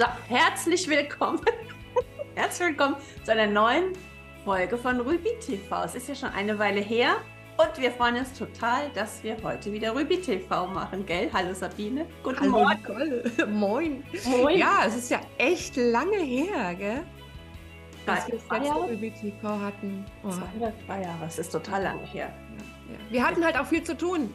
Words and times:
So, 0.00 0.04
herzlich 0.28 0.88
willkommen. 0.88 1.40
herzlich 2.36 2.68
willkommen 2.68 2.94
zu 3.24 3.32
einer 3.32 3.48
neuen 3.48 3.94
Folge 4.44 4.78
von 4.78 5.00
Ruby 5.00 5.30
TV. 5.40 5.82
Es 5.82 5.96
ist 5.96 6.08
ja 6.08 6.14
schon 6.14 6.28
eine 6.28 6.56
Weile 6.56 6.78
her 6.80 7.16
und 7.56 7.82
wir 7.82 7.90
freuen 7.90 8.18
uns 8.18 8.32
total, 8.32 8.90
dass 8.94 9.24
wir 9.24 9.36
heute 9.42 9.72
wieder 9.72 9.90
Ruby 9.90 10.20
TV 10.20 10.68
machen, 10.68 11.04
gell? 11.04 11.28
Hallo 11.32 11.52
Sabine. 11.52 12.06
Guten 12.22 12.38
Hallo, 12.38 12.50
Morgen. 12.52 12.78
Nicole. 12.80 13.24
Moin. 13.48 14.04
Moin. 14.24 14.56
Ja, 14.56 14.84
es 14.86 14.94
ist 14.94 15.10
ja 15.10 15.18
echt 15.36 15.74
lange 15.74 16.18
her, 16.18 16.76
gell? 16.76 17.02
Dass 18.06 18.28
wir 18.28 18.38
das 18.48 18.76
Ruby 18.76 19.10
TV 19.10 19.48
hatten. 19.48 20.06
Oh. 20.22 20.30
Zwei 20.86 21.02
Jahre, 21.02 21.24
es 21.26 21.40
ist 21.40 21.50
total 21.50 21.82
lange 21.82 22.06
her. 22.06 22.32
Ja, 22.56 22.94
ja. 22.94 23.00
Wir 23.10 23.26
hatten 23.26 23.44
halt 23.44 23.58
auch 23.58 23.66
viel 23.66 23.82
zu 23.82 23.96
tun. 23.96 24.32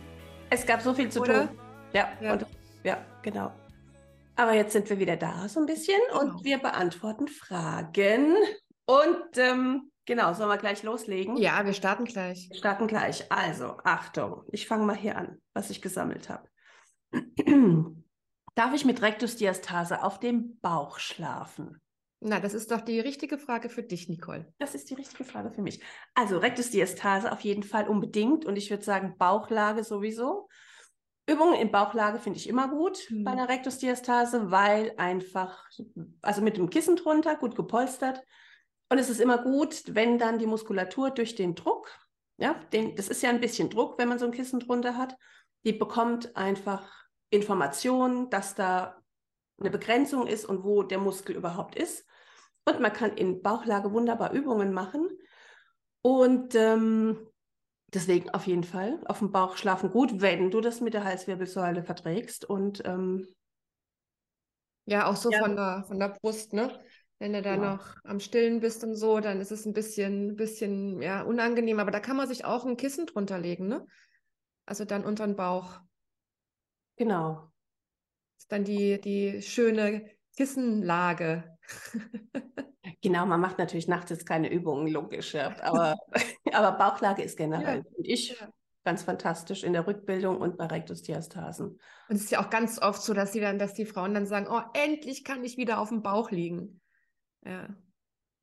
Es 0.49 0.65
gab 0.65 0.81
so 0.81 0.93
viel 0.93 1.09
zu 1.09 1.21
oder? 1.21 1.47
tun. 1.47 1.57
Ja, 1.93 2.09
ja. 2.19 2.33
Und, 2.33 2.45
ja, 2.83 2.97
genau. 3.21 3.49
Aber 4.35 4.53
jetzt 4.53 4.73
sind 4.73 4.89
wir 4.89 4.99
wieder 4.99 5.15
da 5.15 5.47
so 5.47 5.59
ein 5.59 5.65
bisschen 5.65 5.99
genau. 6.09 6.21
und 6.21 6.43
wir 6.43 6.57
beantworten 6.57 7.27
Fragen. 7.27 8.35
Und 8.85 9.37
ähm, 9.37 9.91
genau, 10.05 10.33
sollen 10.33 10.49
wir 10.49 10.57
gleich 10.57 10.83
loslegen? 10.83 11.37
Ja, 11.37 11.65
wir 11.65 11.73
starten 11.73 12.05
gleich. 12.05 12.49
Wir 12.49 12.57
starten 12.57 12.87
gleich. 12.87 13.31
Also, 13.31 13.77
Achtung, 13.83 14.43
ich 14.51 14.67
fange 14.67 14.85
mal 14.85 14.95
hier 14.95 15.17
an, 15.17 15.41
was 15.53 15.69
ich 15.69 15.81
gesammelt 15.81 16.29
habe. 16.29 16.47
Darf 18.55 18.73
ich 18.73 18.85
mit 18.85 19.01
Rektusdiastase 19.01 20.03
auf 20.03 20.19
dem 20.19 20.59
Bauch 20.59 20.99
schlafen? 20.99 21.79
Na, 22.25 22.39
das 22.39 22.53
ist 22.53 22.71
doch 22.71 22.81
die 22.81 22.99
richtige 22.99 23.37
Frage 23.37 23.69
für 23.69 23.83
dich, 23.83 24.07
Nicole. 24.07 24.53
Das 24.57 24.75
ist 24.75 24.89
die 24.89 24.93
richtige 24.93 25.25
Frage 25.25 25.51
für 25.51 25.61
mich. 25.61 25.83
Also 26.13 26.37
Rektusdiastase 26.37 27.31
auf 27.31 27.41
jeden 27.41 27.63
Fall 27.63 27.87
unbedingt 27.87 28.45
und 28.45 28.55
ich 28.55 28.69
würde 28.69 28.83
sagen 28.83 29.17
Bauchlage 29.17 29.83
sowieso. 29.83 30.47
Übungen 31.25 31.55
in 31.55 31.71
Bauchlage 31.71 32.19
finde 32.19 32.39
ich 32.39 32.49
immer 32.49 32.67
gut 32.67 32.99
mhm. 33.09 33.23
bei 33.23 33.31
einer 33.31 33.47
Rektusdiastase, 33.47 34.51
weil 34.51 34.93
einfach, 34.97 35.69
also 36.21 36.41
mit 36.41 36.57
dem 36.57 36.69
Kissen 36.69 36.95
drunter, 36.95 37.35
gut 37.35 37.55
gepolstert. 37.55 38.21
Und 38.89 38.97
es 38.97 39.09
ist 39.09 39.21
immer 39.21 39.37
gut, 39.37 39.83
wenn 39.95 40.17
dann 40.17 40.37
die 40.37 40.45
Muskulatur 40.45 41.11
durch 41.11 41.35
den 41.35 41.55
Druck, 41.55 41.89
ja, 42.37 42.55
den, 42.73 42.95
das 42.95 43.07
ist 43.07 43.23
ja 43.23 43.29
ein 43.29 43.39
bisschen 43.39 43.69
Druck, 43.69 43.97
wenn 43.97 44.09
man 44.09 44.19
so 44.19 44.25
ein 44.25 44.31
Kissen 44.31 44.59
drunter 44.59 44.97
hat, 44.97 45.15
die 45.65 45.73
bekommt 45.73 46.35
einfach 46.35 46.89
Informationen, 47.29 48.29
dass 48.29 48.55
da 48.55 49.01
eine 49.59 49.69
Begrenzung 49.69 50.27
ist 50.27 50.45
und 50.45 50.63
wo 50.63 50.83
der 50.83 50.97
Muskel 50.97 51.35
überhaupt 51.35 51.75
ist. 51.75 52.05
Und 52.65 52.79
man 52.79 52.93
kann 52.93 53.15
in 53.15 53.41
Bauchlage 53.41 53.91
wunderbar 53.91 54.33
Übungen 54.33 54.73
machen. 54.73 55.09
Und 56.01 56.53
ähm, 56.55 57.27
Deswegen 57.93 58.29
auf 58.31 58.47
jeden 58.47 58.63
Fall 58.63 58.99
auf 59.05 59.19
dem 59.19 59.31
Bauch 59.31 59.57
schlafen 59.57 59.91
gut, 59.91 60.21
wenn 60.21 60.49
du 60.49 60.61
das 60.61 60.81
mit 60.81 60.93
der 60.93 61.03
Halswirbelsäule 61.03 61.83
verträgst. 61.83 62.43
Und 62.45 62.81
ähm, 62.85 63.27
ja, 64.85 65.05
auch 65.05 65.15
so 65.15 65.31
ja. 65.31 65.39
Von, 65.39 65.55
der, 65.55 65.83
von 65.87 65.99
der 65.99 66.09
Brust, 66.09 66.53
ne? 66.53 66.79
Wenn 67.19 67.33
du 67.33 67.41
da 67.41 67.55
ja. 67.55 67.57
noch 67.57 67.95
am 68.03 68.19
Stillen 68.19 68.59
bist 68.59 68.83
und 68.83 68.95
so, 68.95 69.19
dann 69.19 69.39
ist 69.39 69.51
es 69.51 69.65
ein 69.65 69.73
bisschen, 69.73 70.35
bisschen 70.35 71.01
ja, 71.01 71.21
unangenehm. 71.21 71.79
Aber 71.79 71.91
da 71.91 71.99
kann 71.99 72.17
man 72.17 72.27
sich 72.27 72.45
auch 72.45 72.65
ein 72.65 72.77
Kissen 72.77 73.05
drunter 73.05 73.37
legen, 73.37 73.67
ne? 73.67 73.85
Also 74.65 74.85
dann 74.85 75.05
unter 75.05 75.25
den 75.25 75.35
Bauch. 75.35 75.79
Genau. 76.97 77.51
Ist 78.37 78.51
dann 78.51 78.63
die, 78.63 78.99
die 78.99 79.41
schöne 79.41 80.09
Kissenlage. 80.35 81.57
Genau, 83.03 83.25
man 83.25 83.41
macht 83.41 83.59
natürlich 83.59 83.89
nachts 83.89 84.11
jetzt 84.11 84.25
keine 84.25 84.49
Übungen, 84.49 84.87
logisch, 84.87 85.33
ja. 85.33 85.53
aber, 85.61 85.97
aber 86.53 86.71
Bauchlage 86.77 87.21
ist 87.21 87.37
generell, 87.37 87.79
ja. 87.79 87.83
finde 87.83 88.09
ich, 88.09 88.39
ja. 88.39 88.47
ganz 88.85 89.03
fantastisch 89.03 89.63
in 89.63 89.73
der 89.73 89.85
Rückbildung 89.85 90.37
und 90.37 90.57
bei 90.57 90.67
Rektusdiastasen. 90.67 91.67
Und 91.67 92.15
es 92.15 92.23
ist 92.23 92.31
ja 92.31 92.41
auch 92.41 92.49
ganz 92.49 92.81
oft 92.81 93.01
so, 93.01 93.13
dass 93.13 93.33
die 93.33 93.41
dann, 93.41 93.59
dass 93.59 93.73
die 93.73 93.85
Frauen 93.85 94.13
dann 94.13 94.25
sagen, 94.25 94.47
oh, 94.49 94.61
endlich 94.73 95.25
kann 95.25 95.43
ich 95.43 95.57
wieder 95.57 95.79
auf 95.79 95.89
dem 95.89 96.01
Bauch 96.01 96.31
liegen. 96.31 96.79
Ja. 97.45 97.67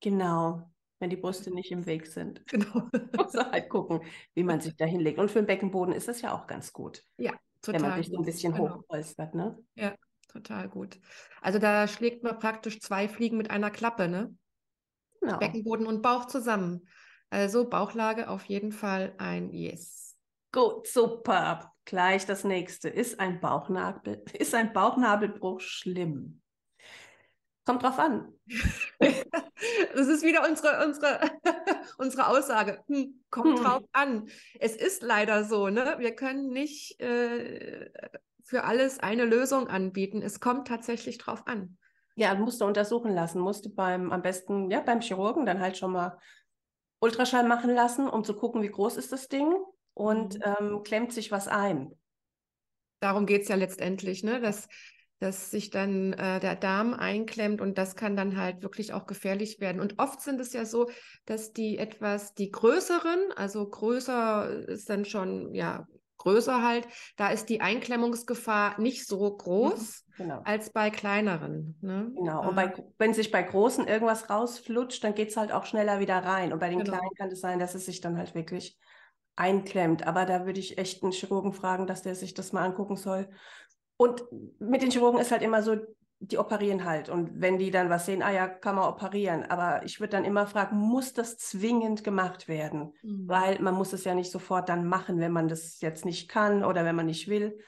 Genau, 0.01 0.71
wenn 0.99 1.09
die 1.09 1.17
Brüste 1.17 1.55
nicht 1.55 1.73
im 1.73 1.87
Weg 1.87 2.07
sind. 2.07 2.43
Genau. 2.51 2.87
Muss 3.17 3.35
halt 3.35 3.71
gucken, 3.71 4.03
wie 4.35 4.45
man 4.45 4.61
sich 4.61 4.77
da 4.77 4.85
hinlegt. 4.85 5.19
Und 5.19 5.31
für 5.31 5.41
den 5.41 5.47
Beckenboden 5.47 5.95
ist 5.95 6.07
das 6.07 6.21
ja 6.21 6.35
auch 6.35 6.47
ganz 6.47 6.75
gut. 6.75 7.03
Ja, 7.17 7.33
total. 7.63 7.81
Wenn 7.81 7.89
man 7.89 8.03
sich 8.03 8.13
so 8.13 8.19
ein 8.19 8.25
bisschen 8.27 8.53
genau. 8.53 8.77
hochpolstert, 8.77 9.35
ne? 9.35 9.59
Ja, 9.75 9.95
total 10.29 10.69
gut. 10.69 11.01
Also 11.41 11.59
da 11.59 11.89
schlägt 11.89 12.23
man 12.23 12.39
praktisch 12.39 12.79
zwei 12.81 13.09
Fliegen 13.09 13.39
mit 13.39 13.51
einer 13.51 13.71
Klappe, 13.71 14.07
ne? 14.07 14.35
Genau. 15.21 15.39
Beckenboden 15.39 15.87
und 15.87 16.03
Bauch 16.03 16.27
zusammen. 16.27 16.87
Also 17.31 17.69
Bauchlage 17.69 18.29
auf 18.29 18.45
jeden 18.45 18.73
Fall 18.73 19.15
ein 19.19 19.53
Yes. 19.53 20.17
Gut, 20.53 20.89
super. 20.89 21.73
Gleich 21.85 22.27
das 22.27 22.45
nächste. 22.45 22.89
Ist 22.89 23.21
ein 23.21 23.41
Bauchnabel, 23.41 24.25
ist 24.33 24.55
ein 24.55 24.73
Bauchnabelbruch 24.73 25.61
schlimm? 25.61 26.41
Kommt 27.65 27.83
drauf 27.83 27.99
an. 27.99 28.33
das 28.99 30.09
ist 30.09 30.25
wieder 30.25 30.49
unsere, 30.49 30.85
unsere, 30.85 31.21
unsere 31.99 32.27
Aussage. 32.27 32.83
Hm, 32.89 33.23
kommt 33.31 33.59
hm. 33.59 33.65
drauf 33.65 33.85
an. 33.93 34.29
Es 34.59 34.75
ist 34.75 35.03
leider 35.03 35.45
so, 35.45 35.69
ne? 35.69 35.97
Wir 35.99 36.17
können 36.17 36.51
nicht 36.51 36.99
äh, 37.01 37.91
für 38.43 38.65
alles 38.65 38.99
eine 38.99 39.25
Lösung 39.25 39.69
anbieten. 39.69 40.23
Es 40.23 40.41
kommt 40.41 40.67
tatsächlich 40.67 41.19
drauf 41.19 41.47
an. 41.47 41.79
Ja, 42.21 42.35
musste 42.35 42.67
untersuchen 42.67 43.15
lassen, 43.15 43.41
musste 43.41 43.71
beim, 43.71 44.13
am 44.13 44.21
besten, 44.21 44.71
ja, 44.71 44.81
beim 44.81 45.01
Chirurgen 45.01 45.47
dann 45.47 45.59
halt 45.59 45.79
schon 45.79 45.93
mal 45.93 46.19
Ultraschall 47.01 47.49
machen 47.49 47.75
lassen, 47.75 48.07
um 48.11 48.25
zu 48.25 48.37
gucken, 48.37 48.63
wie 48.63 48.69
groß 48.69 48.99
ist 48.99 49.11
das 49.11 49.29
Ding 49.29 49.55
und 49.95 50.35
mhm. 50.35 50.55
ähm, 50.61 50.83
klemmt 50.85 51.15
sich 51.15 51.33
was 51.33 51.49
ein. 51.49 51.99
Darum 53.01 53.25
geht 53.25 53.43
es 53.43 53.49
ja 53.49 53.57
letztendlich, 53.57 54.23
ne? 54.23 54.39
dass, 54.39 54.69
dass 55.19 55.51
sich 55.51 55.71
dann 55.71 56.13
äh, 56.13 56.41
der 56.41 56.57
Darm 56.57 56.93
einklemmt 56.93 57.63
und 57.63 57.79
das 57.79 57.97
kann 57.97 58.17
dann 58.17 58.37
halt 58.37 58.63
wirklich 58.63 58.93
auch 58.93 59.07
gefährlich 59.07 59.59
werden. 59.59 59.81
Und 59.81 59.99
oft 59.99 60.21
sind 60.21 60.41
es 60.41 60.53
ja 60.53 60.67
so, 60.67 60.91
dass 61.25 61.55
die 61.55 61.79
etwas, 61.79 62.35
die 62.35 62.51
größeren, 62.51 63.33
also 63.35 63.67
größer 63.67 64.69
ist 64.69 64.91
dann 64.91 65.07
schon, 65.07 65.55
ja, 65.55 65.87
größer 66.21 66.63
halt, 66.63 66.87
da 67.17 67.31
ist 67.31 67.49
die 67.49 67.61
Einklemmungsgefahr 67.61 68.81
nicht 68.81 69.07
so 69.07 69.37
groß 69.37 70.05
mhm, 70.07 70.23
genau. 70.23 70.43
als 70.45 70.71
bei 70.71 70.91
kleineren. 70.91 71.77
Ne? 71.81 72.13
Genau, 72.15 72.49
und 72.49 72.55
bei, 72.55 72.75
ah. 72.75 72.83
wenn 72.99 73.15
sich 73.15 73.31
bei 73.31 73.43
großen 73.43 73.87
irgendwas 73.87 74.31
rausflutscht, 74.31 75.03
dann 75.03 75.15
geht 75.15 75.31
es 75.31 75.37
halt 75.37 75.53
auch 75.53 75.67
schneller 75.67 75.99
wieder 75.99 76.19
rein. 76.19 76.53
Und 76.53 76.59
bei 76.59 76.69
den 76.69 76.79
genau. 76.79 76.93
kleinen 76.97 77.15
kann 77.17 77.31
es 77.31 77.41
sein, 77.41 77.59
dass 77.59 77.75
es 77.75 77.87
sich 77.87 78.01
dann 78.01 78.17
halt 78.17 78.35
wirklich 78.35 78.79
einklemmt. 79.37 80.07
Aber 80.07 80.27
da 80.27 80.47
würde 80.47 80.61
ich 80.61 80.79
echt 80.79 81.03
einen 81.03 81.13
Chirurgen 81.13 81.53
fragen, 81.53 81.87
dass 81.87 82.03
der 82.03 82.15
sich 82.15 82.35
das 82.35 82.53
mal 82.53 82.65
angucken 82.65 82.97
soll. 82.97 83.29
Und 83.97 84.25
mit 84.59 84.83
den 84.83 84.91
Chirurgen 84.91 85.21
ist 85.21 85.33
halt 85.33 85.43
immer 85.43 85.63
so, 85.63 85.77
die 86.21 86.39
operieren 86.39 86.85
halt. 86.85 87.09
Und 87.09 87.41
wenn 87.41 87.59
die 87.59 87.71
dann 87.71 87.89
was 87.89 88.05
sehen, 88.05 88.23
ah 88.23 88.31
ja, 88.31 88.47
kann 88.47 88.77
man 88.77 88.89
operieren. 88.89 89.45
Aber 89.45 89.83
ich 89.85 90.01
würde 90.01 90.11
dann 90.11 90.27
immer 90.27 90.47
fragen, 90.47 90.77
muss 90.77 91.15
das 91.15 91.39
zwingend 91.39 92.05
gemacht 92.05 92.47
werden? 92.47 92.93
Mhm. 93.03 93.27
Weil 93.27 93.59
man 93.61 93.75
muss 93.75 93.95
es 93.95 94.05
ja 94.05 94.15
nicht 94.15 94.31
sofort 94.31 94.69
dann 94.69 94.87
machen, 94.87 95.19
wenn 95.19 95.33
man 95.33 95.49
das 95.49 95.81
jetzt 95.81 96.05
nicht 96.05 96.29
kann 96.29 96.63
oder 96.63 96.85
wenn 96.85 96.95
man 96.95 97.07
nicht 97.07 97.29
will. 97.29 97.59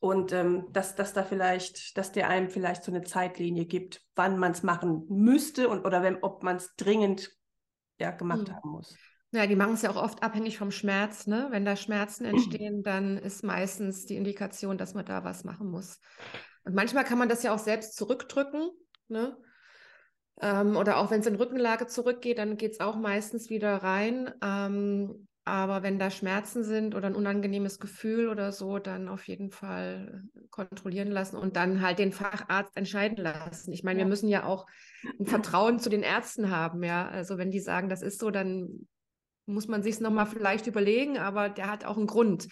Und 0.00 0.32
ähm, 0.32 0.66
dass, 0.70 0.94
dass 0.94 1.14
da 1.14 1.24
vielleicht, 1.24 1.96
dass 1.96 2.12
der 2.12 2.28
einem 2.28 2.50
vielleicht 2.50 2.84
so 2.84 2.92
eine 2.92 3.04
Zeitlinie 3.04 3.64
gibt, 3.64 4.02
wann 4.14 4.38
man 4.38 4.52
es 4.52 4.62
machen 4.62 5.06
müsste 5.08 5.70
und 5.70 5.86
oder 5.86 6.02
wenn, 6.02 6.22
ob 6.22 6.42
man 6.42 6.56
es 6.56 6.74
dringend 6.76 7.30
ja, 7.98 8.10
gemacht 8.10 8.48
mhm. 8.48 8.54
haben 8.54 8.70
muss. 8.70 8.94
Ja, 9.30 9.46
die 9.46 9.56
machen 9.56 9.74
es 9.74 9.82
ja 9.82 9.90
auch 9.90 10.02
oft 10.02 10.22
abhängig 10.22 10.58
vom 10.58 10.70
Schmerz. 10.70 11.26
Ne? 11.26 11.48
Wenn 11.50 11.64
da 11.64 11.74
Schmerzen 11.74 12.24
entstehen, 12.26 12.82
dann 12.82 13.16
ist 13.16 13.42
meistens 13.42 14.04
die 14.04 14.16
Indikation, 14.16 14.76
dass 14.76 14.92
man 14.92 15.06
da 15.06 15.24
was 15.24 15.42
machen 15.42 15.70
muss. 15.70 16.00
Und 16.64 16.74
manchmal 16.74 17.04
kann 17.04 17.18
man 17.18 17.28
das 17.28 17.42
ja 17.42 17.54
auch 17.54 17.58
selbst 17.58 17.96
zurückdrücken. 17.96 18.70
Ne? 19.08 19.36
Ähm, 20.40 20.76
oder 20.76 20.98
auch 20.98 21.10
wenn 21.10 21.20
es 21.20 21.26
in 21.26 21.36
Rückenlage 21.36 21.86
zurückgeht, 21.86 22.38
dann 22.38 22.56
geht 22.56 22.72
es 22.72 22.80
auch 22.80 22.96
meistens 22.96 23.50
wieder 23.50 23.76
rein. 23.76 24.32
Ähm, 24.42 25.28
aber 25.46 25.82
wenn 25.82 25.98
da 25.98 26.10
Schmerzen 26.10 26.64
sind 26.64 26.94
oder 26.94 27.06
ein 27.06 27.14
unangenehmes 27.14 27.78
Gefühl 27.78 28.28
oder 28.28 28.50
so, 28.50 28.78
dann 28.78 29.08
auf 29.08 29.28
jeden 29.28 29.50
Fall 29.50 30.22
kontrollieren 30.50 31.10
lassen 31.10 31.36
und 31.36 31.56
dann 31.56 31.82
halt 31.82 31.98
den 31.98 32.12
Facharzt 32.12 32.74
entscheiden 32.78 33.18
lassen. 33.18 33.70
Ich 33.72 33.84
meine, 33.84 34.00
ja. 34.00 34.06
wir 34.06 34.08
müssen 34.08 34.28
ja 34.28 34.44
auch 34.44 34.66
ein 35.20 35.26
Vertrauen 35.26 35.78
zu 35.78 35.90
den 35.90 36.02
Ärzten 36.02 36.50
haben, 36.50 36.82
ja. 36.82 37.06
Also 37.06 37.36
wenn 37.36 37.50
die 37.50 37.60
sagen, 37.60 37.90
das 37.90 38.00
ist 38.00 38.20
so, 38.20 38.30
dann 38.30 38.88
muss 39.44 39.68
man 39.68 39.82
sich 39.82 39.96
es 39.96 40.00
nochmal 40.00 40.26
vielleicht 40.26 40.66
überlegen, 40.66 41.18
aber 41.18 41.50
der 41.50 41.70
hat 41.70 41.84
auch 41.84 41.98
einen 41.98 42.06
Grund. 42.06 42.48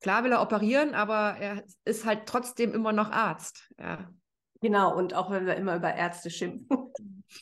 Klar 0.00 0.24
will 0.24 0.32
er 0.32 0.42
operieren, 0.42 0.94
aber 0.94 1.36
er 1.38 1.64
ist 1.84 2.04
halt 2.04 2.26
trotzdem 2.26 2.74
immer 2.74 2.92
noch 2.92 3.10
Arzt. 3.10 3.72
Ja. 3.78 4.10
Genau, 4.60 4.96
und 4.96 5.14
auch 5.14 5.30
wenn 5.30 5.46
wir 5.46 5.56
immer 5.56 5.76
über 5.76 5.94
Ärzte 5.94 6.30
schimpfen. 6.30 6.92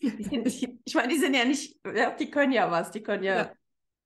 ich 0.01 0.95
meine, 0.95 1.09
die 1.09 1.19
sind 1.19 1.35
ja 1.35 1.45
nicht, 1.45 1.81
die 2.19 2.31
können 2.31 2.53
ja 2.53 2.71
was, 2.71 2.91
die 2.91 3.03
können 3.03 3.23
ja, 3.23 3.37
ja. 3.37 3.53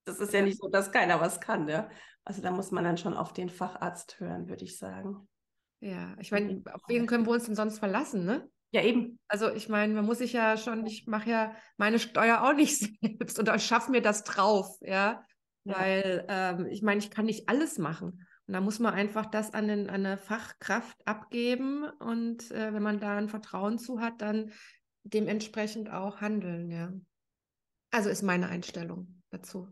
das 0.04 0.20
ist 0.20 0.32
ja 0.32 0.42
nicht 0.42 0.60
so, 0.60 0.68
dass 0.68 0.92
keiner 0.92 1.20
was 1.20 1.40
kann. 1.40 1.68
Ja? 1.68 1.88
Also 2.24 2.42
da 2.42 2.50
muss 2.50 2.70
man 2.70 2.84
dann 2.84 2.98
schon 2.98 3.14
auf 3.14 3.32
den 3.32 3.48
Facharzt 3.48 4.20
hören, 4.20 4.48
würde 4.48 4.64
ich 4.64 4.76
sagen. 4.76 5.28
Ja, 5.80 6.16
ich 6.18 6.32
meine, 6.32 6.62
auf 6.72 6.82
wen 6.88 7.06
können 7.06 7.24
wir 7.24 7.32
uns 7.32 7.46
denn 7.46 7.54
sonst 7.54 7.78
verlassen, 7.78 8.24
ne? 8.24 8.48
Ja, 8.70 8.82
eben. 8.82 9.18
Also 9.28 9.50
ich 9.50 9.68
meine, 9.68 9.94
man 9.94 10.04
muss 10.04 10.18
sich 10.18 10.34
ja 10.34 10.56
schon, 10.58 10.84
ich 10.84 11.06
mache 11.06 11.30
ja 11.30 11.54
meine 11.78 11.98
Steuer 11.98 12.42
auch 12.42 12.52
nicht 12.52 12.78
selbst 13.02 13.38
und 13.38 13.48
schaffe 13.62 13.90
mir 13.90 14.02
das 14.02 14.24
drauf, 14.24 14.76
ja. 14.82 15.24
ja. 15.64 15.78
Weil 15.78 16.26
ähm, 16.28 16.66
ich 16.66 16.82
meine, 16.82 16.98
ich 16.98 17.10
kann 17.10 17.24
nicht 17.24 17.48
alles 17.48 17.78
machen. 17.78 18.26
Und 18.48 18.54
da 18.54 18.62
muss 18.62 18.78
man 18.78 18.94
einfach 18.94 19.26
das 19.26 19.52
an, 19.52 19.68
den, 19.68 19.90
an 19.90 20.06
eine 20.06 20.16
Fachkraft 20.16 21.06
abgeben 21.06 21.84
und 21.84 22.50
äh, 22.50 22.72
wenn 22.72 22.82
man 22.82 22.98
da 22.98 23.18
ein 23.18 23.28
Vertrauen 23.28 23.78
zu 23.78 24.00
hat, 24.00 24.22
dann 24.22 24.52
dementsprechend 25.04 25.90
auch 25.92 26.22
handeln, 26.22 26.70
ja. 26.70 26.90
Also 27.90 28.08
ist 28.08 28.22
meine 28.22 28.48
Einstellung 28.48 29.22
dazu. 29.28 29.68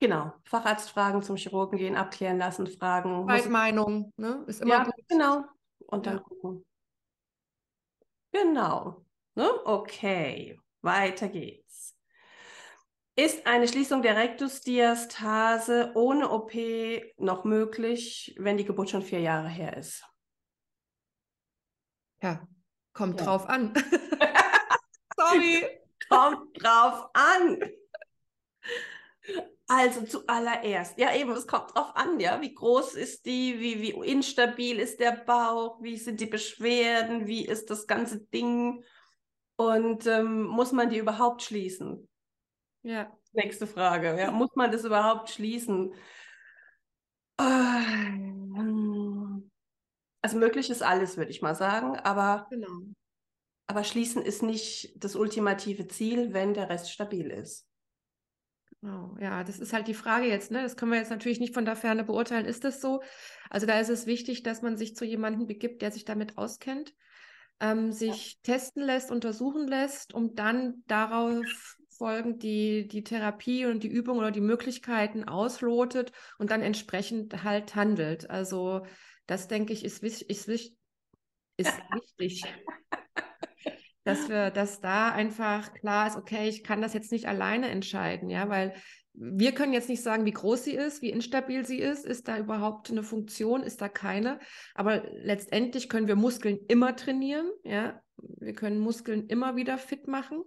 Genau, 0.00 0.34
Facharzt 0.44 0.90
fragen, 0.90 1.22
zum 1.22 1.36
Chirurgen 1.36 1.78
gehen, 1.78 1.96
abklären 1.96 2.36
lassen, 2.36 2.66
fragen. 2.66 3.24
Zweitmeinung, 3.26 4.12
ne? 4.18 4.44
Ist 4.46 4.60
immer 4.60 4.74
ja, 4.74 4.84
gut. 4.84 4.94
genau. 5.08 5.44
Und 5.86 6.06
dann 6.06 6.18
Ja. 6.18 6.22
gucken. 6.22 6.64
Genau. 8.32 9.02
Ne? 9.34 9.48
Okay, 9.64 10.60
weiter 10.82 11.28
geht's. 11.28 11.63
Ist 13.16 13.46
eine 13.46 13.68
Schließung 13.68 14.02
der 14.02 14.16
Rektusdiastase 14.16 15.92
ohne 15.94 16.30
OP 16.30 16.52
noch 17.16 17.44
möglich, 17.44 18.34
wenn 18.38 18.56
die 18.56 18.64
Geburt 18.64 18.90
schon 18.90 19.02
vier 19.02 19.20
Jahre 19.20 19.48
her 19.48 19.76
ist? 19.76 20.04
Ja, 22.20 22.46
kommt 22.92 23.20
Ja. 23.20 23.26
drauf 23.26 23.48
an. 23.48 23.72
Sorry. 25.16 25.64
Kommt 26.08 26.60
drauf 26.62 27.08
an. 27.12 27.60
Also 29.66 30.02
zuallererst, 30.04 30.98
ja 30.98 31.14
eben, 31.14 31.30
es 31.32 31.46
kommt 31.46 31.74
drauf 31.74 31.96
an, 31.96 32.20
ja, 32.20 32.38
wie 32.42 32.52
groß 32.54 32.94
ist 32.96 33.24
die, 33.24 33.58
wie, 33.60 33.80
wie 33.80 34.10
instabil 34.10 34.78
ist 34.78 35.00
der 35.00 35.12
Bauch, 35.12 35.80
wie 35.80 35.96
sind 35.96 36.20
die 36.20 36.26
Beschwerden, 36.26 37.26
wie 37.26 37.46
ist 37.46 37.70
das 37.70 37.86
ganze 37.86 38.20
Ding 38.26 38.84
und 39.56 40.06
ähm, 40.06 40.42
muss 40.42 40.72
man 40.72 40.90
die 40.90 40.98
überhaupt 40.98 41.42
schließen? 41.42 42.06
Ja, 42.84 43.10
Nächste 43.32 43.66
Frage, 43.66 44.16
ja, 44.18 44.30
muss 44.30 44.54
man 44.54 44.70
das 44.70 44.84
überhaupt 44.84 45.30
schließen? 45.30 45.92
Ähm, 47.40 49.50
Also 50.22 50.38
möglich 50.38 50.70
ist 50.70 50.82
alles, 50.82 51.16
würde 51.16 51.30
ich 51.30 51.42
mal 51.42 51.54
sagen, 51.54 51.96
aber, 51.98 52.46
genau. 52.50 52.68
aber 53.66 53.84
schließen 53.84 54.22
ist 54.22 54.42
nicht 54.42 54.94
das 54.96 55.16
ultimative 55.16 55.86
Ziel, 55.88 56.32
wenn 56.32 56.54
der 56.54 56.70
Rest 56.70 56.92
stabil 56.92 57.30
ist. 57.30 57.66
Genau, 58.80 59.16
ja, 59.20 59.44
das 59.44 59.58
ist 59.58 59.72
halt 59.72 59.88
die 59.88 59.94
Frage 59.94 60.26
jetzt, 60.26 60.50
ne? 60.50 60.62
Das 60.62 60.76
können 60.76 60.92
wir 60.92 60.98
jetzt 60.98 61.10
natürlich 61.10 61.40
nicht 61.40 61.54
von 61.54 61.64
der 61.64 61.76
Ferne 61.76 62.04
beurteilen. 62.04 62.46
Ist 62.46 62.64
das 62.64 62.80
so? 62.80 63.02
Also 63.50 63.66
da 63.66 63.78
ist 63.80 63.88
es 63.88 64.06
wichtig, 64.06 64.42
dass 64.42 64.62
man 64.62 64.76
sich 64.76 64.94
zu 64.94 65.04
jemandem 65.04 65.46
begibt, 65.46 65.82
der 65.82 65.90
sich 65.90 66.04
damit 66.04 66.36
auskennt, 66.36 66.94
ähm, 67.60 67.92
sich 67.92 68.40
testen 68.42 68.82
lässt, 68.82 69.10
untersuchen 69.10 69.68
lässt, 69.68 70.14
um 70.14 70.34
dann 70.34 70.82
darauf 70.86 71.76
folgend 71.96 72.42
die, 72.42 72.86
die 72.88 73.04
Therapie 73.04 73.66
und 73.66 73.82
die 73.82 73.88
Übung 73.88 74.18
oder 74.18 74.30
die 74.30 74.40
Möglichkeiten 74.40 75.24
auslotet 75.24 76.12
und 76.38 76.50
dann 76.50 76.62
entsprechend 76.62 77.44
halt 77.44 77.74
handelt. 77.74 78.30
Also 78.30 78.84
das 79.26 79.48
denke 79.48 79.72
ich 79.72 79.84
ist, 79.84 80.02
ist, 80.02 80.48
wis- 80.48 80.76
ist 81.56 81.78
wichtig 82.18 82.44
dass 84.04 84.28
wir, 84.28 84.50
dass 84.50 84.80
da 84.80 85.10
einfach 85.12 85.72
klar 85.72 86.06
ist, 86.06 86.16
okay, 86.16 86.48
ich 86.48 86.62
kann 86.62 86.82
das 86.82 86.92
jetzt 86.92 87.10
nicht 87.10 87.26
alleine 87.26 87.68
entscheiden, 87.68 88.28
ja, 88.28 88.48
weil 88.48 88.74
wir 89.14 89.52
können 89.52 89.72
jetzt 89.72 89.88
nicht 89.88 90.02
sagen, 90.02 90.24
wie 90.26 90.32
groß 90.32 90.64
sie 90.64 90.72
ist, 90.74 91.00
wie 91.00 91.10
instabil 91.10 91.64
sie 91.64 91.78
ist, 91.78 92.04
ist 92.04 92.26
da 92.28 92.36
überhaupt 92.36 92.90
eine 92.90 93.02
Funktion, 93.04 93.62
ist 93.62 93.80
da 93.80 93.88
keine, 93.88 94.40
aber 94.74 95.04
letztendlich 95.12 95.88
können 95.88 96.08
wir 96.08 96.16
Muskeln 96.16 96.58
immer 96.68 96.96
trainieren, 96.96 97.48
ja, 97.62 98.00
wir 98.16 98.52
können 98.52 98.78
Muskeln 98.78 99.26
immer 99.28 99.56
wieder 99.56 99.78
fit 99.78 100.06
machen 100.08 100.42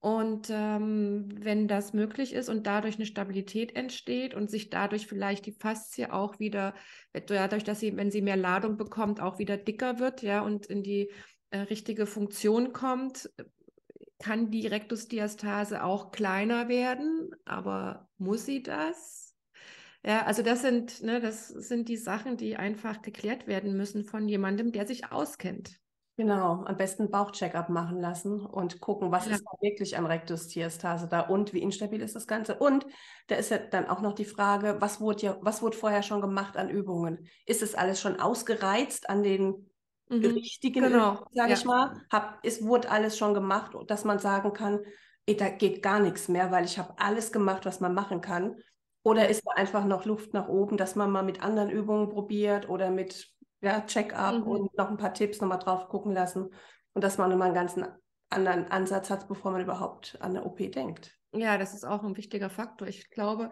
und 0.00 0.48
ähm, 0.50 1.28
wenn 1.40 1.66
das 1.66 1.92
möglich 1.92 2.32
ist 2.32 2.48
und 2.48 2.66
dadurch 2.66 2.96
eine 2.96 3.06
Stabilität 3.06 3.74
entsteht 3.74 4.32
und 4.34 4.48
sich 4.48 4.70
dadurch 4.70 5.06
vielleicht 5.08 5.46
die 5.46 5.52
Faszie 5.52 6.12
auch 6.12 6.38
wieder, 6.38 6.74
dadurch, 7.12 7.64
dass 7.64 7.80
sie, 7.80 7.96
wenn 7.96 8.10
sie 8.10 8.22
mehr 8.22 8.36
Ladung 8.36 8.76
bekommt, 8.76 9.20
auch 9.20 9.38
wieder 9.38 9.56
dicker 9.56 9.98
wird, 9.98 10.22
ja, 10.22 10.40
und 10.40 10.66
in 10.66 10.84
die 10.84 11.10
äh, 11.50 11.58
richtige 11.58 12.06
Funktion 12.06 12.72
kommt, 12.72 13.28
kann 14.20 14.50
die 14.50 14.66
Rektusdiastase 14.66 15.82
auch 15.82 16.12
kleiner 16.12 16.68
werden, 16.68 17.30
aber 17.44 18.08
muss 18.18 18.46
sie 18.46 18.62
das? 18.62 19.34
Ja, 20.04 20.26
also 20.26 20.42
das 20.42 20.62
sind, 20.62 21.02
ne, 21.02 21.20
das 21.20 21.48
sind 21.48 21.88
die 21.88 21.96
Sachen, 21.96 22.36
die 22.36 22.56
einfach 22.56 23.02
geklärt 23.02 23.48
werden 23.48 23.76
müssen 23.76 24.04
von 24.04 24.28
jemandem, 24.28 24.70
der 24.70 24.86
sich 24.86 25.10
auskennt. 25.10 25.80
Genau, 26.20 26.64
am 26.64 26.76
besten 26.76 27.12
Bauchcheck-up 27.12 27.68
machen 27.68 28.00
lassen 28.00 28.40
und 28.44 28.80
gucken, 28.80 29.12
was 29.12 29.28
Ja. 29.28 29.36
ist 29.36 29.44
da 29.44 29.52
wirklich 29.60 29.96
an 29.96 30.04
Rektusdiastase 30.04 31.06
da 31.06 31.20
und 31.20 31.52
wie 31.52 31.62
instabil 31.62 32.02
ist 32.02 32.16
das 32.16 32.26
Ganze. 32.26 32.58
Und 32.58 32.86
da 33.28 33.36
ist 33.36 33.52
ja 33.52 33.58
dann 33.58 33.86
auch 33.86 34.00
noch 34.00 34.14
die 34.14 34.24
Frage, 34.24 34.78
was 34.80 35.00
wurde 35.00 35.22
ja, 35.26 35.38
was 35.42 35.62
wurde 35.62 35.76
vorher 35.76 36.02
schon 36.02 36.20
gemacht 36.20 36.56
an 36.56 36.70
Übungen? 36.70 37.28
Ist 37.46 37.62
es 37.62 37.76
alles 37.76 38.00
schon 38.00 38.18
ausgereizt 38.18 39.08
an 39.08 39.22
den 39.22 39.70
Mhm. 40.10 40.24
richtigen 40.34 40.82
Genau, 40.82 41.24
sage 41.30 41.52
ja. 41.52 41.54
ich 41.54 41.64
mal? 41.64 42.00
Hab, 42.10 42.40
es 42.42 42.64
wurde 42.64 42.90
alles 42.90 43.16
schon 43.16 43.32
gemacht, 43.32 43.72
dass 43.86 44.04
man 44.04 44.18
sagen 44.18 44.52
kann, 44.52 44.80
ey, 45.26 45.36
da 45.36 45.48
geht 45.50 45.84
gar 45.84 46.00
nichts 46.00 46.26
mehr, 46.26 46.50
weil 46.50 46.64
ich 46.64 46.78
habe 46.80 46.94
alles 46.98 47.30
gemacht, 47.30 47.64
was 47.64 47.78
man 47.78 47.94
machen 47.94 48.20
kann. 48.20 48.56
Oder 49.04 49.28
ist 49.28 49.42
da 49.46 49.52
einfach 49.52 49.84
noch 49.84 50.04
Luft 50.04 50.34
nach 50.34 50.48
oben, 50.48 50.76
dass 50.78 50.96
man 50.96 51.12
mal 51.12 51.22
mit 51.22 51.44
anderen 51.44 51.70
Übungen 51.70 52.08
probiert 52.08 52.68
oder 52.68 52.90
mit 52.90 53.28
ja, 53.60 53.80
Check-up 53.82 54.36
Mhm. 54.36 54.42
und 54.42 54.78
noch 54.78 54.90
ein 54.90 54.96
paar 54.96 55.14
Tipps 55.14 55.40
nochmal 55.40 55.58
drauf 55.58 55.88
gucken 55.88 56.12
lassen 56.12 56.50
und 56.92 57.04
dass 57.04 57.18
man 57.18 57.30
nochmal 57.30 57.48
einen 57.48 57.54
ganzen 57.54 57.86
anderen 58.30 58.70
Ansatz 58.70 59.10
hat, 59.10 59.28
bevor 59.28 59.52
man 59.52 59.62
überhaupt 59.62 60.16
an 60.20 60.36
eine 60.36 60.44
OP 60.44 60.70
denkt. 60.70 61.16
Ja, 61.32 61.58
das 61.58 61.74
ist 61.74 61.84
auch 61.84 62.02
ein 62.04 62.16
wichtiger 62.16 62.50
Faktor. 62.50 62.88
Ich 62.88 63.10
glaube, 63.10 63.50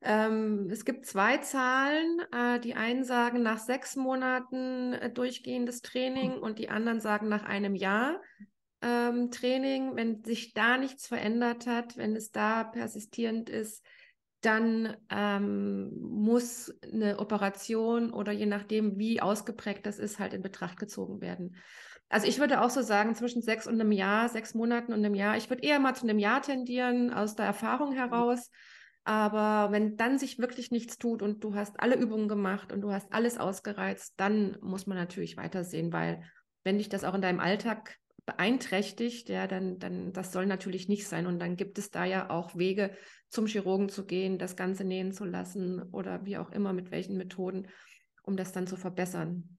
ähm, 0.00 0.68
es 0.70 0.84
gibt 0.84 1.06
zwei 1.06 1.38
Zahlen. 1.38 2.20
Äh, 2.32 2.60
die 2.60 2.74
einen 2.74 3.04
sagen 3.04 3.42
nach 3.42 3.58
sechs 3.58 3.94
Monaten 3.96 4.94
äh, 4.94 5.10
durchgehendes 5.10 5.82
Training 5.82 6.38
und 6.38 6.58
die 6.58 6.68
anderen 6.68 7.00
sagen 7.00 7.28
nach 7.28 7.44
einem 7.44 7.74
Jahr 7.74 8.20
ähm, 8.80 9.30
Training. 9.30 9.94
Wenn 9.94 10.24
sich 10.24 10.54
da 10.54 10.76
nichts 10.78 11.06
verändert 11.06 11.66
hat, 11.66 11.96
wenn 11.96 12.16
es 12.16 12.30
da 12.32 12.64
persistierend 12.64 13.48
ist, 13.48 13.84
dann 14.42 14.96
ähm, 15.10 15.90
muss 16.00 16.74
eine 16.82 17.18
Operation 17.18 18.12
oder 18.12 18.32
je 18.32 18.46
nachdem, 18.46 18.98
wie 18.98 19.22
ausgeprägt 19.22 19.86
das 19.86 19.98
ist, 19.98 20.18
halt 20.18 20.34
in 20.34 20.42
Betracht 20.42 20.78
gezogen 20.78 21.20
werden. 21.20 21.56
Also 22.08 22.26
ich 22.26 22.38
würde 22.38 22.60
auch 22.60 22.68
so 22.68 22.82
sagen, 22.82 23.14
zwischen 23.14 23.40
sechs 23.40 23.66
und 23.66 23.80
einem 23.80 23.92
Jahr, 23.92 24.28
sechs 24.28 24.54
Monaten 24.54 24.92
und 24.92 24.98
einem 24.98 25.14
Jahr. 25.14 25.36
Ich 25.36 25.48
würde 25.48 25.62
eher 25.62 25.78
mal 25.78 25.94
zu 25.94 26.02
einem 26.02 26.18
Jahr 26.18 26.42
tendieren, 26.42 27.12
aus 27.12 27.36
der 27.36 27.46
Erfahrung 27.46 27.92
heraus. 27.92 28.50
Aber 29.04 29.72
wenn 29.72 29.96
dann 29.96 30.18
sich 30.18 30.38
wirklich 30.38 30.70
nichts 30.70 30.98
tut 30.98 31.22
und 31.22 31.42
du 31.42 31.54
hast 31.54 31.80
alle 31.80 31.96
Übungen 31.96 32.28
gemacht 32.28 32.72
und 32.72 32.82
du 32.82 32.92
hast 32.92 33.12
alles 33.12 33.38
ausgereizt, 33.38 34.14
dann 34.18 34.58
muss 34.60 34.86
man 34.86 34.98
natürlich 34.98 35.36
weitersehen, 35.36 35.92
weil 35.92 36.22
wenn 36.64 36.78
dich 36.78 36.88
das 36.88 37.04
auch 37.04 37.14
in 37.14 37.22
deinem 37.22 37.40
Alltag 37.40 37.96
beeinträchtigt, 38.24 39.28
ja, 39.28 39.46
dann, 39.46 39.78
dann 39.78 40.12
das 40.12 40.32
soll 40.32 40.46
natürlich 40.46 40.88
nicht 40.88 41.08
sein. 41.08 41.26
Und 41.26 41.38
dann 41.38 41.56
gibt 41.56 41.78
es 41.78 41.90
da 41.90 42.04
ja 42.04 42.30
auch 42.30 42.56
Wege, 42.56 42.96
zum 43.28 43.46
Chirurgen 43.46 43.88
zu 43.88 44.04
gehen, 44.04 44.38
das 44.38 44.56
Ganze 44.56 44.84
nähen 44.84 45.12
zu 45.12 45.24
lassen 45.24 45.82
oder 45.92 46.24
wie 46.24 46.36
auch 46.36 46.50
immer, 46.50 46.72
mit 46.72 46.90
welchen 46.90 47.16
Methoden, 47.16 47.68
um 48.22 48.36
das 48.36 48.52
dann 48.52 48.66
zu 48.66 48.76
verbessern. 48.76 49.58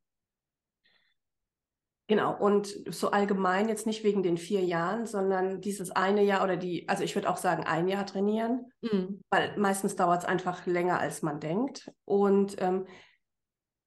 Genau, 2.07 2.37
und 2.37 2.67
so 2.93 3.11
allgemein 3.11 3.69
jetzt 3.69 3.87
nicht 3.87 4.03
wegen 4.03 4.23
den 4.23 4.37
vier 4.37 4.61
Jahren, 4.61 5.05
sondern 5.05 5.61
dieses 5.61 5.89
eine 5.91 6.21
Jahr 6.21 6.43
oder 6.43 6.57
die, 6.57 6.87
also 6.89 7.01
ich 7.01 7.15
würde 7.15 7.29
auch 7.29 7.37
sagen, 7.37 7.63
ein 7.63 7.87
Jahr 7.87 8.05
trainieren, 8.05 8.71
Mhm. 8.81 9.21
weil 9.29 9.57
meistens 9.57 9.95
dauert 9.95 10.23
es 10.23 10.27
einfach 10.27 10.65
länger, 10.65 10.99
als 10.99 11.21
man 11.21 11.39
denkt. 11.39 11.89
Und 12.03 12.61
ähm, 12.61 12.85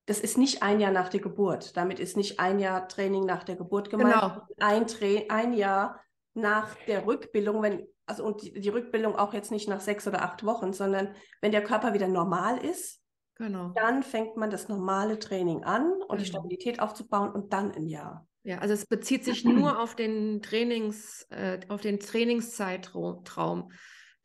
das 0.06 0.20
ist 0.20 0.38
nicht 0.38 0.62
ein 0.62 0.80
Jahr 0.80 0.92
nach 0.92 1.08
der 1.08 1.20
Geburt. 1.20 1.76
Damit 1.76 1.98
ist 2.00 2.16
nicht 2.16 2.40
ein 2.40 2.58
Jahr 2.58 2.88
Training 2.88 3.24
nach 3.26 3.44
der 3.44 3.56
Geburt 3.56 3.90
gemeint. 3.90 4.14
Genau. 4.14 4.46
Ein, 4.58 4.86
Tra 4.86 5.06
ein 5.28 5.52
Jahr 5.52 6.00
nach 6.34 6.74
der 6.86 7.06
Rückbildung, 7.06 7.62
wenn, 7.62 7.86
also 8.06 8.24
und 8.24 8.42
die, 8.42 8.52
die 8.60 8.68
Rückbildung 8.68 9.16
auch 9.16 9.34
jetzt 9.34 9.50
nicht 9.50 9.68
nach 9.68 9.80
sechs 9.80 10.06
oder 10.06 10.22
acht 10.22 10.44
Wochen, 10.44 10.72
sondern 10.72 11.14
wenn 11.40 11.52
der 11.52 11.64
Körper 11.64 11.92
wieder 11.92 12.08
normal 12.08 12.64
ist, 12.64 13.02
Genau. 13.38 13.72
dann 13.74 14.02
fängt 14.02 14.36
man 14.38 14.48
das 14.48 14.68
normale 14.68 15.18
Training 15.18 15.62
an 15.64 15.92
und 16.08 16.20
die 16.20 16.24
Genau. 16.24 16.38
Stabilität 16.38 16.80
aufzubauen 16.80 17.30
und 17.32 17.52
dann 17.52 17.70
ein 17.72 17.86
Jahr. 17.86 18.26
Ja, 18.44 18.58
also 18.58 18.72
es 18.72 18.86
bezieht 18.86 19.24
sich 19.24 19.44
nur 19.44 19.78
auf 19.78 19.94
den 19.94 20.40
Trainings, 20.40 21.26
äh, 21.30 21.60
auf 21.68 21.80
den 21.80 21.98
Trainingszeitraum, 22.00 23.72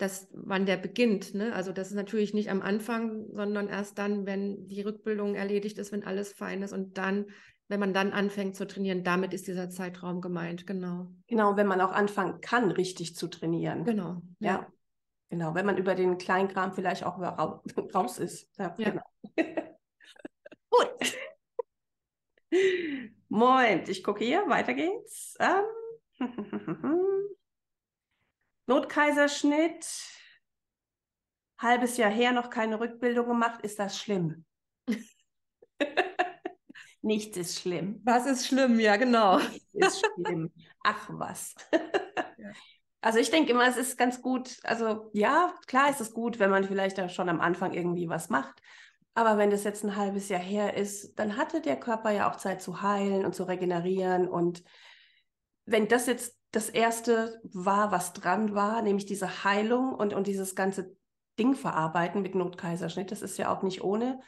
dass 0.01 0.27
wann 0.33 0.65
der 0.65 0.77
beginnt. 0.77 1.33
Ne? 1.35 1.53
Also 1.53 1.71
das 1.71 1.89
ist 1.89 1.95
natürlich 1.95 2.33
nicht 2.33 2.49
am 2.49 2.61
Anfang, 2.61 3.27
sondern 3.31 3.67
erst 3.67 3.97
dann, 3.97 4.25
wenn 4.25 4.67
die 4.67 4.81
Rückbildung 4.81 5.35
erledigt 5.35 5.77
ist, 5.77 5.91
wenn 5.91 6.03
alles 6.03 6.33
fein 6.33 6.63
ist 6.63 6.73
und 6.73 6.97
dann, 6.97 7.27
wenn 7.67 7.79
man 7.79 7.93
dann 7.93 8.11
anfängt 8.11 8.55
zu 8.55 8.65
trainieren, 8.65 9.03
damit 9.03 9.33
ist 9.33 9.47
dieser 9.47 9.69
Zeitraum 9.69 10.19
gemeint, 10.19 10.65
genau. 10.65 11.07
Genau, 11.27 11.55
wenn 11.55 11.67
man 11.67 11.79
auch 11.81 11.91
anfangen 11.91 12.41
kann, 12.41 12.71
richtig 12.71 13.15
zu 13.15 13.27
trainieren. 13.27 13.83
Genau. 13.85 14.21
Ja, 14.39 14.67
genau. 15.29 15.53
Wenn 15.53 15.65
man 15.65 15.77
über 15.77 15.93
den 15.95 16.17
Kleinkram 16.17 16.73
vielleicht 16.73 17.03
auch 17.05 17.19
raus 17.95 18.17
ist. 18.17 18.49
Ja, 18.57 18.75
Ja. 18.77 18.89
genau. 18.89 19.03
Gut. 20.71 21.17
Moment, 23.29 23.87
ich 23.87 24.03
gucke 24.03 24.25
hier, 24.25 24.43
weiter 24.47 24.73
geht's. 24.73 25.37
Ähm, 25.39 25.63
Notkaiserschnitt, 28.71 29.85
halbes 31.57 31.97
Jahr 31.97 32.09
her 32.09 32.31
noch 32.31 32.49
keine 32.49 32.79
Rückbildung 32.79 33.27
gemacht, 33.27 33.59
ist 33.63 33.79
das 33.79 33.99
schlimm? 33.99 34.45
Nichts 37.01 37.35
ist 37.35 37.59
schlimm. 37.59 37.99
Was 38.05 38.25
ist 38.25 38.47
schlimm? 38.47 38.79
Ja, 38.79 38.95
genau. 38.95 39.39
Nichts 39.73 39.95
ist 39.95 40.05
schlimm. 40.15 40.53
Ach 40.85 41.09
was. 41.11 41.53
Also 43.01 43.19
ich 43.19 43.29
denke 43.29 43.51
immer, 43.51 43.67
es 43.67 43.75
ist 43.75 43.97
ganz 43.97 44.21
gut. 44.21 44.57
Also 44.63 45.09
ja, 45.11 45.53
klar 45.67 45.89
ist 45.89 45.99
es 45.99 46.13
gut, 46.13 46.39
wenn 46.39 46.49
man 46.49 46.63
vielleicht 46.63 46.97
da 46.97 47.09
schon 47.09 47.27
am 47.27 47.41
Anfang 47.41 47.73
irgendwie 47.73 48.07
was 48.07 48.29
macht. 48.29 48.61
Aber 49.15 49.37
wenn 49.37 49.49
das 49.49 49.65
jetzt 49.65 49.83
ein 49.83 49.97
halbes 49.97 50.29
Jahr 50.29 50.39
her 50.39 50.77
ist, 50.77 51.15
dann 51.19 51.35
hatte 51.35 51.59
der 51.59 51.77
Körper 51.77 52.11
ja 52.11 52.31
auch 52.31 52.37
Zeit 52.37 52.61
zu 52.61 52.81
heilen 52.81 53.25
und 53.25 53.35
zu 53.35 53.43
regenerieren. 53.43 54.29
Und 54.29 54.63
wenn 55.65 55.89
das 55.89 56.05
jetzt 56.05 56.40
das 56.51 56.69
erste 56.69 57.39
war, 57.43 57.91
was 57.91 58.13
dran 58.13 58.53
war, 58.53 58.81
nämlich 58.81 59.05
diese 59.05 59.43
Heilung 59.43 59.93
und, 59.93 60.13
und 60.13 60.27
dieses 60.27 60.55
ganze 60.55 60.95
Ding 61.39 61.55
verarbeiten 61.55 62.21
mit 62.21 62.35
Notkaiserschnitt, 62.35 63.11
das 63.11 63.21
ist 63.21 63.37
ja 63.37 63.53
auch 63.53 63.63
nicht 63.63 63.83
ohne, 63.83 64.19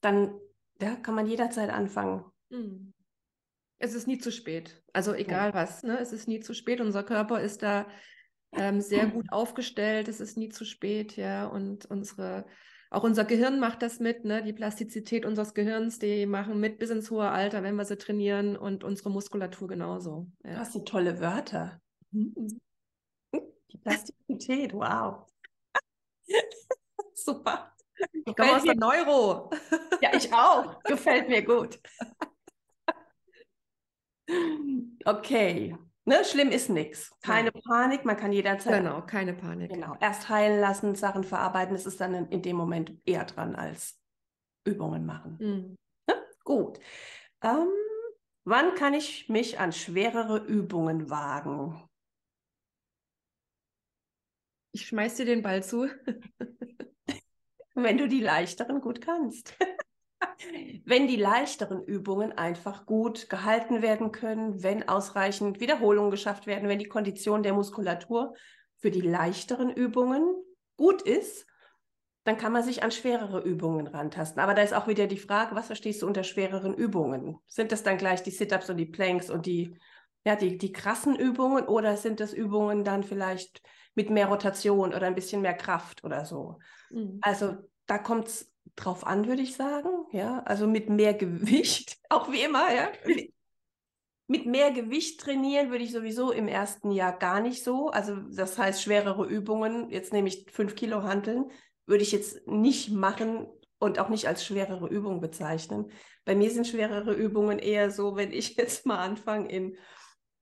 dann 0.00 0.38
ja, 0.80 0.94
kann 0.96 1.14
man 1.14 1.26
jederzeit 1.26 1.70
anfangen. 1.70 2.24
Mhm. 2.50 2.92
Es 3.78 3.94
ist 3.94 4.06
nie 4.06 4.18
zu 4.18 4.32
spät. 4.32 4.82
Also 4.92 5.12
egal 5.12 5.50
ja. 5.50 5.54
was, 5.54 5.82
ne? 5.82 5.98
es 5.98 6.12
ist 6.12 6.28
nie 6.28 6.40
zu 6.40 6.54
spät. 6.54 6.80
Unser 6.80 7.02
Körper 7.02 7.40
ist 7.40 7.62
da 7.62 7.86
ähm, 8.52 8.80
sehr 8.80 9.06
gut 9.06 9.26
aufgestellt. 9.30 10.08
Es 10.08 10.20
ist 10.20 10.36
nie 10.38 10.48
zu 10.48 10.64
spät, 10.64 11.16
ja. 11.16 11.46
Und 11.46 11.84
unsere, 11.84 12.46
auch 12.96 13.04
unser 13.04 13.26
Gehirn 13.26 13.60
macht 13.60 13.82
das 13.82 14.00
mit, 14.00 14.24
ne? 14.24 14.42
Die 14.42 14.54
Plastizität 14.54 15.26
unseres 15.26 15.52
Gehirns, 15.52 15.98
die 15.98 16.24
machen 16.24 16.58
mit 16.58 16.78
bis 16.78 16.88
ins 16.88 17.10
hohe 17.10 17.28
Alter, 17.28 17.62
wenn 17.62 17.76
wir 17.76 17.84
sie 17.84 17.98
trainieren 17.98 18.56
und 18.56 18.84
unsere 18.84 19.10
Muskulatur 19.10 19.68
genauso. 19.68 20.26
Ja. 20.42 20.56
Hast 20.56 20.72
so 20.72 20.78
tolle 20.80 21.20
Wörter. 21.20 21.78
Mhm. 22.10 22.58
Die 23.70 23.78
Plastizität, 23.78 24.72
wow. 24.72 25.26
Super. 27.14 27.74
Ich 28.12 28.34
komme 28.34 28.56
aus 28.56 28.62
der 28.62 28.76
Neuro. 28.76 29.50
Ja, 30.00 30.14
ich 30.14 30.32
auch. 30.32 30.82
Gefällt 30.84 31.28
mir 31.28 31.42
gut. 31.42 31.78
Okay. 35.04 35.72
Ne, 36.08 36.24
schlimm 36.24 36.50
ist 36.50 36.70
nichts. 36.70 37.10
Keine 37.20 37.50
Nein. 37.50 37.62
Panik, 37.64 38.04
man 38.04 38.16
kann 38.16 38.32
jederzeit. 38.32 38.78
Genau, 38.78 39.02
keine 39.02 39.34
Panik. 39.34 39.72
Genau. 39.72 39.96
Erst 40.00 40.28
heilen 40.28 40.60
lassen, 40.60 40.94
Sachen 40.94 41.24
verarbeiten. 41.24 41.74
Es 41.74 41.84
ist 41.84 42.00
dann 42.00 42.14
in, 42.14 42.28
in, 42.28 42.42
dem 42.42 42.54
Moment 42.54 42.92
eher 43.04 43.24
dran 43.24 43.56
als 43.56 44.00
Übungen 44.64 45.04
machen. 45.04 45.36
Mhm. 45.40 45.76
Ne? 46.06 46.26
Gut. 46.44 46.78
Ähm, 47.42 47.68
wann 48.44 48.76
kann 48.76 48.94
ich 48.94 49.28
mich 49.28 49.58
an 49.58 49.72
schwerere 49.72 50.38
Übungen 50.38 51.10
wagen? 51.10 51.82
Ich 54.70 54.86
schmeiß 54.86 55.16
dir 55.16 55.26
den 55.26 55.42
Ball 55.42 55.64
zu. 55.64 55.88
Wenn 57.74 57.98
du 57.98 58.06
die 58.06 58.20
leichteren 58.20 58.80
gut 58.80 59.00
kannst. 59.00 59.56
wenn 60.84 61.06
die 61.06 61.16
leichteren 61.16 61.82
Übungen 61.82 62.32
einfach 62.32 62.86
gut 62.86 63.28
gehalten 63.28 63.82
werden 63.82 64.12
können, 64.12 64.62
wenn 64.62 64.88
ausreichend 64.88 65.60
Wiederholungen 65.60 66.10
geschafft 66.10 66.46
werden, 66.46 66.68
wenn 66.68 66.78
die 66.78 66.88
Kondition 66.88 67.42
der 67.42 67.54
Muskulatur 67.54 68.34
für 68.78 68.90
die 68.90 69.00
leichteren 69.00 69.70
Übungen 69.70 70.24
gut 70.76 71.02
ist, 71.02 71.46
dann 72.24 72.36
kann 72.36 72.52
man 72.52 72.64
sich 72.64 72.82
an 72.82 72.90
schwerere 72.90 73.40
Übungen 73.40 73.86
rantasten. 73.86 74.42
Aber 74.42 74.54
da 74.54 74.62
ist 74.62 74.74
auch 74.74 74.88
wieder 74.88 75.06
die 75.06 75.18
Frage, 75.18 75.54
was 75.54 75.68
verstehst 75.68 76.02
du 76.02 76.06
unter 76.06 76.24
schwereren 76.24 76.74
Übungen? 76.74 77.38
Sind 77.46 77.70
das 77.70 77.84
dann 77.84 77.98
gleich 77.98 78.22
die 78.22 78.32
Sit-ups 78.32 78.68
und 78.68 78.78
die 78.78 78.86
Planks 78.86 79.30
und 79.30 79.46
die, 79.46 79.78
ja, 80.24 80.34
die, 80.34 80.58
die 80.58 80.72
krassen 80.72 81.14
Übungen 81.14 81.66
oder 81.66 81.96
sind 81.96 82.18
das 82.18 82.32
Übungen 82.32 82.82
dann 82.82 83.04
vielleicht 83.04 83.62
mit 83.94 84.10
mehr 84.10 84.26
Rotation 84.26 84.92
oder 84.92 85.06
ein 85.06 85.14
bisschen 85.14 85.40
mehr 85.40 85.54
Kraft 85.54 86.02
oder 86.02 86.24
so? 86.24 86.58
Mhm. 86.90 87.18
Also 87.22 87.56
da 87.86 87.98
kommt 87.98 88.26
es 88.26 88.52
drauf 88.76 89.06
an, 89.06 89.26
würde 89.26 89.42
ich 89.42 89.56
sagen. 89.56 89.88
Ja, 90.12 90.42
also 90.44 90.66
mit 90.66 90.88
mehr 90.88 91.14
Gewicht, 91.14 91.98
auch 92.10 92.30
wie 92.30 92.42
immer, 92.42 92.72
ja. 92.72 92.88
Mit 94.28 94.46
mehr 94.46 94.72
Gewicht 94.72 95.20
trainieren 95.20 95.70
würde 95.70 95.84
ich 95.84 95.92
sowieso 95.92 96.32
im 96.32 96.48
ersten 96.48 96.90
Jahr 96.90 97.16
gar 97.16 97.40
nicht 97.40 97.62
so. 97.62 97.88
Also 97.90 98.16
das 98.16 98.58
heißt 98.58 98.82
schwerere 98.82 99.24
Übungen, 99.24 99.90
jetzt 99.90 100.12
nehme 100.12 100.28
ich 100.28 100.46
fünf 100.50 100.74
Kilo 100.74 101.02
Hanteln, 101.04 101.50
würde 101.86 102.02
ich 102.02 102.12
jetzt 102.12 102.46
nicht 102.46 102.90
machen 102.90 103.46
und 103.78 103.98
auch 103.98 104.08
nicht 104.08 104.26
als 104.26 104.44
schwerere 104.44 104.88
Übung 104.88 105.20
bezeichnen. 105.20 105.90
Bei 106.24 106.34
mir 106.34 106.50
sind 106.50 106.66
schwerere 106.66 107.14
Übungen 107.14 107.58
eher 107.58 107.90
so, 107.90 108.16
wenn 108.16 108.32
ich 108.32 108.56
jetzt 108.56 108.84
mal 108.84 108.98
anfange 108.98 109.48
in 109.50 109.76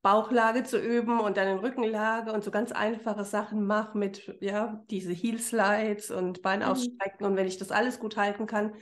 Bauchlage 0.04 0.64
zu 0.64 0.78
üben 0.78 1.18
und 1.18 1.38
dann 1.38 1.49
in 1.49 1.58
Rückenlage 1.61 2.30
und 2.30 2.44
so 2.44 2.50
ganz 2.50 2.73
einfache 2.73 3.25
Sachen 3.25 3.64
mache 3.64 3.96
mit, 3.96 4.37
ja, 4.40 4.84
diese 4.90 5.12
Heel 5.12 5.40
Slides 5.40 6.11
und 6.11 6.42
Bein 6.42 6.58
mhm. 6.58 6.66
ausstrecken. 6.66 7.25
Und 7.25 7.37
wenn 7.37 7.46
ich 7.46 7.56
das 7.56 7.70
alles 7.70 7.99
gut 7.99 8.18
halten 8.18 8.46
kann, 8.46 8.75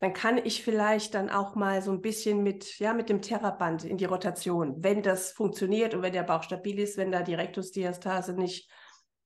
dann 0.00 0.14
kann 0.14 0.38
ich 0.38 0.64
vielleicht 0.64 1.12
dann 1.12 1.28
auch 1.28 1.56
mal 1.56 1.82
so 1.82 1.92
ein 1.92 2.00
bisschen 2.00 2.42
mit, 2.42 2.78
ja, 2.78 2.94
mit 2.94 3.10
dem 3.10 3.20
Terraband 3.20 3.84
in 3.84 3.98
die 3.98 4.06
Rotation, 4.06 4.82
wenn 4.82 5.02
das 5.02 5.32
funktioniert 5.32 5.94
und 5.94 6.00
wenn 6.00 6.14
der 6.14 6.22
Bauch 6.22 6.42
stabil 6.42 6.78
ist, 6.78 6.96
wenn 6.96 7.12
da 7.12 7.20
die 7.20 7.34
Rektusdiastase 7.34 8.32
nicht 8.32 8.70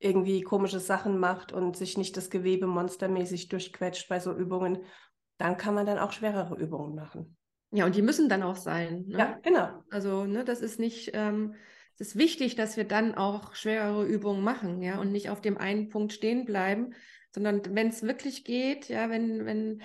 irgendwie 0.00 0.42
komische 0.42 0.80
Sachen 0.80 1.16
macht 1.16 1.52
und 1.52 1.76
sich 1.76 1.96
nicht 1.96 2.16
das 2.16 2.28
Gewebe 2.28 2.66
monstermäßig 2.66 3.48
durchquetscht 3.48 4.08
bei 4.08 4.18
so 4.18 4.34
Übungen, 4.34 4.82
dann 5.38 5.56
kann 5.56 5.76
man 5.76 5.86
dann 5.86 6.00
auch 6.00 6.10
schwerere 6.10 6.56
Übungen 6.56 6.96
machen. 6.96 7.36
Ja, 7.76 7.84
und 7.84 7.94
die 7.94 8.02
müssen 8.02 8.28
dann 8.28 8.42
auch 8.42 8.56
sein. 8.56 9.04
Ne? 9.06 9.18
Ja, 9.18 9.38
genau. 9.42 9.82
Also, 9.90 10.24
ne, 10.24 10.44
das 10.44 10.62
ist 10.62 10.80
nicht, 10.80 11.10
ähm, 11.12 11.54
es 11.98 12.08
ist 12.08 12.16
wichtig, 12.16 12.56
dass 12.56 12.76
wir 12.76 12.84
dann 12.84 13.14
auch 13.14 13.54
schwerere 13.54 14.06
Übungen 14.06 14.42
machen, 14.42 14.80
ja, 14.80 14.98
und 14.98 15.12
nicht 15.12 15.28
auf 15.28 15.42
dem 15.42 15.58
einen 15.58 15.90
Punkt 15.90 16.12
stehen 16.14 16.46
bleiben, 16.46 16.94
sondern 17.32 17.62
wenn 17.74 17.88
es 17.88 18.02
wirklich 18.02 18.44
geht, 18.44 18.88
ja, 18.88 19.10
wenn, 19.10 19.44
wenn, 19.44 19.82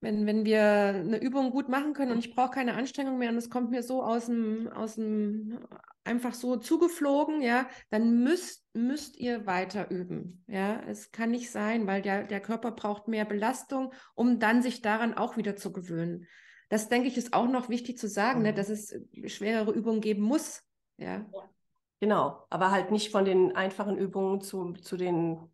wenn, 0.00 0.26
wenn 0.26 0.44
wir 0.46 0.62
eine 0.62 1.20
Übung 1.20 1.50
gut 1.50 1.68
machen 1.68 1.92
können 1.92 2.12
und 2.12 2.18
ich 2.18 2.34
brauche 2.34 2.52
keine 2.52 2.74
Anstrengung 2.74 3.18
mehr 3.18 3.30
und 3.30 3.36
es 3.36 3.50
kommt 3.50 3.70
mir 3.70 3.82
so 3.82 4.02
aus 4.02 4.26
dem, 4.26 4.68
aus 4.68 4.94
dem 4.94 5.58
einfach 6.04 6.32
so 6.32 6.56
zugeflogen, 6.56 7.42
ja, 7.42 7.68
dann 7.90 8.22
müsst, 8.22 8.64
müsst 8.74 9.18
ihr 9.18 9.44
weiter 9.44 9.90
üben. 9.90 10.44
Ja, 10.46 10.80
es 10.86 11.12
kann 11.12 11.30
nicht 11.30 11.50
sein, 11.50 11.86
weil 11.86 12.00
der, 12.00 12.24
der 12.24 12.40
Körper 12.40 12.72
braucht 12.72 13.08
mehr 13.08 13.24
Belastung, 13.24 13.92
um 14.14 14.38
dann 14.38 14.62
sich 14.62 14.80
daran 14.80 15.14
auch 15.14 15.36
wieder 15.36 15.56
zu 15.56 15.72
gewöhnen. 15.72 16.26
Das 16.68 16.88
denke 16.88 17.08
ich 17.08 17.16
ist 17.16 17.32
auch 17.32 17.48
noch 17.48 17.68
wichtig 17.68 17.98
zu 17.98 18.08
sagen, 18.08 18.42
ne, 18.42 18.50
mhm. 18.50 18.54
ne, 18.54 18.54
dass 18.54 18.68
es 18.68 18.94
schwerere 19.26 19.72
Übungen 19.72 20.00
geben 20.00 20.22
muss. 20.22 20.62
Ja. 20.96 21.26
Genau, 22.00 22.44
aber 22.50 22.70
halt 22.70 22.90
nicht 22.90 23.10
von 23.10 23.24
den 23.24 23.56
einfachen 23.56 23.96
Übungen 23.96 24.40
zu, 24.40 24.72
zu 24.74 24.96
den 24.96 25.50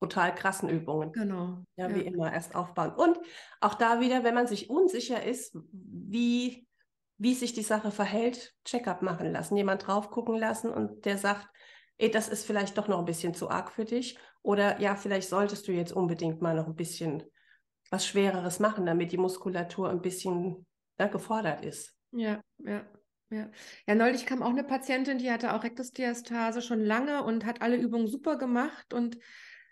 total 0.00 0.34
krassen 0.34 0.68
Übungen. 0.68 1.12
Genau. 1.12 1.62
Ja, 1.76 1.88
ja, 1.88 1.94
wie 1.94 2.00
immer, 2.00 2.32
erst 2.32 2.54
aufbauen. 2.54 2.92
Und 2.92 3.18
auch 3.60 3.74
da 3.74 4.00
wieder, 4.00 4.24
wenn 4.24 4.34
man 4.34 4.46
sich 4.46 4.70
unsicher 4.70 5.22
ist, 5.22 5.56
wie, 5.72 6.66
wie 7.18 7.34
sich 7.34 7.52
die 7.52 7.62
Sache 7.62 7.90
verhält, 7.90 8.54
Check-up 8.64 9.02
machen 9.02 9.30
lassen, 9.30 9.56
jemand 9.56 9.86
drauf 9.86 10.10
gucken 10.10 10.38
lassen 10.38 10.70
und 10.70 11.04
der 11.04 11.18
sagt, 11.18 11.48
ey, 11.98 12.10
das 12.10 12.28
ist 12.28 12.46
vielleicht 12.46 12.78
doch 12.78 12.88
noch 12.88 12.98
ein 12.98 13.04
bisschen 13.04 13.34
zu 13.34 13.50
arg 13.50 13.70
für 13.70 13.84
dich. 13.84 14.18
Oder 14.42 14.80
ja, 14.80 14.96
vielleicht 14.96 15.28
solltest 15.28 15.68
du 15.68 15.72
jetzt 15.72 15.92
unbedingt 15.92 16.40
mal 16.40 16.56
noch 16.56 16.66
ein 16.66 16.76
bisschen 16.76 17.22
was 17.90 18.06
Schwereres 18.06 18.60
machen, 18.60 18.86
damit 18.86 19.12
die 19.12 19.18
Muskulatur 19.18 19.90
ein 19.90 20.00
bisschen 20.00 20.66
ja, 20.98 21.08
gefordert 21.08 21.64
ist. 21.64 21.94
Ja, 22.12 22.40
ja. 22.58 22.86
Ja. 23.32 23.48
ja, 23.86 23.94
neulich 23.94 24.26
kam 24.26 24.42
auch 24.42 24.50
eine 24.50 24.64
Patientin, 24.64 25.18
die 25.18 25.30
hatte 25.30 25.54
auch 25.54 25.62
Rektusdiastase 25.62 26.62
schon 26.62 26.84
lange 26.84 27.22
und 27.22 27.46
hat 27.46 27.62
alle 27.62 27.76
Übungen 27.76 28.08
super 28.08 28.36
gemacht 28.36 28.92
und 28.92 29.18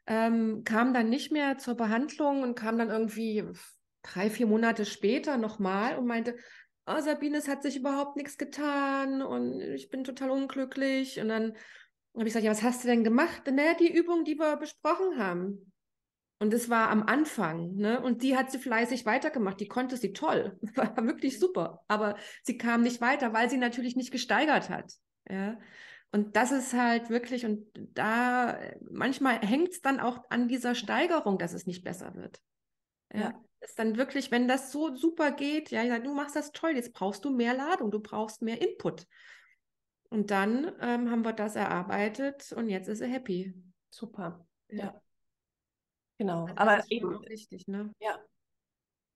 ähm, 0.07 0.63
kam 0.65 0.95
dann 0.95 1.09
nicht 1.09 1.33
mehr 1.33 1.59
zur 1.59 1.75
Behandlung 1.75 2.45
und 2.45 2.55
kam 2.55 2.79
dann 2.79 2.89
irgendwie 2.89 3.45
drei, 4.03 4.31
vier 4.31 4.47
Monate 4.47 4.87
später 4.87 5.39
nochmal 5.39 5.99
und 5.99 6.07
meinte, 6.07 6.37
oh, 6.87 7.01
Sabine, 7.01 7.39
es 7.39 7.49
hat 7.49 7.63
sich 7.63 7.77
überhaupt 7.77 8.17
nichts 8.17 8.39
getan 8.39 9.23
und 9.23 9.61
ich 9.61 9.91
bin 9.91 10.05
total 10.05 10.31
unglücklich. 10.31 11.21
Und 11.21 11.29
dann 11.29 11.55
habe 12.15 12.27
ich 12.29 12.33
gesagt, 12.33 12.45
ja, 12.45 12.51
was 12.51 12.63
hast 12.63 12.85
du 12.85 12.89
denn 12.89 13.05
gemacht? 13.05 13.43
Naja, 13.51 13.75
die 13.75 13.93
Übung, 13.93 14.25
die 14.25 14.39
wir 14.39 14.57
besprochen 14.57 15.19
haben. 15.19 15.73
Und 16.41 16.55
es 16.55 16.71
war 16.71 16.91
am 16.91 17.03
Anfang, 17.03 17.75
ne? 17.75 18.01
Und 18.01 18.23
die 18.23 18.37
hat 18.37 18.53
sie 18.53 18.59
fleißig 18.59 19.05
weitergemacht. 19.07 19.59
Die 19.59 19.67
konnte 19.67 19.97
sie 19.97 20.13
toll. 20.13 20.57
War 20.77 20.97
wirklich 21.05 21.41
super. 21.41 21.83
Aber 21.89 22.17
sie 22.45 22.57
kam 22.57 22.83
nicht 22.83 23.01
weiter, 23.01 23.33
weil 23.33 23.51
sie 23.51 23.57
natürlich 23.57 23.97
nicht 23.97 24.13
gesteigert 24.13 24.71
hat. 24.71 24.93
Ja. 25.29 25.59
Und 26.13 26.37
das 26.37 26.53
ist 26.53 26.73
halt 26.75 27.11
wirklich, 27.11 27.45
und 27.45 27.67
da 27.75 28.59
manchmal 28.89 29.41
hängt 29.41 29.71
es 29.71 29.81
dann 29.81 29.99
auch 29.99 30.25
an 30.31 30.49
dieser 30.49 30.75
Steigerung, 30.75 31.39
dass 31.39 31.53
es 31.53 31.67
nicht 31.67 31.83
besser 31.83 32.15
wird. 32.15 32.41
Ja. 33.13 33.21
ja. 33.21 33.45
Ist 33.61 33.79
dann 33.79 33.97
wirklich, 33.97 34.31
wenn 34.31 34.47
das 34.47 34.71
so 34.71 34.95
super 34.95 35.33
geht, 35.33 35.73
ja, 35.73 35.99
du 35.99 36.15
machst 36.15 36.37
das 36.37 36.53
toll, 36.53 36.77
jetzt 36.77 36.95
brauchst 36.95 37.25
du 37.25 37.31
mehr 37.31 37.55
Ladung, 37.55 37.91
du 37.91 37.99
brauchst 37.99 38.41
mehr 38.41 38.63
Input. 38.63 39.07
Und 40.11 40.31
dann 40.31 40.73
ähm, 40.81 41.11
haben 41.11 41.25
wir 41.25 41.33
das 41.33 41.57
erarbeitet 41.57 42.53
und 42.53 42.69
jetzt 42.69 42.89
ist 42.89 43.01
er 43.01 43.09
happy. 43.09 43.55
Super. 43.91 44.47
Ja. 44.69 44.85
ja. 44.85 45.03
Genau, 46.19 46.47
das 46.47 46.57
aber 46.57 46.83
eben 46.91 47.21
wichtig, 47.29 47.69
ne? 47.69 47.93
Ja. 48.01 48.19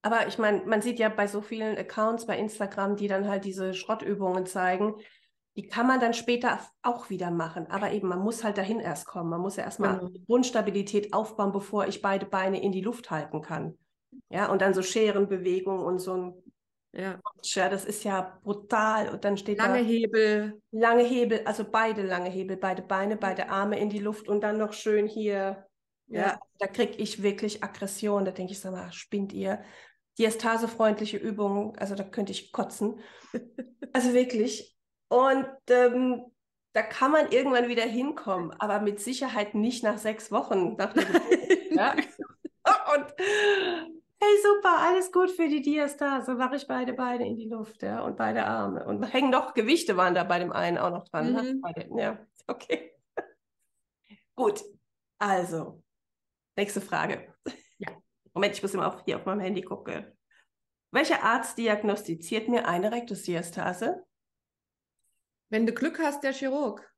Aber 0.03 0.27
ich 0.27 0.39
meine, 0.39 0.65
man 0.65 0.83
sieht 0.83 0.99
ja 0.99 1.09
bei 1.09 1.27
so 1.27 1.41
vielen 1.41 1.77
Accounts 1.77 2.27
bei 2.27 2.39
Instagram, 2.39 2.97
die 2.97 3.09
dann 3.09 3.29
halt 3.29 3.45
diese 3.45 3.75
Schrottübungen 3.75 4.47
zeigen, 4.47 4.95
die 5.55 5.67
kann 5.67 5.87
man 5.87 6.01
dann 6.01 6.15
später 6.15 6.61
auch 6.83 7.11
wieder 7.11 7.31
machen. 7.31 7.67
Aber 7.71 7.93
eben, 7.93 8.09
man 8.09 8.21
muss 8.21 8.43
halt 8.43 8.59
dahin 8.59 8.81
erst 8.81 9.07
kommen. 9.07 9.31
Man 9.31 9.41
muss 9.41 9.57
ja 9.57 9.65
erstmal 9.65 9.99
genau. 9.99 10.11
Grundstabilität 10.27 11.13
aufbauen, 11.13 11.53
bevor 11.53 11.87
ich 11.87 12.03
beide 12.03 12.27
Beine 12.27 12.63
in 12.63 12.73
die 12.73 12.81
Luft 12.81 13.11
halten 13.11 13.43
kann. 13.43 13.77
Ja, 14.31 14.51
und 14.51 14.63
dann 14.63 14.75
so 14.75 14.83
Scherenbewegungen 14.83 15.85
und 15.85 15.99
so 15.99 16.17
ein 16.17 16.35
Ja. 16.93 17.21
ja, 17.43 17.69
das 17.69 17.85
ist 17.85 18.03
ja 18.05 18.39
brutal. 18.43 19.11
Und 19.11 19.25
dann 19.25 19.37
steht 19.37 19.59
Lange 19.59 19.81
da 19.81 19.85
Hebel. 19.85 20.61
lange 20.71 21.05
Hebel, 21.05 21.43
also 21.45 21.65
beide 21.71 22.03
lange 22.03 22.31
Hebel, 22.31 22.57
beide 22.57 22.83
Beine, 22.83 23.17
beide 23.17 23.51
Arme 23.51 23.79
in 23.79 23.91
die 23.91 24.01
Luft 24.01 24.29
und 24.29 24.43
dann 24.43 24.59
noch 24.59 24.73
schön 24.73 25.07
hier. 25.07 25.67
Ja, 26.07 26.23
Ja. 26.23 26.41
da 26.59 26.67
kriege 26.67 26.95
ich 26.95 27.23
wirklich 27.23 27.63
Aggression. 27.65 28.25
Da 28.25 28.31
denke 28.33 28.53
ich, 28.53 28.61
sag 28.61 28.73
mal, 28.73 28.93
spinnt 28.93 29.33
ihr? 29.33 29.63
Diastasefreundliche 30.19 31.17
Übungen, 31.17 31.77
also 31.79 31.95
da 31.95 32.05
könnte 32.05 32.33
ich 32.33 32.53
kotzen. 32.53 33.01
Also 33.93 34.13
wirklich. 34.13 34.77
Und 35.09 35.47
ähm, 35.71 36.25
da 36.73 36.83
kann 36.83 37.13
man 37.13 37.31
irgendwann 37.33 37.69
wieder 37.69 37.85
hinkommen, 37.85 38.53
aber 38.59 38.81
mit 38.81 39.01
Sicherheit 39.01 39.55
nicht 39.55 39.83
nach 39.85 39.99
sechs 39.99 40.31
Wochen 40.33 40.77
nach 40.77 40.95
ja? 41.71 41.95
Und 42.95 43.15
hey, 43.19 44.37
super, 44.43 44.79
alles 44.79 45.11
gut 45.13 45.31
für 45.31 45.49
die 45.49 45.63
Diastase. 45.63 46.35
Mache 46.35 46.57
ich 46.57 46.67
beide 46.67 46.93
Beine 46.93 47.27
in 47.29 47.37
die 47.37 47.49
Luft, 47.49 47.83
ja, 47.83 48.01
und 48.03 48.17
beide 48.17 48.45
Arme. 48.47 48.85
Und 48.87 49.03
hängen 49.05 49.31
noch 49.31 49.55
Gewichte 49.55 49.97
waren 49.97 50.15
da 50.15 50.25
bei 50.25 50.39
dem 50.39 50.53
einen 50.53 50.79
auch 50.79 50.91
noch 50.91 51.05
dran. 51.09 51.33
Ne? 51.33 51.43
Mhm. 51.43 51.63
Dem, 51.75 51.99
ja, 51.99 52.19
okay. 52.47 52.93
Gut, 54.35 54.63
also, 55.19 55.82
nächste 56.57 56.81
Frage. 56.81 57.35
Ja. 57.79 57.89
Moment, 58.33 58.55
ich 58.55 58.63
muss 58.63 58.75
immer 58.75 58.87
auf, 58.87 59.05
hier 59.05 59.17
auf 59.17 59.27
meinem 59.27 59.41
Handy 59.41 59.63
gucken. 59.63 60.07
Welcher 60.91 61.23
Arzt 61.23 61.59
diagnostiziert 61.59 62.49
mir 62.49 62.69
eine 62.69 62.93
Rektusdiastase? 62.93 64.05
Wenn 65.51 65.67
du 65.67 65.73
Glück 65.73 65.99
hast, 65.99 66.23
der 66.23 66.33
Chirurg. 66.33 66.92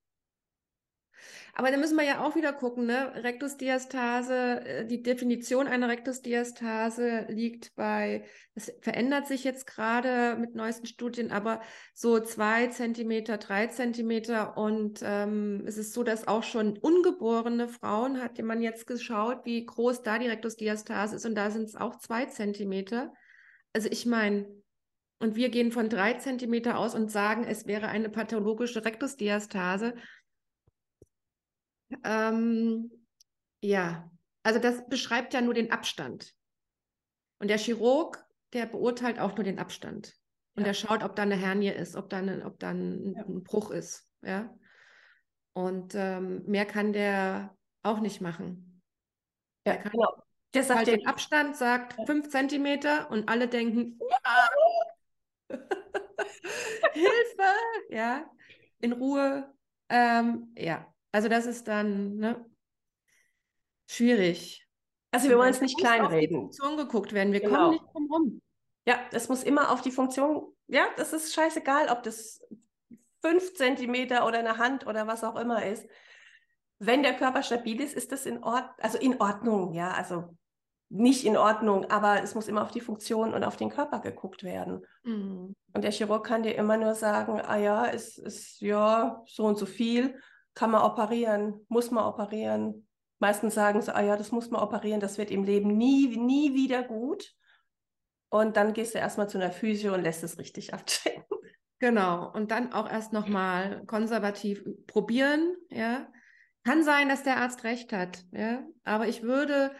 Aber 1.56 1.70
da 1.70 1.76
müssen 1.76 1.96
wir 1.96 2.04
ja 2.04 2.24
auch 2.24 2.34
wieder 2.34 2.52
gucken, 2.52 2.86
ne? 2.86 3.12
Rektusdiastase, 3.22 4.60
äh, 4.64 4.86
die 4.86 5.02
Definition 5.02 5.68
einer 5.68 5.88
Rektusdiastase 5.88 7.26
liegt 7.28 7.76
bei, 7.76 8.24
es 8.56 8.72
verändert 8.80 9.28
sich 9.28 9.44
jetzt 9.44 9.64
gerade 9.66 10.36
mit 10.36 10.56
neuesten 10.56 10.86
Studien, 10.86 11.30
aber 11.30 11.60
so 11.94 12.18
zwei 12.18 12.66
Zentimeter, 12.66 13.38
drei 13.38 13.68
Zentimeter 13.68 14.56
und 14.56 15.00
ähm, 15.04 15.62
es 15.64 15.78
ist 15.78 15.92
so, 15.92 16.02
dass 16.02 16.26
auch 16.26 16.42
schon 16.42 16.76
ungeborene 16.76 17.68
Frauen, 17.68 18.20
hat 18.20 18.36
man 18.42 18.60
jetzt 18.60 18.88
geschaut, 18.88 19.44
wie 19.44 19.64
groß 19.64 20.02
da 20.02 20.18
die 20.18 20.28
Rektusdiastase 20.28 21.14
ist 21.14 21.24
und 21.24 21.36
da 21.36 21.50
sind 21.50 21.68
es 21.68 21.76
auch 21.76 21.96
zwei 21.98 22.26
Zentimeter. 22.26 23.12
Also 23.72 23.88
ich 23.92 24.06
meine, 24.06 24.46
und 25.20 25.36
wir 25.36 25.48
gehen 25.48 25.72
von 25.72 25.88
drei 25.88 26.14
Zentimeter 26.14 26.78
aus 26.78 26.94
und 26.94 27.10
sagen, 27.10 27.44
es 27.44 27.66
wäre 27.66 27.88
eine 27.88 28.10
pathologische 28.10 28.84
Rektusdiastase. 28.84 29.94
Ähm, 32.04 32.90
ja, 33.62 34.10
also 34.42 34.58
das 34.58 34.86
beschreibt 34.88 35.34
ja 35.34 35.40
nur 35.40 35.54
den 35.54 35.70
Abstand. 35.70 36.34
Und 37.38 37.48
der 37.48 37.58
Chirurg, 37.58 38.24
der 38.52 38.66
beurteilt 38.66 39.18
auch 39.18 39.34
nur 39.36 39.44
den 39.44 39.58
Abstand. 39.58 40.14
Und 40.54 40.62
Ja. 40.62 40.66
der 40.68 40.74
schaut, 40.74 41.02
ob 41.02 41.16
da 41.16 41.22
eine 41.22 41.36
Hernie 41.36 41.70
ist, 41.70 41.96
ob 41.96 42.08
da, 42.10 42.18
eine, 42.18 42.44
ob 42.44 42.58
da 42.58 42.70
ein, 42.70 43.14
Ja. 43.16 43.22
ein 43.24 43.42
Bruch 43.42 43.70
ist. 43.70 44.08
Ja. 44.22 44.54
Und 45.52 45.94
ähm, 45.94 46.44
mehr 46.46 46.66
kann 46.66 46.92
der 46.92 47.56
auch 47.82 48.00
nicht 48.00 48.20
machen. 48.20 48.82
Ja, 49.66 49.74
Der 49.74 49.82
kann 49.82 49.92
genau. 49.92 50.22
Der 50.54 50.62
sagt 50.62 50.78
halt 50.78 50.88
den 50.88 51.06
Abstand, 51.06 51.56
sagt 51.56 51.98
Ja. 51.98 52.06
fünf 52.06 52.28
Zentimeter 52.28 53.10
und 53.10 53.28
alle 53.28 53.48
denken, 53.48 53.98
"Ja." 54.08 54.48
Hilfe, 56.92 57.52
ja, 57.90 58.30
in 58.80 58.92
Ruhe. 58.92 59.52
Ähm, 59.88 60.52
ja, 60.56 60.93
also 61.14 61.28
das 61.28 61.46
ist 61.46 61.68
dann 61.68 62.16
ne, 62.16 62.44
schwierig. 63.86 64.66
also 65.12 65.28
wir 65.28 65.38
wollen 65.38 65.50
es 65.50 65.60
nicht 65.60 65.78
muss 65.78 65.84
auf 65.84 65.92
die 65.92 65.98
kleinreden. 65.98 66.36
Funktion 66.40 66.76
geguckt 66.76 67.12
werden. 67.12 67.32
Wir 67.32 67.40
Genau. 67.40 67.56
kommen 67.56 67.70
nicht 67.70 67.84
drum 67.92 68.12
rum. 68.12 68.42
Ja, 68.86 68.98
es 69.12 69.28
muss 69.28 69.44
immer 69.44 69.70
auf 69.70 69.80
die 69.80 69.92
Funktion, 69.92 70.52
ja, 70.66 70.86
das 70.96 71.12
ist 71.12 71.32
scheißegal, 71.32 71.88
ob 71.88 72.02
das 72.02 72.40
fünf 73.22 73.54
Zentimeter 73.54 74.26
oder 74.26 74.40
eine 74.40 74.58
Hand 74.58 74.86
oder 74.86 75.06
was 75.06 75.24
auch 75.24 75.36
immer 75.36 75.64
ist. 75.64 75.86
Wenn 76.80 77.02
der 77.04 77.14
Körper 77.14 77.42
stabil 77.44 77.80
ist, 77.80 77.94
ist 77.94 78.10
das 78.10 78.26
in 78.26 78.42
Ordnung, 78.42 78.74
also 78.78 78.98
in 78.98 79.20
Ordnung, 79.20 79.72
ja, 79.72 79.92
also 79.92 80.36
nicht 80.90 81.24
in 81.24 81.36
Ordnung, 81.36 81.90
aber 81.90 82.22
es 82.22 82.34
muss 82.34 82.48
immer 82.48 82.62
auf 82.62 82.72
die 82.72 82.80
Funktion 82.80 83.32
und 83.32 83.44
auf 83.44 83.56
den 83.56 83.70
Körper 83.70 84.00
geguckt 84.00 84.42
werden. 84.42 84.84
Mhm. 85.04 85.54
Und 85.72 85.82
der 85.84 85.92
Chirurg 85.92 86.26
kann 86.26 86.42
dir 86.42 86.56
immer 86.56 86.76
nur 86.76 86.94
sagen, 86.94 87.40
ah 87.40 87.56
ja, 87.56 87.86
es 87.86 88.18
ist 88.18 88.60
ja 88.60 89.22
so 89.26 89.44
und 89.44 89.56
so 89.58 89.64
viel, 89.64 90.20
kann 90.54 90.70
man 90.70 90.82
operieren, 90.82 91.64
muss 91.68 91.90
man 91.90 92.04
operieren. 92.04 92.86
Meistens 93.18 93.54
sagen 93.54 93.80
sie, 93.82 93.94
ah 93.94 94.02
ja, 94.02 94.16
das 94.16 94.32
muss 94.32 94.50
man 94.50 94.62
operieren, 94.62 95.00
das 95.00 95.18
wird 95.18 95.30
im 95.30 95.44
Leben 95.44 95.76
nie, 95.76 96.16
nie 96.16 96.54
wieder 96.54 96.82
gut. 96.82 97.34
Und 98.28 98.56
dann 98.56 98.72
gehst 98.72 98.94
du 98.94 98.98
erstmal 98.98 99.28
zu 99.28 99.38
einer 99.38 99.52
Physio 99.52 99.94
und 99.94 100.02
lässt 100.02 100.24
es 100.24 100.38
richtig 100.38 100.74
abchecken. 100.74 101.24
Genau. 101.78 102.32
Und 102.32 102.50
dann 102.50 102.72
auch 102.72 102.90
erst 102.90 103.12
nochmal 103.12 103.84
konservativ 103.86 104.64
probieren. 104.86 105.54
Ja. 105.70 106.10
Kann 106.64 106.82
sein, 106.82 107.08
dass 107.08 107.22
der 107.22 107.36
Arzt 107.36 107.62
recht 107.64 107.92
hat. 107.92 108.24
Ja. 108.32 108.64
Aber 108.84 109.06
ich 109.06 109.22
würde 109.22 109.70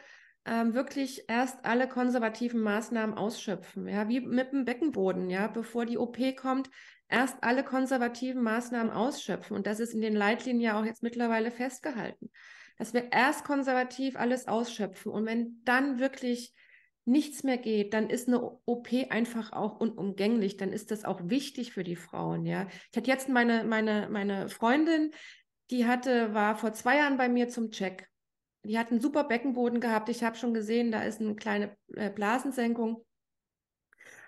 ähm, 0.44 0.74
wirklich 0.74 1.24
erst 1.28 1.64
alle 1.64 1.88
konservativen 1.88 2.60
Maßnahmen 2.60 3.16
ausschöpfen. 3.16 3.88
Ja. 3.88 4.08
Wie 4.08 4.20
mit 4.20 4.52
dem 4.52 4.64
Beckenboden. 4.64 5.30
Ja. 5.30 5.46
Bevor 5.48 5.86
die 5.86 5.98
OP 5.98 6.18
kommt, 6.36 6.68
erst 7.08 7.42
alle 7.42 7.64
konservativen 7.64 8.42
Maßnahmen 8.42 8.92
ausschöpfen. 8.92 9.56
Und 9.56 9.66
das 9.66 9.80
ist 9.80 9.94
in 9.94 10.00
den 10.00 10.14
Leitlinien 10.14 10.60
ja 10.60 10.80
auch 10.80 10.84
jetzt 10.84 11.02
mittlerweile 11.02 11.50
festgehalten. 11.50 12.30
Dass 12.78 12.92
wir 12.92 13.12
erst 13.12 13.44
konservativ 13.44 14.16
alles 14.16 14.48
ausschöpfen. 14.48 15.12
Und 15.12 15.26
wenn 15.26 15.60
dann 15.64 15.98
wirklich 15.98 16.54
nichts 17.04 17.44
mehr 17.44 17.58
geht, 17.58 17.92
dann 17.92 18.08
ist 18.08 18.28
eine 18.28 18.42
OP 18.64 18.88
einfach 19.10 19.52
auch 19.52 19.78
unumgänglich. 19.78 20.56
Dann 20.56 20.72
ist 20.72 20.90
das 20.90 21.04
auch 21.04 21.20
wichtig 21.24 21.72
für 21.72 21.84
die 21.84 21.96
Frauen, 21.96 22.46
ja. 22.46 22.66
Ich 22.90 22.96
hatte 22.96 23.10
jetzt 23.10 23.28
meine, 23.28 23.64
meine, 23.64 24.08
meine 24.10 24.48
Freundin, 24.48 25.12
die 25.70 25.86
hatte, 25.86 26.34
war 26.34 26.56
vor 26.56 26.72
zwei 26.72 26.96
Jahren 26.96 27.16
bei 27.16 27.28
mir 27.28 27.48
zum 27.48 27.70
Check. 27.70 28.08
Die 28.64 28.78
hat 28.78 28.90
einen 28.90 29.00
super 29.00 29.24
Beckenboden 29.24 29.80
gehabt. 29.80 30.08
Ich 30.08 30.24
habe 30.24 30.36
schon 30.36 30.54
gesehen, 30.54 30.90
da 30.90 31.02
ist 31.02 31.20
eine 31.20 31.36
kleine 31.36 31.76
äh, 31.94 32.10
Blasensenkung. 32.10 33.04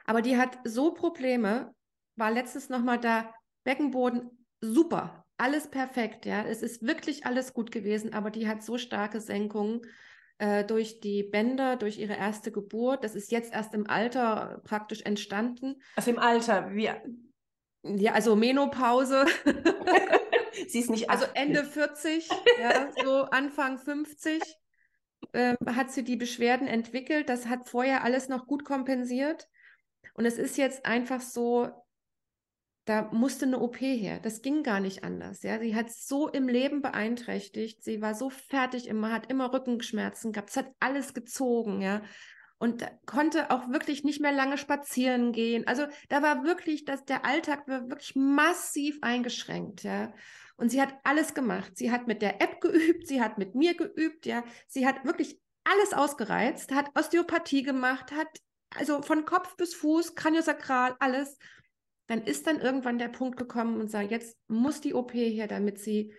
Aber 0.05 0.23
die 0.23 0.37
hat 0.37 0.59
so 0.65 0.93
Probleme, 0.93 1.75
war 2.17 2.31
letztens 2.31 2.69
nochmal 2.69 2.99
da, 2.99 3.33
Beckenboden 3.65 4.31
super, 4.61 5.25
alles 5.39 5.69
perfekt, 5.69 6.27
ja. 6.27 6.45
Es 6.45 6.63
ist 6.63 6.87
wirklich 6.87 7.27
alles 7.27 7.53
gut 7.53 7.71
gewesen, 7.71 8.15
aber 8.15 8.31
die 8.31 8.49
hat 8.49 8.63
so 8.63 8.79
starke 8.79 9.21
Senkungen 9.21 9.83
äh, 10.39 10.65
durch 10.65 11.01
die 11.01 11.23
Bänder, 11.23 11.77
durch 11.77 11.99
ihre 11.99 12.15
erste 12.15 12.51
Geburt. 12.53 13.05
Das 13.05 13.15
ist 13.15 13.31
jetzt 13.31 13.53
erst 13.53 13.75
im 13.75 13.89
Alter 13.89 14.61
praktisch 14.65 15.03
entstanden. 15.03 15.77
Also 15.97 16.11
im 16.11 16.19
Alter, 16.19 16.73
wir, 16.73 17.03
Ja, 17.83 18.13
also 18.13 18.35
Menopause, 18.35 19.27
sie 20.69 20.81
ist 20.81 20.91
nicht 20.91 21.11
also 21.11 21.27
80. 21.27 21.41
Ende 21.41 21.65
40, 21.65 22.29
ja, 22.61 22.91
so 23.03 23.25
Anfang 23.25 23.79
50 23.79 24.43
ähm, 25.33 25.57
hat 25.67 25.91
sie 25.91 26.05
die 26.05 26.17
Beschwerden 26.17 26.67
entwickelt. 26.67 27.29
Das 27.29 27.47
hat 27.47 27.69
vorher 27.69 28.05
alles 28.05 28.29
noch 28.29 28.47
gut 28.47 28.65
kompensiert. 28.65 29.49
Und 30.15 30.25
es 30.25 30.39
ist 30.39 30.57
jetzt 30.57 30.87
einfach 30.87 31.21
so, 31.21 31.69
da 32.87 33.09
musste 33.13 33.47
eine 33.47 33.59
OP 33.59 33.81
her. 33.81 34.21
Das 34.21 34.43
ging 34.43 34.63
gar 34.63 34.79
nicht 34.79 35.03
anders. 35.03 35.43
Ja, 35.43 35.59
sie 35.59 35.75
hat 35.75 35.91
so 35.91 36.29
im 36.29 36.49
Leben 36.49 36.83
beeinträchtigt. 36.83 37.83
Sie 37.83 38.01
war 38.01 38.15
so 38.15 38.31
fertig 38.31 38.87
immer, 38.87 39.13
hat 39.13 39.29
immer 39.29 39.53
Rückenschmerzen 39.53 40.33
gehabt. 40.33 40.51
Es 40.51 40.57
hat 40.57 40.71
alles 40.79 41.13
gezogen, 41.13 41.83
ja. 41.83 42.03
Und 42.59 42.87
konnte 43.05 43.51
auch 43.51 43.69
wirklich 43.69 44.05
nicht 44.05 44.21
mehr 44.21 44.33
lange 44.33 44.57
spazieren 44.57 45.33
gehen. 45.33 45.67
Also 45.67 45.87
da 46.09 46.23
war 46.23 46.45
wirklich, 46.45 46.85
dass 46.85 47.05
der 47.05 47.27
Alltag 47.27 47.67
war 47.69 47.91
wirklich 47.91 48.15
massiv 48.15 48.99
eingeschränkt, 49.03 49.83
ja. 49.83 50.15
Und 50.57 50.71
sie 50.71 50.81
hat 50.81 50.95
alles 51.03 51.35
gemacht. 51.35 51.77
Sie 51.77 51.91
hat 51.91 52.07
mit 52.07 52.23
der 52.23 52.41
App 52.41 52.61
geübt, 52.61 53.09
sie 53.09 53.21
hat 53.21 53.37
mit 53.37 53.57
mir 53.57 53.77
geübt, 53.77 54.27
ja. 54.27 54.45
Sie 54.69 54.87
hat 54.87 55.05
wirklich 55.05 55.41
alles 55.65 55.93
ausgereizt, 55.93 56.73
hat 56.73 56.97
Osteopathie 56.97 57.65
gemacht, 57.65 58.13
hat 58.13 58.29
also 58.77 59.03
von 59.03 59.25
Kopf 59.25 59.57
bis 59.57 59.75
Fuß, 59.75 60.15
Kraniosakral, 60.15 60.95
alles 61.01 61.37
dann 62.07 62.23
ist 62.23 62.47
dann 62.47 62.61
irgendwann 62.61 62.99
der 62.99 63.09
Punkt 63.09 63.37
gekommen 63.37 63.81
und 63.81 63.91
sagt, 63.91 64.11
jetzt 64.11 64.37
muss 64.49 64.81
die 64.81 64.95
OP 64.95 65.13
her, 65.13 65.49
damit 65.49 65.79
sie 65.79 66.13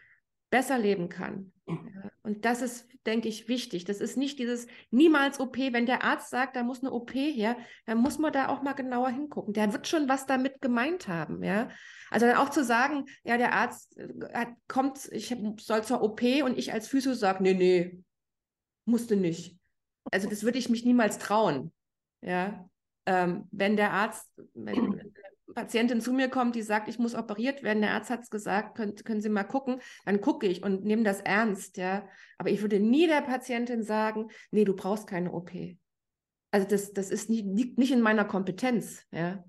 besser 0.49 0.77
leben 0.77 1.09
kann. 1.09 1.51
Mhm. 1.65 1.91
Ja, 1.93 2.11
und 2.23 2.45
das 2.45 2.61
ist, 2.61 2.87
denke 3.05 3.27
ich, 3.27 3.47
wichtig. 3.47 3.85
Das 3.85 3.99
ist 3.99 4.17
nicht 4.17 4.39
dieses 4.39 4.67
niemals 4.91 5.39
OP. 5.39 5.57
Wenn 5.57 5.85
der 5.85 6.03
Arzt 6.03 6.29
sagt, 6.29 6.55
da 6.55 6.63
muss 6.63 6.81
eine 6.81 6.91
OP 6.91 7.13
her, 7.13 7.57
dann 7.85 7.97
muss 7.97 8.17
man 8.17 8.31
da 8.31 8.47
auch 8.47 8.61
mal 8.61 8.73
genauer 8.73 9.09
hingucken. 9.09 9.53
Der 9.53 9.73
wird 9.73 9.87
schon 9.87 10.07
was 10.07 10.25
damit 10.25 10.61
gemeint 10.61 11.07
haben, 11.07 11.43
ja. 11.43 11.69
Also 12.09 12.25
dann 12.25 12.37
auch 12.37 12.49
zu 12.49 12.63
sagen, 12.63 13.05
ja, 13.23 13.37
der 13.37 13.53
Arzt 13.53 13.97
äh, 13.97 14.07
hat, 14.33 14.49
kommt, 14.67 15.09
ich 15.11 15.35
soll 15.59 15.83
zur 15.83 16.01
OP 16.01 16.21
und 16.43 16.57
ich 16.57 16.71
als 16.71 16.87
Physio 16.87 17.13
sage, 17.13 17.43
nee, 17.43 17.53
nee, 17.53 17.99
musste 18.85 19.17
nicht. 19.17 19.57
Also 20.11 20.29
das 20.29 20.43
würde 20.43 20.57
ich 20.57 20.69
mich 20.69 20.85
niemals 20.85 21.17
trauen, 21.17 21.73
ja. 22.21 22.69
Ähm, 23.05 23.47
wenn 23.51 23.77
der 23.77 23.91
Arzt, 23.91 24.29
wenn 24.53 25.06
Patientin 25.57 26.01
zu 26.01 26.13
mir 26.13 26.29
kommt, 26.29 26.55
die 26.55 26.61
sagt, 26.61 26.87
ich 26.87 26.99
muss 26.99 27.15
operiert 27.15 27.63
werden, 27.63 27.81
der 27.81 27.93
Arzt 27.93 28.11
hat 28.11 28.21
es 28.21 28.29
gesagt, 28.29 28.77
können, 28.77 28.95
können 28.95 29.21
Sie 29.21 29.29
mal 29.29 29.43
gucken, 29.43 29.81
dann 30.05 30.21
gucke 30.21 30.45
ich 30.45 30.61
und 30.61 30.85
nehme 30.85 31.01
das 31.01 31.19
ernst, 31.19 31.77
ja. 31.77 32.07
Aber 32.37 32.51
ich 32.51 32.61
würde 32.61 32.79
nie 32.79 33.07
der 33.07 33.21
Patientin 33.21 33.81
sagen, 33.81 34.27
nee, 34.51 34.65
du 34.65 34.75
brauchst 34.75 35.07
keine 35.07 35.31
OP. 35.31 35.49
Also 36.51 36.67
das, 36.67 36.93
das 36.93 37.09
ist 37.09 37.31
nicht, 37.31 37.43
liegt 37.47 37.79
nicht 37.79 37.91
in 37.91 38.01
meiner 38.01 38.23
Kompetenz, 38.23 39.01
ja. 39.09 39.43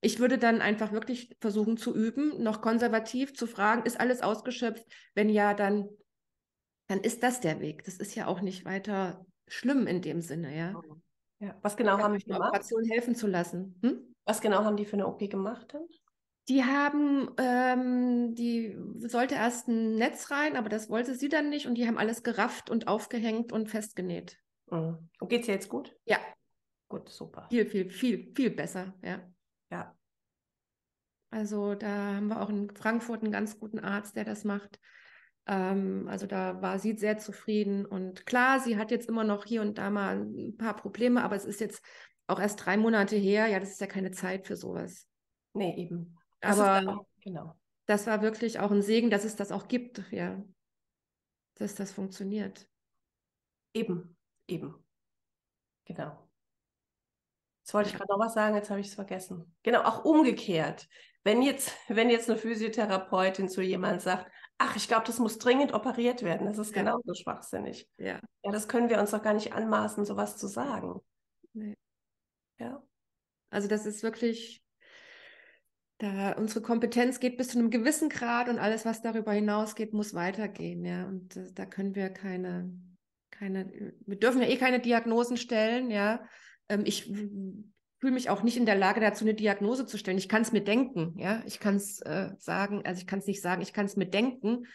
Ich 0.00 0.18
würde 0.18 0.36
dann 0.36 0.60
einfach 0.62 0.90
wirklich 0.90 1.36
versuchen 1.40 1.76
zu 1.76 1.94
üben, 1.94 2.42
noch 2.42 2.60
konservativ 2.60 3.32
zu 3.32 3.46
fragen, 3.46 3.84
ist 3.84 4.00
alles 4.00 4.20
ausgeschöpft? 4.20 4.84
Wenn 5.14 5.28
ja, 5.28 5.54
dann, 5.54 5.88
dann 6.88 6.98
ist 7.02 7.22
das 7.22 7.38
der 7.38 7.60
Weg. 7.60 7.84
Das 7.84 7.98
ist 7.98 8.16
ja 8.16 8.26
auch 8.26 8.40
nicht 8.40 8.64
weiter 8.64 9.24
schlimm 9.46 9.86
in 9.86 10.02
dem 10.02 10.22
Sinne, 10.22 10.56
ja. 10.56 10.74
ja. 11.38 11.56
Was 11.62 11.76
genau 11.76 11.98
haben 11.98 12.18
die 12.18 12.24
gemacht? 12.24 12.48
Operation 12.48 12.82
helfen 12.86 13.14
zu 13.14 13.28
lassen. 13.28 13.78
Hm? 13.80 14.11
Was 14.24 14.40
genau 14.40 14.64
haben 14.64 14.76
die 14.76 14.84
für 14.84 14.94
eine 14.94 15.06
OP 15.06 15.18
gemacht 15.28 15.74
dann? 15.74 15.86
Die 16.48 16.64
haben, 16.64 17.30
ähm, 17.38 18.34
die 18.34 18.76
sollte 18.98 19.36
erst 19.36 19.68
ein 19.68 19.94
Netz 19.94 20.30
rein, 20.30 20.56
aber 20.56 20.68
das 20.68 20.90
wollte 20.90 21.14
sie 21.14 21.28
dann 21.28 21.50
nicht 21.50 21.66
und 21.66 21.76
die 21.76 21.86
haben 21.86 21.98
alles 21.98 22.22
gerafft 22.22 22.68
und 22.68 22.88
aufgehängt 22.88 23.52
und 23.52 23.70
festgenäht. 23.70 24.38
Mhm. 24.70 25.08
Und 25.20 25.28
geht's 25.28 25.46
dir 25.46 25.52
jetzt 25.52 25.68
gut? 25.68 25.94
Ja. 26.04 26.18
Gut, 26.88 27.08
super. 27.08 27.46
Viel, 27.48 27.66
viel, 27.66 27.90
viel, 27.90 28.32
viel 28.34 28.50
besser, 28.50 28.94
ja. 29.02 29.20
Ja. 29.70 29.96
Also 31.30 31.74
da 31.74 32.16
haben 32.16 32.28
wir 32.28 32.42
auch 32.42 32.50
in 32.50 32.74
Frankfurt 32.74 33.22
einen 33.22 33.32
ganz 33.32 33.58
guten 33.58 33.78
Arzt, 33.78 34.16
der 34.16 34.24
das 34.24 34.44
macht. 34.44 34.78
Ähm, 35.46 36.06
also 36.08 36.26
da 36.26 36.60
war 36.60 36.78
sie 36.78 36.96
sehr 36.96 37.18
zufrieden. 37.18 37.86
Und 37.86 38.26
klar, 38.26 38.60
sie 38.60 38.76
hat 38.76 38.90
jetzt 38.90 39.08
immer 39.08 39.24
noch 39.24 39.44
hier 39.44 39.62
und 39.62 39.78
da 39.78 39.90
mal 39.90 40.20
ein 40.20 40.56
paar 40.58 40.76
Probleme, 40.76 41.22
aber 41.22 41.36
es 41.36 41.44
ist 41.44 41.60
jetzt 41.60 41.82
auch 42.32 42.40
erst 42.40 42.64
drei 42.64 42.76
Monate 42.76 43.16
her. 43.16 43.46
Ja, 43.46 43.60
das 43.60 43.70
ist 43.70 43.80
ja 43.80 43.86
keine 43.86 44.10
Zeit 44.10 44.46
für 44.46 44.56
sowas. 44.56 45.08
Nee, 45.54 45.74
eben. 45.76 46.18
Das 46.40 46.58
aber 46.58 46.90
auch, 46.90 47.06
genau. 47.20 47.54
das 47.86 48.06
war 48.06 48.22
wirklich 48.22 48.58
auch 48.58 48.70
ein 48.70 48.82
Segen, 48.82 49.10
dass 49.10 49.24
es 49.24 49.36
das 49.36 49.52
auch 49.52 49.68
gibt, 49.68 50.02
ja. 50.10 50.42
Dass 51.54 51.74
das 51.74 51.92
funktioniert. 51.92 52.68
Eben, 53.74 54.16
eben. 54.48 54.74
Genau. 55.84 56.28
Jetzt 57.62 57.74
wollte 57.74 57.90
ich 57.90 57.96
gerade 57.96 58.10
noch 58.10 58.18
was 58.18 58.34
sagen, 58.34 58.56
jetzt 58.56 58.70
habe 58.70 58.80
ich 58.80 58.88
es 58.88 58.94
vergessen. 58.94 59.54
Genau, 59.62 59.82
auch 59.82 60.04
umgekehrt. 60.04 60.88
Wenn 61.22 61.42
jetzt, 61.42 61.72
wenn 61.88 62.10
jetzt 62.10 62.28
eine 62.28 62.38
Physiotherapeutin 62.38 63.48
zu 63.48 63.62
jemandem 63.62 64.00
sagt, 64.00 64.30
ach, 64.58 64.76
ich 64.76 64.88
glaube, 64.88 65.06
das 65.06 65.18
muss 65.18 65.38
dringend 65.38 65.72
operiert 65.72 66.22
werden, 66.22 66.46
das 66.46 66.58
ist 66.58 66.74
ja. 66.74 66.82
genauso 66.82 67.14
schwachsinnig. 67.14 67.88
Ja. 67.98 68.20
Ja, 68.42 68.50
das 68.50 68.68
können 68.68 68.88
wir 68.90 68.98
uns 68.98 69.10
doch 69.10 69.22
gar 69.22 69.34
nicht 69.34 69.52
anmaßen, 69.52 70.04
sowas 70.04 70.36
zu 70.36 70.48
sagen. 70.48 71.00
Nee. 71.52 71.76
Ja. 72.62 72.82
Also 73.50 73.68
das 73.68 73.86
ist 73.86 74.02
wirklich, 74.02 74.64
da 75.98 76.32
unsere 76.32 76.62
Kompetenz 76.62 77.18
geht 77.20 77.36
bis 77.36 77.48
zu 77.48 77.58
einem 77.58 77.70
gewissen 77.70 78.08
Grad 78.08 78.48
und 78.48 78.58
alles, 78.58 78.84
was 78.84 79.02
darüber 79.02 79.32
hinausgeht, 79.32 79.92
muss 79.92 80.14
weitergehen, 80.14 80.84
ja. 80.84 81.06
Und 81.06 81.36
äh, 81.36 81.52
da 81.52 81.66
können 81.66 81.94
wir 81.94 82.10
keine, 82.10 82.72
keine, 83.30 83.92
wir 84.06 84.16
dürfen 84.16 84.40
ja 84.40 84.48
eh 84.48 84.56
keine 84.56 84.80
Diagnosen 84.80 85.36
stellen, 85.36 85.90
ja. 85.90 86.24
Ähm, 86.68 86.84
ich 86.86 87.06
fühle 87.06 88.14
mich 88.14 88.30
auch 88.30 88.42
nicht 88.42 88.56
in 88.56 88.66
der 88.66 88.76
Lage 88.76 89.00
dazu, 89.00 89.24
eine 89.24 89.34
Diagnose 89.34 89.86
zu 89.86 89.98
stellen. 89.98 90.18
Ich 90.18 90.28
kann 90.28 90.42
es 90.42 90.52
mir 90.52 90.62
denken, 90.62 91.18
ja. 91.18 91.42
Ich 91.46 91.58
kann 91.58 91.76
es 91.76 92.00
äh, 92.02 92.30
sagen, 92.38 92.82
also 92.86 93.00
ich 93.00 93.08
kann 93.08 93.18
es 93.18 93.26
nicht 93.26 93.42
sagen, 93.42 93.60
ich 93.60 93.72
kann 93.72 93.86
es 93.86 93.96
mir 93.96 94.06
denken, 94.06 94.66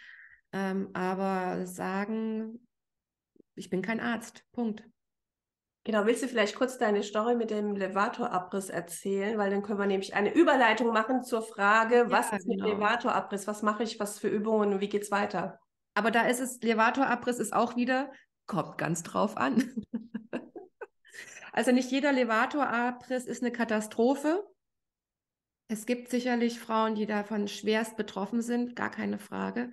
ähm, 0.51 0.89
aber 0.93 1.65
sagen, 1.65 2.59
ich 3.55 3.69
bin 3.69 3.81
kein 3.81 4.01
Arzt. 4.01 4.43
Punkt. 4.51 4.83
Genau, 5.87 6.05
willst 6.05 6.21
du 6.21 6.27
vielleicht 6.27 6.57
kurz 6.57 6.77
deine 6.77 7.01
Story 7.01 7.33
mit 7.33 7.49
dem 7.49 7.73
Levator-Abriss 7.73 8.67
erzählen? 8.67 9.37
Weil 9.37 9.49
dann 9.49 9.63
können 9.63 9.79
wir 9.79 9.85
nämlich 9.85 10.15
eine 10.15 10.33
Überleitung 10.33 10.89
machen 10.91 11.23
zur 11.23 11.41
Frage, 11.41 11.95
ja, 11.95 12.11
was 12.11 12.33
ist 12.33 12.45
genau. 12.45 12.65
mit 12.65 12.73
Levator-Abriss? 12.73 13.47
Was 13.47 13.61
mache 13.61 13.83
ich? 13.83 13.97
Was 13.97 14.19
für 14.19 14.27
Übungen 14.27 14.73
und 14.73 14.81
wie 14.81 14.89
geht 14.89 15.03
es 15.03 15.11
weiter? 15.11 15.61
Aber 15.93 16.11
da 16.11 16.23
ist 16.23 16.41
es, 16.41 16.61
Levator-Abriss 16.61 17.39
ist 17.39 17.53
auch 17.53 17.77
wieder, 17.77 18.11
kommt 18.47 18.77
ganz 18.77 19.01
drauf 19.01 19.37
an. 19.37 19.63
also 21.53 21.71
nicht 21.71 21.89
jeder 21.89 22.11
Levator-Abriss 22.11 23.23
ist 23.23 23.41
eine 23.41 23.53
Katastrophe. 23.53 24.45
Es 25.69 25.85
gibt 25.85 26.09
sicherlich 26.09 26.59
Frauen, 26.59 26.95
die 26.95 27.05
davon 27.05 27.47
schwerst 27.47 27.95
betroffen 27.95 28.41
sind, 28.41 28.75
gar 28.75 28.91
keine 28.91 29.19
Frage. 29.19 29.71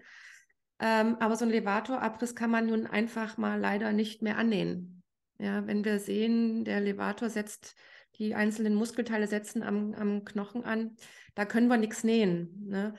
Ähm, 0.79 1.17
aber 1.19 1.35
so 1.35 1.45
ein 1.45 1.51
Levator-Abriss 1.51 2.37
kann 2.37 2.53
man 2.53 2.67
nun 2.67 2.87
einfach 2.87 3.37
mal 3.37 3.59
leider 3.59 3.91
nicht 3.91 4.23
mehr 4.23 4.39
annähen. 4.39 5.04
Ja, 5.39 5.67
wenn 5.67 5.85
wir 5.85 5.99
sehen, 5.99 6.65
der 6.65 6.81
Levator 6.81 7.29
setzt, 7.29 7.75
die 8.17 8.35
einzelnen 8.35 8.75
Muskelteile 8.75 9.27
setzen 9.27 9.63
am, 9.63 9.95
am 9.95 10.25
Knochen 10.25 10.65
an, 10.65 10.97
da 11.35 11.45
können 11.45 11.69
wir 11.69 11.77
nichts 11.77 12.05
nähen. 12.05 12.67
Ne? 12.67 12.95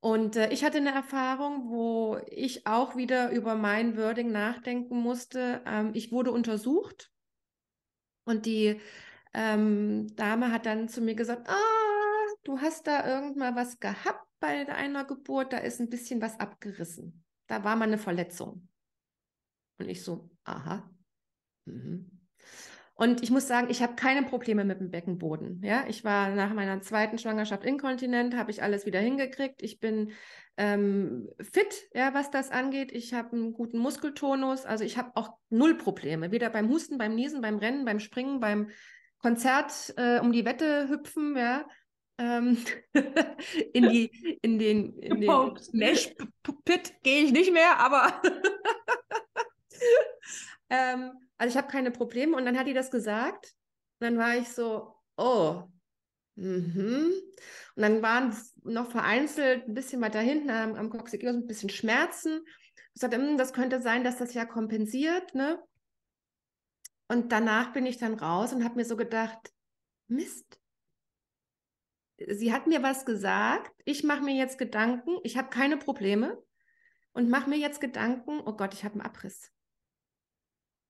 Und 0.00 0.36
äh, 0.36 0.50
ich 0.50 0.64
hatte 0.64 0.78
eine 0.78 0.92
Erfahrung, 0.92 1.70
wo 1.70 2.18
ich 2.30 2.66
auch 2.66 2.96
wieder 2.96 3.30
über 3.30 3.54
mein 3.54 3.96
Wording 3.96 4.32
nachdenken 4.32 4.96
musste. 5.00 5.62
Ähm, 5.66 5.90
ich 5.94 6.12
wurde 6.12 6.32
untersucht 6.32 7.10
und 8.24 8.46
die 8.46 8.80
ähm, 9.34 10.14
Dame 10.16 10.50
hat 10.50 10.66
dann 10.66 10.88
zu 10.88 11.00
mir 11.00 11.14
gesagt, 11.14 11.48
ah, 11.48 12.34
du 12.44 12.60
hast 12.60 12.86
da 12.86 13.06
irgendwann 13.06 13.54
was 13.54 13.78
gehabt 13.78 14.26
bei 14.40 14.68
einer 14.68 15.04
Geburt, 15.04 15.52
da 15.52 15.58
ist 15.58 15.80
ein 15.80 15.90
bisschen 15.90 16.20
was 16.20 16.38
abgerissen. 16.38 17.24
Da 17.46 17.64
war 17.64 17.76
mal 17.76 17.84
eine 17.84 17.98
Verletzung. 17.98 18.68
Und 19.78 19.88
ich 19.88 20.02
so, 20.02 20.30
aha. 20.44 20.90
Und 22.98 23.22
ich 23.22 23.30
muss 23.30 23.46
sagen, 23.46 23.68
ich 23.70 23.82
habe 23.82 23.94
keine 23.94 24.22
Probleme 24.22 24.64
mit 24.64 24.80
dem 24.80 24.90
Beckenboden. 24.90 25.60
Ja, 25.62 25.84
ich 25.86 26.02
war 26.02 26.30
nach 26.30 26.54
meiner 26.54 26.80
zweiten 26.80 27.18
Schwangerschaft 27.18 27.64
inkontinent, 27.64 28.34
habe 28.34 28.50
ich 28.50 28.62
alles 28.62 28.86
wieder 28.86 29.00
hingekriegt. 29.00 29.62
Ich 29.62 29.80
bin 29.80 30.12
ähm, 30.56 31.28
fit, 31.38 31.88
ja, 31.92 32.14
was 32.14 32.30
das 32.30 32.50
angeht. 32.50 32.92
Ich 32.92 33.12
habe 33.12 33.36
einen 33.36 33.52
guten 33.52 33.78
Muskeltonus. 33.78 34.64
Also 34.64 34.82
ich 34.82 34.96
habe 34.96 35.10
auch 35.14 35.36
null 35.50 35.76
Probleme. 35.76 36.32
Weder 36.32 36.48
beim 36.48 36.70
Husten, 36.70 36.96
beim 36.96 37.14
Niesen, 37.14 37.42
beim 37.42 37.58
Rennen, 37.58 37.84
beim 37.84 38.00
Springen, 38.00 38.40
beim 38.40 38.70
Konzert 39.18 39.92
äh, 39.98 40.18
um 40.20 40.32
die 40.32 40.46
Wette 40.46 40.88
hüpfen, 40.88 41.36
ja. 41.36 41.66
Ähm, 42.18 42.56
in 43.74 43.90
die 43.90 44.38
in 44.40 44.58
den 44.58 44.98
in 45.00 45.20
den 45.20 45.58
Mesh 45.72 46.14
Pit 46.64 46.94
gehe 47.02 47.24
ich 47.24 47.32
nicht 47.32 47.52
mehr, 47.52 47.78
aber 47.78 48.22
ähm, 50.70 51.12
also 51.38 51.50
ich 51.52 51.56
habe 51.56 51.70
keine 51.70 51.90
Probleme. 51.90 52.36
Und 52.36 52.44
dann 52.44 52.58
hat 52.58 52.66
die 52.66 52.74
das 52.74 52.90
gesagt. 52.90 53.54
Und 53.98 54.06
dann 54.06 54.18
war 54.18 54.36
ich 54.36 54.48
so, 54.48 54.94
oh. 55.16 55.64
Mhm. 56.36 57.12
Und 57.76 57.82
dann 57.82 58.02
waren 58.02 58.36
noch 58.62 58.90
vereinzelt 58.90 59.68
ein 59.68 59.74
bisschen 59.74 60.00
weiter 60.00 60.20
hinten 60.20 60.50
am, 60.50 60.74
am 60.74 60.90
Coccygeus 60.90 61.34
ein 61.34 61.46
bisschen 61.46 61.70
Schmerzen. 61.70 62.44
Ich 62.94 63.00
sagte, 63.00 63.16
hm, 63.16 63.38
das 63.38 63.52
könnte 63.52 63.80
sein, 63.80 64.04
dass 64.04 64.18
das 64.18 64.34
ja 64.34 64.44
kompensiert, 64.44 65.34
ne? 65.34 65.62
Und 67.08 67.30
danach 67.32 67.72
bin 67.72 67.86
ich 67.86 67.98
dann 67.98 68.14
raus 68.14 68.52
und 68.52 68.64
habe 68.64 68.76
mir 68.76 68.84
so 68.84 68.96
gedacht, 68.96 69.52
Mist. 70.08 70.60
Sie 72.18 72.52
hat 72.52 72.66
mir 72.66 72.82
was 72.82 73.04
gesagt, 73.04 73.72
ich 73.84 74.02
mache 74.02 74.22
mir 74.22 74.34
jetzt 74.34 74.58
Gedanken, 74.58 75.18
ich 75.22 75.36
habe 75.36 75.50
keine 75.50 75.76
Probleme 75.76 76.42
und 77.12 77.28
mache 77.28 77.50
mir 77.50 77.58
jetzt 77.58 77.80
Gedanken, 77.80 78.40
oh 78.40 78.54
Gott, 78.54 78.72
ich 78.72 78.84
habe 78.84 78.94
einen 78.94 79.02
Abriss. 79.02 79.52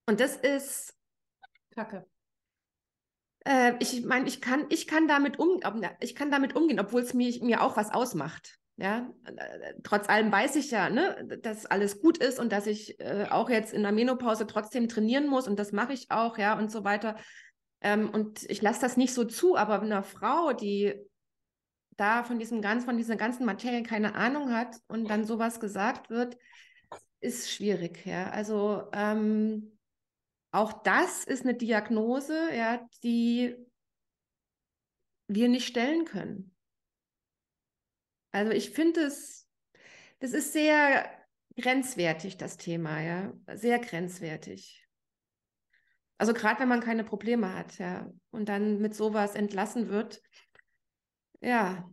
Und 0.06 0.20
das 0.20 0.36
ist 0.36 0.94
Kacke. 1.74 2.06
Äh, 3.44 3.74
ich 3.80 4.04
meine, 4.04 4.26
ich 4.26 4.40
kann, 4.40 4.66
ich 4.70 4.86
kann 4.86 5.08
damit 5.08 5.38
um, 5.38 5.60
ich 6.00 6.14
kann 6.14 6.30
damit 6.30 6.56
umgehen, 6.56 6.80
obwohl 6.80 7.02
es 7.02 7.14
mir, 7.14 7.32
mir 7.42 7.62
auch 7.62 7.76
was 7.76 7.92
ausmacht. 7.92 8.58
Ja, 8.78 9.10
trotz 9.84 10.06
allem 10.06 10.30
weiß 10.30 10.56
ich 10.56 10.70
ja, 10.70 10.90
ne, 10.90 11.38
dass 11.42 11.64
alles 11.64 12.02
gut 12.02 12.18
ist 12.18 12.38
und 12.38 12.52
dass 12.52 12.66
ich 12.66 13.00
äh, 13.00 13.26
auch 13.30 13.48
jetzt 13.48 13.72
in 13.72 13.82
der 13.82 13.92
Menopause 13.92 14.46
trotzdem 14.46 14.86
trainieren 14.86 15.28
muss 15.28 15.48
und 15.48 15.58
das 15.58 15.72
mache 15.72 15.94
ich 15.94 16.10
auch, 16.10 16.36
ja, 16.36 16.58
und 16.58 16.70
so 16.70 16.84
weiter. 16.84 17.16
Ähm, 17.80 18.10
und 18.10 18.42
ich 18.50 18.60
lasse 18.60 18.82
das 18.82 18.98
nicht 18.98 19.14
so 19.14 19.24
zu, 19.24 19.56
aber 19.56 19.80
einer 19.80 20.02
Frau, 20.02 20.52
die 20.52 20.94
da 21.96 22.22
von 22.22 22.38
diesem 22.38 22.60
ganz, 22.60 22.84
von 22.84 22.98
dieser 22.98 23.16
ganzen 23.16 23.46
Materie 23.46 23.82
keine 23.82 24.14
Ahnung 24.14 24.52
hat 24.52 24.76
und 24.88 25.08
dann 25.08 25.24
sowas 25.24 25.58
gesagt 25.58 26.10
wird, 26.10 26.36
ist 27.20 27.50
schwierig, 27.50 28.04
ja. 28.04 28.28
Also 28.28 28.88
ähm, 28.92 29.75
auch 30.56 30.72
das 30.82 31.24
ist 31.24 31.44
eine 31.44 31.54
Diagnose, 31.54 32.54
ja, 32.54 32.88
die 33.02 33.54
wir 35.28 35.48
nicht 35.48 35.66
stellen 35.66 36.06
können. 36.06 36.54
Also 38.32 38.52
ich 38.52 38.70
finde 38.70 39.02
es, 39.02 39.46
das 40.20 40.32
ist 40.32 40.54
sehr 40.54 41.10
grenzwertig, 41.56 42.38
das 42.38 42.56
Thema, 42.56 43.02
ja, 43.02 43.32
sehr 43.54 43.78
grenzwertig. 43.78 44.86
Also 46.18 46.32
gerade 46.32 46.60
wenn 46.60 46.68
man 46.68 46.80
keine 46.80 47.04
Probleme 47.04 47.54
hat, 47.54 47.76
ja, 47.78 48.10
und 48.30 48.48
dann 48.48 48.78
mit 48.78 48.94
sowas 48.94 49.34
entlassen 49.34 49.90
wird, 49.90 50.22
ja. 51.40 51.86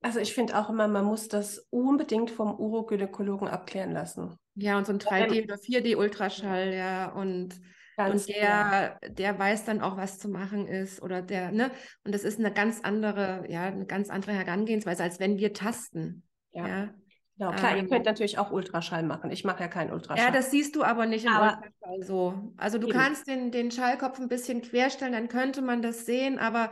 Also 0.00 0.20
ich 0.20 0.32
finde 0.34 0.56
auch 0.56 0.70
immer, 0.70 0.86
man 0.86 1.04
muss 1.04 1.26
das 1.26 1.66
unbedingt 1.70 2.30
vom 2.30 2.54
Urogynäkologen 2.54 3.48
abklären 3.48 3.90
lassen. 3.90 4.36
Ja, 4.54 4.78
und 4.78 4.86
so 4.86 4.92
ein 4.92 5.00
3D- 5.00 5.42
oder 5.42 5.56
4D-Ultraschall, 5.56 6.72
ja, 6.72 7.10
und 7.10 7.60
Ganz 7.98 8.26
und 8.26 8.36
der, 8.36 9.00
der 9.08 9.36
weiß 9.38 9.64
dann 9.64 9.80
auch, 9.80 9.96
was 9.96 10.20
zu 10.20 10.28
machen 10.28 10.68
ist 10.68 11.02
oder 11.02 11.20
der, 11.20 11.50
ne? 11.50 11.72
Und 12.04 12.14
das 12.14 12.22
ist 12.22 12.38
eine 12.38 12.52
ganz 12.52 12.80
andere, 12.80 13.44
ja, 13.48 13.64
eine 13.64 13.86
ganz 13.86 14.08
andere 14.08 14.32
Herangehensweise, 14.32 15.02
als 15.02 15.18
wenn 15.18 15.36
wir 15.36 15.52
tasten. 15.52 16.22
Ja. 16.52 16.68
ja? 16.68 16.94
Genau, 17.38 17.52
klar, 17.52 17.72
ähm, 17.72 17.84
ihr 17.84 17.88
könnt 17.88 18.06
natürlich 18.06 18.38
auch 18.38 18.52
Ultraschall 18.52 19.02
machen. 19.02 19.32
Ich 19.32 19.44
mache 19.44 19.60
ja 19.62 19.68
keinen 19.68 19.92
Ultraschall. 19.92 20.26
Ja, 20.26 20.30
das 20.30 20.52
siehst 20.52 20.76
du 20.76 20.84
aber 20.84 21.06
nicht 21.06 21.24
im 21.24 21.32
aber 21.32 21.56
Ultraschall 21.56 22.02
so. 22.02 22.52
Also 22.56 22.78
du 22.78 22.86
eben. 22.86 22.96
kannst 22.96 23.26
den, 23.26 23.50
den 23.50 23.72
Schallkopf 23.72 24.20
ein 24.20 24.28
bisschen 24.28 24.62
querstellen, 24.62 25.12
dann 25.12 25.28
könnte 25.28 25.60
man 25.60 25.82
das 25.82 26.06
sehen, 26.06 26.38
aber 26.38 26.70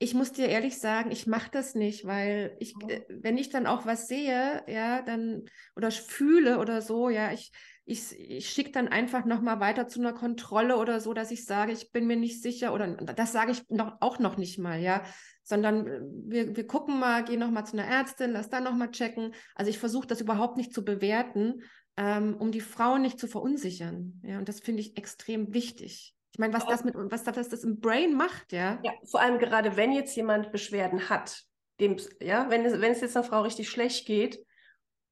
ich 0.00 0.14
muss 0.14 0.32
dir 0.32 0.46
ehrlich 0.46 0.78
sagen, 0.78 1.10
ich 1.10 1.26
mache 1.26 1.50
das 1.50 1.74
nicht, 1.74 2.06
weil 2.06 2.56
ich, 2.60 2.74
oh. 2.82 2.88
Äh, 2.88 3.04
wenn 3.08 3.36
ich 3.36 3.50
dann 3.50 3.66
auch 3.66 3.84
was 3.84 4.06
sehe, 4.06 4.62
ja, 4.66 5.02
dann 5.02 5.44
oder 5.74 5.90
fühle 5.90 6.58
oder 6.58 6.82
so, 6.82 7.08
ja, 7.08 7.32
ich, 7.32 7.50
ich, 7.84 8.18
ich 8.18 8.48
schicke 8.48 8.70
dann 8.70 8.88
einfach 8.88 9.24
nochmal 9.24 9.60
weiter 9.60 9.88
zu 9.88 10.00
einer 10.00 10.12
Kontrolle 10.12 10.76
oder 10.76 11.00
so, 11.00 11.14
dass 11.14 11.30
ich 11.30 11.44
sage, 11.44 11.72
ich 11.72 11.90
bin 11.90 12.06
mir 12.06 12.16
nicht 12.16 12.42
sicher 12.42 12.72
oder 12.74 12.86
das 12.96 13.32
sage 13.32 13.52
ich 13.52 13.68
noch, 13.70 13.96
auch 14.00 14.18
noch 14.20 14.36
nicht 14.36 14.58
mal, 14.58 14.78
ja, 14.78 15.02
sondern 15.42 15.86
äh, 15.86 16.00
wir, 16.26 16.56
wir 16.56 16.66
gucken 16.66 17.00
mal, 17.00 17.24
gehen 17.24 17.40
nochmal 17.40 17.66
zu 17.66 17.76
einer 17.76 17.88
Ärztin, 17.88 18.32
lass 18.32 18.48
dann 18.48 18.64
nochmal 18.64 18.92
checken. 18.92 19.34
Also 19.56 19.70
ich 19.70 19.78
versuche 19.78 20.06
das 20.06 20.20
überhaupt 20.20 20.56
nicht 20.56 20.72
zu 20.72 20.84
bewerten, 20.84 21.62
ähm, 21.96 22.36
um 22.38 22.52
die 22.52 22.60
Frauen 22.60 23.02
nicht 23.02 23.18
zu 23.18 23.26
verunsichern, 23.26 24.20
ja, 24.22 24.38
und 24.38 24.48
das 24.48 24.60
finde 24.60 24.82
ich 24.82 24.96
extrem 24.96 25.52
wichtig. 25.52 26.14
Ich 26.38 26.40
meine, 26.40 26.54
was 26.54 26.66
das 26.66 26.84
mit 26.84 26.94
was 26.96 27.24
das, 27.24 27.48
das 27.48 27.64
im 27.64 27.80
Brain 27.80 28.14
macht, 28.14 28.52
ja? 28.52 28.78
Ja, 28.84 28.92
vor 29.10 29.20
allem 29.20 29.40
gerade 29.40 29.76
wenn 29.76 29.90
jetzt 29.90 30.14
jemand 30.14 30.52
Beschwerden 30.52 31.08
hat, 31.08 31.42
dem, 31.80 31.96
ja, 32.20 32.48
wenn 32.48 32.64
es, 32.64 32.80
wenn 32.80 32.92
es 32.92 33.00
jetzt 33.00 33.16
einer 33.16 33.26
Frau 33.26 33.42
richtig 33.42 33.68
schlecht 33.68 34.06
geht 34.06 34.38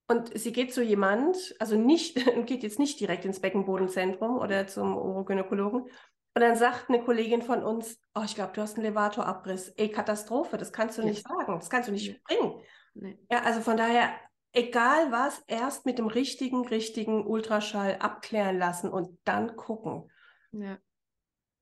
und 0.07 0.39
sie 0.39 0.53
geht 0.53 0.73
zu 0.73 0.85
jemand, 0.85 1.37
also 1.59 1.77
nicht, 1.77 2.15
geht 2.47 2.63
jetzt 2.63 2.79
nicht 2.79 3.01
direkt 3.01 3.25
ins 3.25 3.41
Beckenbodenzentrum 3.41 4.39
oder 4.39 4.69
zum 4.69 4.97
Urogynäkologen, 4.97 5.91
und 6.37 6.43
dann 6.43 6.55
sagt 6.55 6.89
eine 6.89 7.03
Kollegin 7.03 7.43
von 7.43 7.65
uns, 7.65 7.99
oh, 8.15 8.23
ich 8.25 8.37
glaube, 8.37 8.53
du 8.53 8.61
hast 8.61 8.77
einen 8.77 8.85
Levatorabriss. 8.85 9.71
Ey, 9.71 9.91
Katastrophe, 9.91 10.59
das 10.59 10.73
kannst 10.73 10.97
du 10.97 11.03
nicht 11.03 11.27
ja. 11.27 11.35
sagen, 11.35 11.59
das 11.59 11.71
kannst 11.71 11.89
du 11.89 11.93
nicht 11.93 12.23
bringen. 12.23 12.61
Nee. 12.95 13.19
Ja, 13.29 13.41
also 13.41 13.63
von 13.63 13.77
daher, 13.77 14.11
egal 14.53 15.11
was, 15.11 15.43
erst 15.49 15.87
mit 15.87 15.99
dem 15.99 16.07
richtigen, 16.07 16.65
richtigen 16.69 17.27
Ultraschall 17.27 17.97
abklären 17.99 18.59
lassen 18.59 18.91
und 18.91 19.19
dann 19.25 19.57
gucken. 19.57 20.09
Ja. 20.53 20.79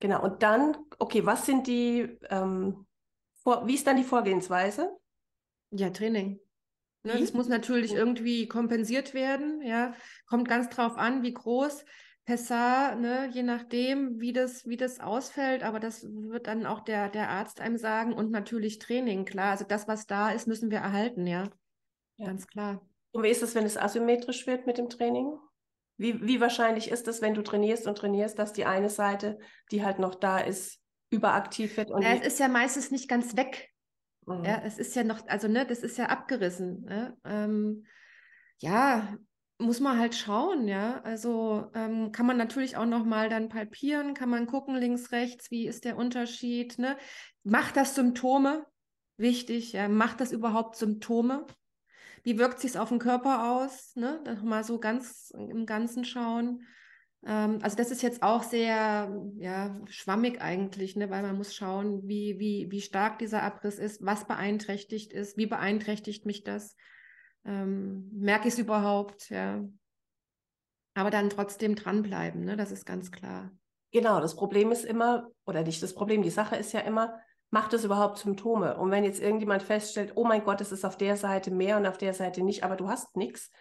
Genau, 0.04 0.22
und 0.22 0.42
dann, 0.42 0.76
okay, 0.98 1.24
was 1.24 1.46
sind 1.46 1.66
die, 1.66 2.18
ähm, 2.28 2.84
vor, 3.42 3.66
wie 3.66 3.72
ist 3.72 3.86
dann 3.86 3.96
die 3.96 4.04
Vorgehensweise? 4.04 4.94
Ja, 5.70 5.88
Training. 5.88 6.38
Ne, 7.04 7.18
das 7.18 7.32
muss 7.32 7.48
natürlich 7.48 7.94
irgendwie 7.94 8.46
kompensiert 8.46 9.14
werden, 9.14 9.62
ja. 9.62 9.94
Kommt 10.26 10.46
ganz 10.46 10.68
drauf 10.68 10.98
an, 10.98 11.22
wie 11.22 11.32
groß. 11.32 11.86
Pessar, 12.26 12.96
ne, 12.96 13.30
je 13.32 13.42
nachdem, 13.42 14.20
wie 14.20 14.34
das, 14.34 14.66
wie 14.66 14.76
das 14.76 15.00
ausfällt, 15.00 15.62
aber 15.62 15.80
das 15.80 16.02
wird 16.04 16.48
dann 16.48 16.66
auch 16.66 16.80
der, 16.80 17.08
der 17.08 17.30
Arzt 17.30 17.62
einem 17.62 17.78
sagen 17.78 18.12
und 18.12 18.30
natürlich 18.30 18.80
Training, 18.80 19.24
klar. 19.24 19.52
Also 19.52 19.64
das, 19.64 19.88
was 19.88 20.06
da 20.06 20.32
ist, 20.32 20.46
müssen 20.46 20.70
wir 20.70 20.80
erhalten, 20.80 21.26
ja. 21.26 21.44
ja. 22.16 22.26
Ganz 22.26 22.46
klar. 22.46 22.86
Und 23.12 23.22
wie 23.22 23.30
ist 23.30 23.42
es, 23.42 23.54
wenn 23.54 23.64
es 23.64 23.78
asymmetrisch 23.78 24.46
wird 24.46 24.66
mit 24.66 24.76
dem 24.76 24.90
Training? 24.90 25.38
Wie, 25.96 26.26
wie 26.26 26.40
wahrscheinlich 26.40 26.90
ist 26.90 27.06
es, 27.08 27.22
wenn 27.22 27.34
du 27.34 27.42
trainierst 27.42 27.86
und 27.86 27.96
trainierst, 27.96 28.38
dass 28.38 28.52
die 28.52 28.64
eine 28.64 28.90
Seite, 28.90 29.38
die 29.70 29.84
halt 29.84 29.98
noch 29.98 30.14
da 30.14 30.38
ist, 30.38 30.80
überaktiv 31.10 31.76
wird? 31.76 31.90
Und 31.90 32.02
ja, 32.02 32.14
es 32.14 32.26
ist 32.26 32.40
ja 32.40 32.48
meistens 32.48 32.90
nicht 32.90 33.08
ganz 33.08 33.36
weg. 33.36 33.70
Mhm. 34.26 34.44
Ja, 34.44 34.62
es 34.64 34.78
ist 34.78 34.96
ja 34.96 35.04
noch, 35.04 35.26
also 35.28 35.48
ne, 35.48 35.64
das 35.66 35.80
ist 35.80 35.98
ja 35.98 36.06
abgerissen. 36.06 36.84
Ne? 36.84 37.16
Ähm, 37.24 37.86
ja, 38.58 39.16
muss 39.58 39.80
man 39.80 39.98
halt 39.98 40.14
schauen, 40.14 40.66
ja. 40.66 41.00
Also 41.02 41.70
ähm, 41.74 42.10
kann 42.12 42.26
man 42.26 42.36
natürlich 42.36 42.76
auch 42.76 42.86
noch 42.86 43.04
mal 43.04 43.28
dann 43.28 43.48
palpieren, 43.48 44.14
kann 44.14 44.28
man 44.28 44.46
gucken 44.46 44.74
links, 44.74 45.12
rechts, 45.12 45.50
wie 45.50 45.66
ist 45.66 45.84
der 45.84 45.96
Unterschied, 45.96 46.78
ne? 46.78 46.96
Macht 47.44 47.76
das 47.76 47.94
Symptome? 47.94 48.66
Wichtig, 49.16 49.72
ja. 49.72 49.88
Macht 49.88 50.20
das 50.20 50.32
überhaupt 50.32 50.76
Symptome? 50.76 51.46
Wie 52.24 52.38
wirkt 52.38 52.58
sich 52.58 52.78
auf 52.78 52.88
den 52.88 52.98
Körper 52.98 53.52
aus? 53.52 53.94
Ne? 53.94 54.20
Mal 54.42 54.64
so 54.64 54.80
ganz 54.80 55.30
im 55.36 55.66
Ganzen 55.66 56.04
schauen. 56.04 56.66
Ähm, 57.26 57.58
also 57.62 57.76
das 57.76 57.90
ist 57.90 58.02
jetzt 58.02 58.22
auch 58.22 58.42
sehr 58.42 59.14
ja, 59.36 59.80
schwammig 59.88 60.40
eigentlich, 60.40 60.96
ne? 60.96 61.10
weil 61.10 61.22
man 61.22 61.36
muss 61.36 61.54
schauen, 61.54 62.08
wie, 62.08 62.38
wie, 62.38 62.70
wie 62.70 62.80
stark 62.80 63.18
dieser 63.18 63.42
Abriss 63.42 63.78
ist, 63.78 64.04
was 64.04 64.26
beeinträchtigt 64.26 65.12
ist, 65.12 65.36
wie 65.36 65.46
beeinträchtigt 65.46 66.24
mich 66.24 66.44
das. 66.44 66.76
Ähm, 67.44 68.10
merke 68.12 68.48
ich 68.48 68.54
es 68.54 68.60
überhaupt, 68.60 69.28
ja. 69.28 69.62
Aber 70.94 71.10
dann 71.10 71.28
trotzdem 71.28 71.74
dranbleiben, 71.74 72.44
ne? 72.44 72.56
das 72.56 72.72
ist 72.72 72.86
ganz 72.86 73.12
klar. 73.12 73.50
Genau, 73.90 74.20
das 74.20 74.34
Problem 74.34 74.72
ist 74.72 74.84
immer, 74.84 75.28
oder 75.44 75.62
nicht 75.62 75.82
das 75.82 75.94
Problem, 75.94 76.22
die 76.22 76.30
Sache 76.30 76.56
ist 76.56 76.72
ja 76.72 76.80
immer, 76.80 77.20
macht 77.54 77.72
es 77.72 77.84
überhaupt 77.84 78.18
Symptome? 78.18 78.76
Und 78.76 78.90
wenn 78.90 79.04
jetzt 79.04 79.22
irgendjemand 79.22 79.62
feststellt, 79.62 80.14
oh 80.16 80.24
mein 80.24 80.42
Gott, 80.42 80.60
es 80.60 80.72
ist 80.72 80.84
auf 80.84 80.96
der 80.96 81.16
Seite 81.16 81.52
mehr 81.52 81.76
und 81.76 81.86
auf 81.86 81.98
der 81.98 82.12
Seite 82.12 82.42
nicht, 82.42 82.64
aber 82.64 82.74
du 82.74 82.88
hast 82.88 83.16
nichts. 83.16 83.52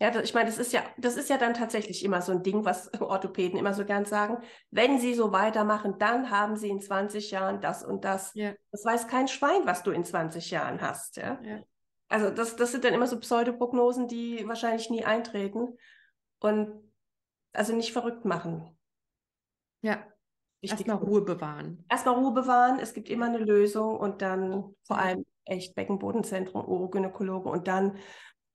Ja, 0.00 0.10
das, 0.10 0.24
ich 0.24 0.34
meine, 0.34 0.46
das 0.46 0.58
ist 0.58 0.72
ja, 0.72 0.82
das 0.98 1.16
ist 1.16 1.30
ja 1.30 1.38
dann 1.38 1.54
tatsächlich 1.54 2.04
immer 2.04 2.20
so 2.22 2.32
ein 2.32 2.42
Ding, 2.42 2.64
was 2.64 2.92
Orthopäden 3.00 3.56
immer 3.56 3.72
so 3.72 3.84
gern 3.84 4.04
sagen. 4.04 4.38
Wenn 4.72 4.98
sie 4.98 5.14
so 5.14 5.30
weitermachen, 5.30 5.94
dann 6.00 6.30
haben 6.30 6.56
sie 6.56 6.68
in 6.68 6.80
20 6.80 7.30
Jahren 7.30 7.60
das 7.60 7.84
und 7.84 8.04
das. 8.04 8.34
Ja. 8.34 8.52
Das 8.72 8.84
weiß 8.84 9.06
kein 9.06 9.28
Schwein, 9.28 9.64
was 9.64 9.84
du 9.84 9.92
in 9.92 10.04
20 10.04 10.50
Jahren 10.50 10.80
hast. 10.80 11.16
Ja. 11.16 11.38
ja. 11.40 11.60
Also 12.08 12.30
das, 12.30 12.56
das 12.56 12.72
sind 12.72 12.82
dann 12.82 12.94
immer 12.94 13.06
so 13.06 13.20
Pseudoprognosen, 13.20 14.08
die 14.08 14.46
wahrscheinlich 14.48 14.90
nie 14.90 15.04
eintreten 15.04 15.78
und 16.40 16.82
also 17.52 17.76
nicht 17.76 17.92
verrückt 17.92 18.24
machen. 18.24 18.76
Ja. 19.82 20.04
Erstmal 20.62 20.96
Ruhe 20.96 21.22
bewahren. 21.22 21.84
Erstmal 21.88 22.16
Ruhe 22.16 22.32
bewahren, 22.32 22.78
es 22.80 22.94
gibt 22.94 23.08
immer 23.08 23.26
eine 23.26 23.38
Lösung 23.38 23.96
und 23.96 24.22
dann 24.22 24.74
vor 24.82 24.98
allem 24.98 25.24
echt 25.44 25.74
Beckenbodenzentrum, 25.74 26.64
Urogynäkologe 26.64 27.48
und 27.48 27.68
dann 27.68 27.96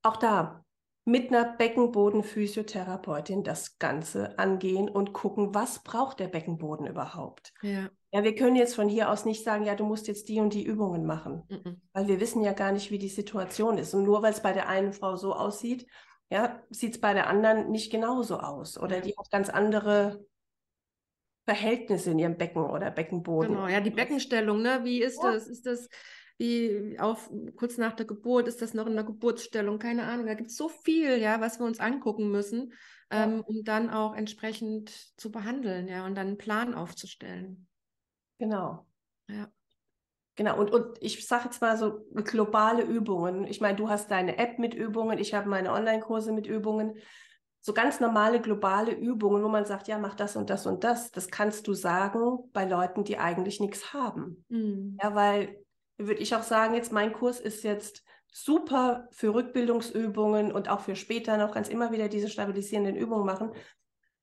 auch 0.03 0.17
da 0.17 0.63
mit 1.05 1.29
einer 1.29 1.55
Beckenbodenphysiotherapeutin 1.57 3.43
das 3.43 3.79
Ganze 3.79 4.37
angehen 4.37 4.87
und 4.87 5.13
gucken, 5.13 5.55
was 5.55 5.83
braucht 5.83 6.19
der 6.19 6.27
Beckenboden 6.27 6.85
überhaupt. 6.85 7.53
Ja. 7.63 7.89
ja, 8.11 8.23
wir 8.23 8.35
können 8.35 8.55
jetzt 8.55 8.75
von 8.75 8.87
hier 8.87 9.09
aus 9.09 9.25
nicht 9.25 9.43
sagen, 9.43 9.65
ja, 9.65 9.75
du 9.75 9.83
musst 9.83 10.07
jetzt 10.07 10.29
die 10.29 10.39
und 10.39 10.53
die 10.53 10.63
Übungen 10.63 11.05
machen, 11.05 11.43
mhm. 11.49 11.81
weil 11.93 12.07
wir 12.07 12.19
wissen 12.19 12.43
ja 12.43 12.53
gar 12.53 12.71
nicht, 12.71 12.91
wie 12.91 12.99
die 12.99 13.09
Situation 13.09 13.79
ist. 13.79 13.95
Und 13.95 14.03
nur 14.03 14.21
weil 14.21 14.31
es 14.31 14.43
bei 14.43 14.53
der 14.53 14.67
einen 14.67 14.93
Frau 14.93 15.15
so 15.15 15.33
aussieht, 15.33 15.87
ja, 16.29 16.61
sieht 16.69 16.93
es 16.95 17.01
bei 17.01 17.13
der 17.13 17.27
anderen 17.27 17.71
nicht 17.71 17.91
genauso 17.91 18.39
aus. 18.39 18.77
Oder 18.77 19.01
die 19.01 19.15
hat 19.17 19.31
ganz 19.31 19.49
andere 19.49 20.23
Verhältnisse 21.45 22.12
in 22.12 22.19
ihrem 22.19 22.38
Becken 22.38 22.63
oder 22.63 22.91
Beckenboden. 22.91 23.54
Genau, 23.54 23.67
ja, 23.67 23.82
die 23.82 23.89
Beckenstellung, 23.89 24.62
ne? 24.62 24.82
Wie 24.84 25.01
ist 25.01 25.21
ja. 25.23 25.34
das? 25.34 25.47
Ist 25.47 25.65
das 25.65 25.89
wie 26.41 26.97
auf 26.99 27.30
kurz 27.56 27.77
nach 27.77 27.93
der 27.93 28.08
Geburt, 28.08 28.47
ist 28.47 28.63
das 28.63 28.73
noch 28.73 28.88
in 28.88 28.95
der 28.95 29.04
Geburtsstellung? 29.04 29.77
Keine 29.77 30.06
Ahnung. 30.06 30.25
Da 30.25 30.34
gibt 30.34 30.49
es 30.49 30.58
so 30.58 30.69
viel, 30.69 31.19
ja, 31.19 31.39
was 31.39 31.60
wir 31.60 31.67
uns 31.67 31.80
angucken 31.80 32.32
müssen, 32.32 32.73
ja. 33.12 33.25
ähm, 33.25 33.41
um 33.41 33.63
dann 33.63 33.91
auch 33.91 34.15
entsprechend 34.15 34.89
zu 35.19 35.32
behandeln, 35.32 35.88
ja, 35.88 36.04
und 36.04 36.15
dann 36.15 36.27
einen 36.27 36.38
Plan 36.39 36.73
aufzustellen. 36.73 37.67
Genau. 38.39 38.88
Ja. 39.27 39.51
Genau, 40.36 40.60
und, 40.60 40.71
und 40.71 40.97
ich 40.99 41.27
sage 41.27 41.45
jetzt 41.45 41.62
mal 41.62 41.77
so 41.77 42.08
globale 42.15 42.82
Übungen. 42.84 43.45
Ich 43.45 43.62
meine, 43.62 43.75
du 43.75 43.89
hast 43.89 44.10
deine 44.10 44.39
App 44.39 44.58
mit 44.58 44.73
Übungen, 44.73 45.19
ich 45.19 45.36
habe 45.36 45.47
meine 45.47 45.71
Online-Kurse 45.71 46.32
mit 46.32 46.47
Übungen 46.47 46.95
so 47.62 47.74
ganz 47.74 48.00
normale 48.00 48.41
globale 48.41 48.91
Übungen, 48.91 49.43
wo 49.43 49.47
man 49.47 49.65
sagt, 49.65 49.88
ja, 49.88 50.00
mach 50.00 50.15
das 50.15 50.36
und 50.36 50.50
das 50.50 50.65
und 50.65 50.84
das, 50.84 51.12
das 51.12 51.30
kannst 51.30 51.67
du 51.67 51.74
sagen 51.74 52.50
bei 52.54 52.65
Leuten, 52.65 53.04
die 53.04 53.19
eigentlich 53.19 53.60
nichts 53.60 53.93
haben. 53.93 54.43
Mhm. 54.50 54.97
Ja, 55.02 55.13
weil 55.15 55.63
würde 55.97 56.21
ich 56.21 56.36
auch 56.36 56.43
sagen, 56.43 56.74
jetzt 56.74 56.91
mein 56.91 57.13
Kurs 57.13 57.39
ist 57.39 57.63
jetzt 57.63 58.04
super 58.32 59.08
für 59.12 59.34
Rückbildungsübungen 59.36 60.52
und 60.52 60.69
auch 60.69 60.80
für 60.80 60.95
später 60.95 61.38
noch 61.38 61.54
ganz 61.54 61.69
immer 61.69 61.91
wieder 61.91 62.10
diese 62.10 62.30
stabilisierenden 62.30 62.95
Übungen 62.95 63.26
machen. 63.26 63.52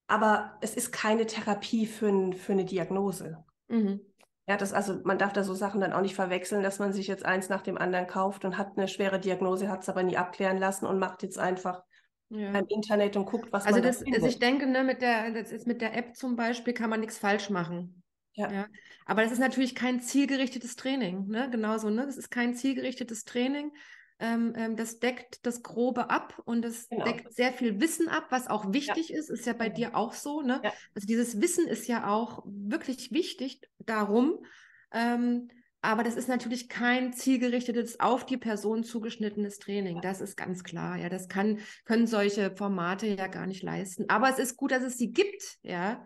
Aber 0.08 0.56
es 0.60 0.74
ist 0.74 0.90
keine 0.90 1.26
Therapie 1.26 1.86
für, 1.86 2.32
für 2.32 2.52
eine 2.52 2.64
Diagnose. 2.64 3.44
Mhm. 3.68 4.00
Ja, 4.48 4.56
das 4.56 4.72
also, 4.72 4.98
man 5.04 5.18
darf 5.18 5.34
da 5.34 5.44
so 5.44 5.52
Sachen 5.52 5.82
dann 5.82 5.92
auch 5.92 6.00
nicht 6.00 6.14
verwechseln, 6.14 6.62
dass 6.62 6.78
man 6.78 6.94
sich 6.94 7.06
jetzt 7.06 7.24
eins 7.26 7.50
nach 7.50 7.60
dem 7.60 7.76
anderen 7.76 8.06
kauft 8.06 8.46
und 8.46 8.56
hat 8.56 8.78
eine 8.78 8.88
schwere 8.88 9.20
Diagnose, 9.20 9.68
hat 9.68 9.82
es 9.82 9.90
aber 9.90 10.02
nie 10.02 10.16
abklären 10.16 10.56
lassen 10.56 10.86
und 10.86 10.98
macht 10.98 11.22
jetzt 11.22 11.38
einfach 11.38 11.84
ja. 12.30 12.52
beim 12.52 12.66
Internet 12.68 13.16
und 13.16 13.26
guckt, 13.26 13.52
was 13.52 13.64
also 13.66 13.80
man 13.80 13.86
das, 13.86 14.02
Also 14.14 14.26
ich 14.26 14.38
denke, 14.38 14.66
ne, 14.66 14.84
mit 14.84 15.02
der, 15.02 15.32
das 15.32 15.52
ist 15.52 15.66
mit 15.66 15.80
der 15.80 15.96
App 15.96 16.16
zum 16.16 16.36
Beispiel 16.36 16.74
kann 16.74 16.90
man 16.90 17.00
nichts 17.00 17.18
falsch 17.18 17.50
machen. 17.50 18.02
Ja. 18.34 18.52
ja. 18.52 18.66
Aber 19.06 19.22
das 19.22 19.32
ist 19.32 19.40
natürlich 19.40 19.74
kein 19.74 20.00
zielgerichtetes 20.00 20.76
Training, 20.76 21.26
ne? 21.26 21.48
Genauso, 21.50 21.90
ne? 21.90 22.06
Das 22.06 22.16
ist 22.16 22.30
kein 22.30 22.54
zielgerichtetes 22.54 23.24
Training. 23.24 23.72
Ähm, 24.20 24.52
ähm, 24.56 24.76
das 24.76 24.98
deckt 24.98 25.46
das 25.46 25.62
Grobe 25.62 26.10
ab 26.10 26.40
und 26.44 26.64
es 26.64 26.88
genau. 26.88 27.04
deckt 27.04 27.32
sehr 27.32 27.52
viel 27.52 27.80
Wissen 27.80 28.08
ab, 28.08 28.26
was 28.30 28.48
auch 28.48 28.72
wichtig 28.72 29.10
ja. 29.10 29.18
ist. 29.18 29.30
Ist 29.30 29.46
ja 29.46 29.52
bei 29.52 29.68
dir 29.68 29.96
auch 29.96 30.12
so, 30.12 30.42
ne? 30.42 30.60
Ja. 30.62 30.72
Also 30.94 31.06
dieses 31.06 31.40
Wissen 31.40 31.66
ist 31.66 31.86
ja 31.86 32.08
auch 32.08 32.42
wirklich 32.44 33.12
wichtig 33.12 33.60
darum, 33.78 34.44
ähm, 34.92 35.48
aber 35.80 36.02
das 36.02 36.16
ist 36.16 36.28
natürlich 36.28 36.68
kein 36.68 37.12
zielgerichtetes, 37.12 38.00
auf 38.00 38.26
die 38.26 38.36
Person 38.36 38.82
zugeschnittenes 38.82 39.58
Training. 39.58 40.00
Das 40.00 40.20
ist 40.20 40.36
ganz 40.36 40.64
klar. 40.64 40.96
Ja, 40.96 41.08
das 41.08 41.28
kann, 41.28 41.60
können 41.84 42.06
solche 42.06 42.54
Formate 42.56 43.06
ja 43.06 43.28
gar 43.28 43.46
nicht 43.46 43.62
leisten. 43.62 44.06
Aber 44.08 44.28
es 44.28 44.38
ist 44.38 44.56
gut, 44.56 44.72
dass 44.72 44.82
es 44.82 44.98
sie 44.98 45.12
gibt, 45.12 45.58
ja. 45.62 46.04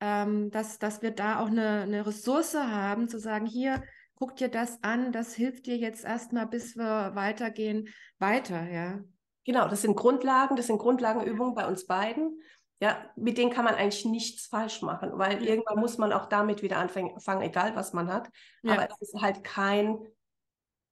Ähm, 0.00 0.50
dass, 0.52 0.78
dass 0.78 1.02
wir 1.02 1.10
da 1.10 1.40
auch 1.40 1.48
eine, 1.48 1.80
eine 1.80 2.06
Ressource 2.06 2.54
haben, 2.54 3.08
zu 3.08 3.18
sagen, 3.18 3.46
hier, 3.46 3.82
guck 4.14 4.36
dir 4.36 4.48
das 4.48 4.82
an, 4.82 5.10
das 5.10 5.34
hilft 5.34 5.66
dir 5.66 5.76
jetzt 5.76 6.04
erstmal, 6.04 6.46
bis 6.46 6.76
wir 6.76 7.12
weitergehen, 7.14 7.88
weiter, 8.18 8.70
ja. 8.70 9.00
Genau, 9.44 9.66
das 9.66 9.82
sind 9.82 9.96
Grundlagen, 9.96 10.56
das 10.56 10.66
sind 10.68 10.78
Grundlagenübungen 10.78 11.54
bei 11.54 11.66
uns 11.66 11.86
beiden. 11.86 12.38
Ja, 12.80 13.10
mit 13.16 13.38
denen 13.38 13.50
kann 13.50 13.64
man 13.64 13.74
eigentlich 13.74 14.04
nichts 14.04 14.46
falsch 14.46 14.82
machen, 14.82 15.10
weil 15.18 15.42
Ja. 15.42 15.50
irgendwann 15.50 15.80
muss 15.80 15.98
man 15.98 16.12
auch 16.12 16.26
damit 16.26 16.62
wieder 16.62 16.76
anfangen, 16.76 17.16
egal 17.42 17.74
was 17.74 17.92
man 17.92 18.12
hat. 18.12 18.30
Ja. 18.62 18.74
Aber 18.74 18.88
es 18.88 19.00
ist 19.00 19.20
halt 19.20 19.42
kein 19.42 19.98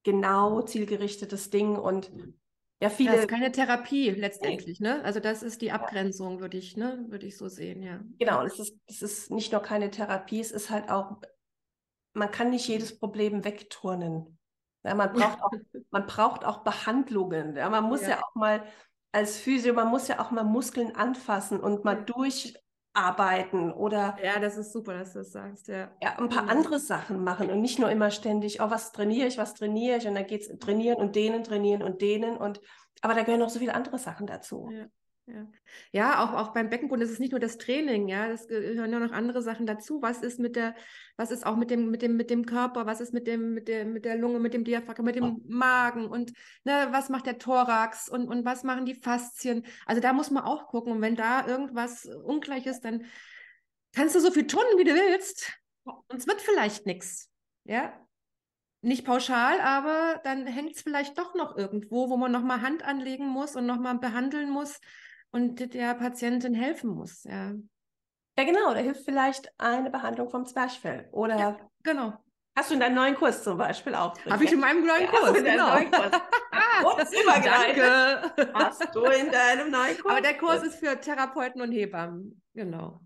genau 0.02 0.62
zielgerichtetes 0.62 1.50
Ding 1.50 1.76
und 1.76 2.10
ja, 2.82 2.88
Das 2.88 2.94
viele, 2.94 3.16
ist 3.16 3.28
keine 3.28 3.50
Therapie 3.50 4.10
letztendlich, 4.10 4.80
ne? 4.80 5.02
Also 5.02 5.18
das 5.18 5.42
ist 5.42 5.62
die 5.62 5.72
Abgrenzung, 5.72 6.40
würde 6.40 6.58
ich, 6.58 6.76
ne, 6.76 7.06
würde 7.08 7.26
ich 7.26 7.36
so 7.38 7.48
sehen, 7.48 7.82
ja. 7.82 8.00
genau, 8.18 8.44
es 8.44 8.58
ist, 8.58 8.76
es 8.86 9.02
ist 9.02 9.30
nicht 9.30 9.52
nur 9.52 9.62
keine 9.62 9.90
Therapie, 9.90 10.40
es 10.40 10.50
ist 10.52 10.70
halt 10.70 10.90
auch, 10.90 11.16
man 12.12 12.30
kann 12.30 12.50
nicht 12.50 12.68
jedes 12.68 12.98
Problem 12.98 13.44
wegturnen. 13.44 14.38
Ja, 14.84 14.94
man 14.94 15.12
braucht 15.12 15.42
auch, 15.42 15.52
man 15.90 16.06
braucht 16.06 16.44
auch 16.44 16.62
Behandlungen. 16.62 17.56
Ja, 17.56 17.68
man 17.70 17.84
muss 17.84 18.02
ja. 18.02 18.10
Ja. 18.10 18.22
auch 18.22 18.34
mal 18.34 18.64
als 19.16 19.38
Physio, 19.38 19.74
man 19.74 19.88
muss 19.88 20.08
ja 20.08 20.20
auch 20.20 20.30
mal 20.30 20.44
Muskeln 20.44 20.94
anfassen 20.96 21.60
und 21.60 21.84
mal 21.84 21.96
durcharbeiten 22.04 23.72
oder 23.72 24.20
Ja, 24.22 24.38
das 24.40 24.56
ist 24.56 24.72
super, 24.72 24.94
dass 24.98 25.12
du 25.12 25.18
das 25.20 25.32
sagst, 25.32 25.68
ja. 25.68 25.90
ja, 26.02 26.18
ein 26.18 26.28
paar 26.28 26.48
Mhm. 26.48 26.48
andere 26.48 26.78
Sachen 26.78 27.22
machen 27.24 27.50
und 27.50 27.60
nicht 27.60 27.78
nur 27.78 27.90
immer 27.90 28.10
ständig, 28.10 28.60
oh, 28.60 28.70
was 28.70 28.92
trainiere 28.92 29.28
ich, 29.28 29.38
was 29.38 29.54
trainiere 29.54 29.98
ich 29.98 30.06
und 30.06 30.14
dann 30.14 30.26
geht 30.26 30.42
es 30.42 30.58
trainieren 30.58 30.98
und 30.98 31.16
denen, 31.16 31.42
trainieren 31.44 31.82
und 31.82 32.00
denen 32.02 32.36
und 32.36 32.60
aber 33.02 33.14
da 33.14 33.22
gehören 33.22 33.40
noch 33.40 33.50
so 33.50 33.58
viele 33.58 33.74
andere 33.74 33.98
Sachen 33.98 34.26
dazu. 34.26 34.74
Ja, 34.74 34.88
ja. 35.26 35.46
ja 35.90 36.24
auch, 36.24 36.34
auch 36.34 36.52
beim 36.52 36.70
Beckenboden 36.70 37.02
ist 37.02 37.10
es 37.10 37.18
nicht 37.18 37.32
nur 37.32 37.40
das 37.40 37.58
Training, 37.58 38.08
ja, 38.08 38.26
es 38.28 38.46
gehören 38.46 38.92
ja 38.92 39.00
noch 39.00 39.12
andere 39.12 39.42
Sachen 39.42 39.66
dazu. 39.66 40.00
Was 40.00 40.22
ist 40.22 40.38
mit 40.38 40.54
der, 40.54 40.74
was 41.16 41.30
ist 41.30 41.44
auch 41.44 41.56
mit 41.56 41.70
dem, 41.70 41.90
mit 41.90 42.02
dem, 42.02 42.16
mit 42.16 42.30
dem 42.30 42.46
Körper, 42.46 42.86
was 42.86 43.00
ist 43.00 43.12
mit 43.12 43.26
dem, 43.26 43.54
mit 43.54 43.66
der, 43.66 43.84
mit 43.84 44.04
der 44.04 44.16
Lunge, 44.16 44.38
mit 44.38 44.54
dem 44.54 44.64
Diaphragma, 44.64 45.04
mit 45.04 45.16
dem 45.16 45.42
Magen 45.48 46.06
und 46.06 46.32
ne, 46.64 46.88
was 46.90 47.08
macht 47.08 47.26
der 47.26 47.38
Thorax 47.38 48.08
und, 48.08 48.28
und 48.28 48.44
was 48.44 48.62
machen 48.62 48.86
die 48.86 48.94
Faszien? 48.94 49.66
Also 49.84 50.00
da 50.00 50.12
muss 50.12 50.30
man 50.30 50.44
auch 50.44 50.68
gucken. 50.68 50.92
Und 50.92 51.00
wenn 51.00 51.16
da 51.16 51.46
irgendwas 51.46 52.06
ungleich 52.06 52.66
ist, 52.66 52.84
dann 52.84 53.06
kannst 53.94 54.14
du 54.14 54.20
so 54.20 54.30
viel 54.30 54.46
tun, 54.46 54.62
wie 54.76 54.84
du 54.84 54.94
willst. 54.94 55.52
Und 55.84 56.18
es 56.18 56.26
wird 56.26 56.40
vielleicht 56.40 56.86
nichts. 56.86 57.30
Ja, 57.64 57.92
nicht 58.86 59.04
pauschal, 59.04 59.60
aber 59.60 60.20
dann 60.22 60.46
hängt 60.46 60.76
es 60.76 60.82
vielleicht 60.82 61.18
doch 61.18 61.34
noch 61.34 61.56
irgendwo, 61.56 62.08
wo 62.08 62.16
man 62.16 62.30
nochmal 62.30 62.60
Hand 62.60 62.84
anlegen 62.84 63.26
muss 63.26 63.56
und 63.56 63.66
nochmal 63.66 63.98
behandeln 63.98 64.48
muss 64.48 64.80
und 65.36 65.74
der 65.74 65.94
Patientin 65.94 66.54
helfen 66.54 66.90
muss. 66.90 67.24
Ja, 67.24 67.52
Ja, 68.38 68.44
genau, 68.44 68.72
da 68.72 68.80
hilft 68.80 69.04
vielleicht 69.04 69.52
eine 69.58 69.90
Behandlung 69.90 70.30
vom 70.30 70.46
Zwerchfell. 70.46 71.08
Oder 71.12 71.38
ja 71.38 71.70
genau. 71.82 72.14
hast 72.56 72.70
du 72.70 72.74
in 72.74 72.80
deinem 72.80 72.94
neuen 72.94 73.14
Kurs 73.14 73.42
zum 73.44 73.58
Beispiel 73.58 73.94
auch? 73.94 74.18
Habe 74.24 74.44
ich 74.44 74.52
in 74.52 74.60
meinem 74.60 74.86
neuen 74.86 75.02
Ja, 75.02 75.10
Kurs, 75.10 75.34
genau. 75.34 75.74
neuen 75.74 75.90
Kurs. 75.90 76.10
Kurz 76.82 77.12
übergreifend. 77.12 78.32
Danke. 78.36 78.52
Hast 78.54 78.94
du 78.94 79.04
in 79.04 79.30
deinem 79.30 79.70
neuen 79.70 79.98
Kurs? 79.98 80.12
Aber 80.12 80.20
der 80.22 80.38
Kurs 80.38 80.62
ist 80.62 80.76
für 80.76 80.98
Therapeuten 81.00 81.60
und 81.60 81.72
Hebammen. 81.72 82.42
Genau. 82.54 83.00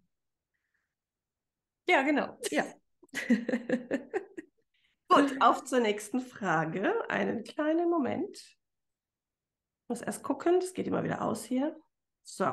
Ja, 1.88 2.03
genau. 2.03 2.38
Ja. 2.51 2.64
Gut, 5.09 5.40
auf 5.40 5.64
zur 5.64 5.81
nächsten 5.81 6.21
Frage. 6.21 6.93
Einen 7.09 7.43
kleinen 7.43 7.90
Moment. 7.90 8.37
Ich 8.37 9.88
muss 9.88 10.01
erst 10.03 10.23
gucken, 10.23 10.61
das 10.61 10.73
geht 10.75 10.87
immer 10.87 11.03
wieder 11.03 11.23
aus 11.23 11.45
hier. 11.45 11.77
So. 12.22 12.44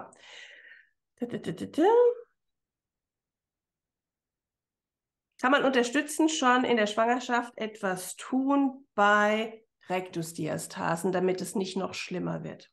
Kann 5.39 5.51
man 5.51 5.63
unterstützend 5.63 6.31
schon 6.31 6.63
in 6.63 6.77
der 6.77 6.87
Schwangerschaft 6.87 7.53
etwas 7.57 8.15
tun 8.15 8.87
bei 8.95 9.63
Rektusdiastasen, 9.89 11.11
damit 11.11 11.41
es 11.41 11.55
nicht 11.55 11.77
noch 11.77 11.93
schlimmer 11.93 12.43
wird? 12.43 12.71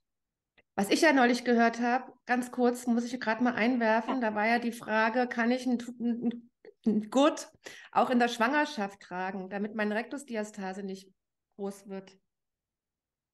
Was 0.77 0.91
ich 0.91 1.03
ja 1.03 1.13
neulich 1.13 1.45
gehört 1.45 1.81
habe, 1.81 2.13
ganz 2.27 2.51
kurz, 2.51 2.87
muss 2.87 3.05
ich 3.05 3.21
gerade 3.21 3.45
mal 3.45 3.55
einwerfen, 3.55 4.21
da 4.21 4.35
war 4.35 4.47
ja 4.47 4.59
die 4.59 4.73
Frage, 4.73 5.29
kann 5.29 5.53
ich 5.53 5.67
ein, 5.67 5.79
ein, 6.01 6.51
ein 6.85 7.11
Gurt 7.11 7.53
auch 7.93 8.11
in 8.11 8.19
der 8.19 8.29
Schwangerschaft 8.29 9.01
tragen, 9.01 9.49
damit 9.51 9.77
meine 9.77 9.95
Rektusdiastase 9.95 10.83
nicht 10.83 11.09
groß 11.57 11.89
wird? 11.89 12.19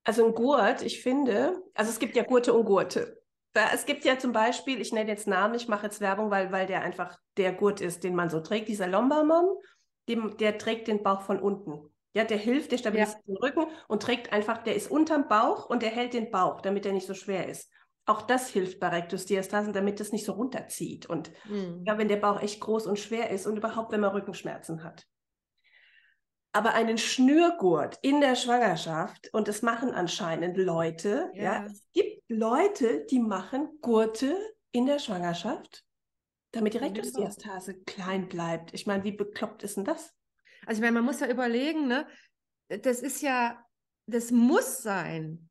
Also 0.05 0.27
ein 0.27 0.35
Gurt, 0.35 0.83
ich 0.83 1.03
finde, 1.03 1.63
also 1.75 1.91
es 1.91 1.99
gibt 1.99 2.15
ja 2.17 2.25
Gurte 2.25 2.53
und 2.53 2.67
Gurte. 2.67 3.20
Es 3.53 3.85
gibt 3.87 4.05
ja 4.05 4.19
zum 4.19 4.33
Beispiel, 4.33 4.81
ich 4.81 4.93
nenne 4.93 5.11
jetzt 5.11 5.27
Namen, 5.27 5.55
ich 5.55 5.69
mache 5.69 5.87
jetzt 5.87 6.01
Werbung, 6.01 6.31
weil, 6.31 6.53
weil 6.53 6.67
der 6.67 6.83
einfach 6.83 7.19
der 7.37 7.53
Gurt 7.53 7.81
ist, 7.81 8.05
den 8.05 8.15
man 8.15 8.31
so 8.31 8.41
trägt. 8.41 8.69
Dieser 8.69 8.87
Lombarmon, 8.87 9.57
dem, 10.09 10.37
der 10.37 10.59
trägt 10.59 10.89
den 10.89 11.03
Bauch 11.03 11.23
von 11.23 11.41
unten. 11.41 11.93
Ja, 12.13 12.25
der 12.25 12.39
hilft, 12.39 12.73
der 12.73 12.79
stabilisiert 12.79 13.27
den 13.27 13.37
Rücken 13.37 13.67
und 13.87 14.03
trägt 14.03 14.33
einfach, 14.33 14.59
der 14.59 14.75
ist 14.75 14.91
unterm 14.91 15.29
Bauch 15.29 15.67
und 15.67 15.83
der 15.83 15.91
hält 15.91 16.13
den 16.15 16.31
Bauch, 16.31 16.61
damit 16.61 16.85
er 16.87 16.93
nicht 16.93 17.07
so 17.07 17.15
schwer 17.15 17.49
ist. 17.49 17.71
Auch 18.07 18.23
das 18.23 18.49
hilft 18.49 18.81
bei 18.81 18.89
Rektusdiastasen, 18.89 19.73
damit 19.73 20.01
es 20.01 20.11
nicht 20.11 20.25
so 20.25 20.33
runterzieht. 20.33 21.07
Und 21.07 21.31
Hm. 21.43 21.85
ja, 21.85 21.99
wenn 21.99 22.09
der 22.09 22.17
Bauch 22.17 22.41
echt 22.41 22.61
groß 22.61 22.87
und 22.87 22.99
schwer 22.99 23.31
ist 23.31 23.47
und 23.47 23.57
überhaupt, 23.57 23.93
wenn 23.93 24.01
man 24.01 24.11
Rückenschmerzen 24.11 24.83
hat. 24.83 25.07
Aber 26.53 26.75
einen 26.75 26.99
Schnürgurt 26.99 27.99
in 28.03 28.21
der 28.21 28.35
Schwangerschaft, 28.35 29.33
und 29.33 29.47
das 29.47 29.63
machen 29.63 29.93
anscheinend 29.93 30.57
Leute, 30.57 31.31
ja. 31.35 31.43
Ja. 31.43 31.67
es 31.67 31.83
gibt 31.93 32.25
Leute, 32.29 33.07
die 33.07 33.21
machen 33.21 33.69
Gurte 33.81 34.37
in 34.73 34.87
der 34.87 34.99
Schwangerschaft, 34.99 35.85
damit 36.53 36.75
die 36.75 36.79
Bauch. 36.79 36.87
Rektusdiastase 36.87 37.81
klein 37.85 38.29
bleibt. 38.29 38.75
Ich 38.75 38.87
meine, 38.87 39.05
wie 39.05 39.13
bekloppt 39.13 39.63
ist 39.63 39.77
denn 39.77 39.85
das? 39.85 40.13
Also 40.67 40.81
ich 40.81 40.83
meine, 40.83 40.93
man 40.93 41.05
muss 41.05 41.21
ja 41.21 41.29
überlegen, 41.29 41.87
ne? 41.87 42.07
Das 42.69 43.01
ist 43.01 43.23
ja, 43.23 43.65
das 44.07 44.31
muss 44.31 44.83
sein. 44.83 45.49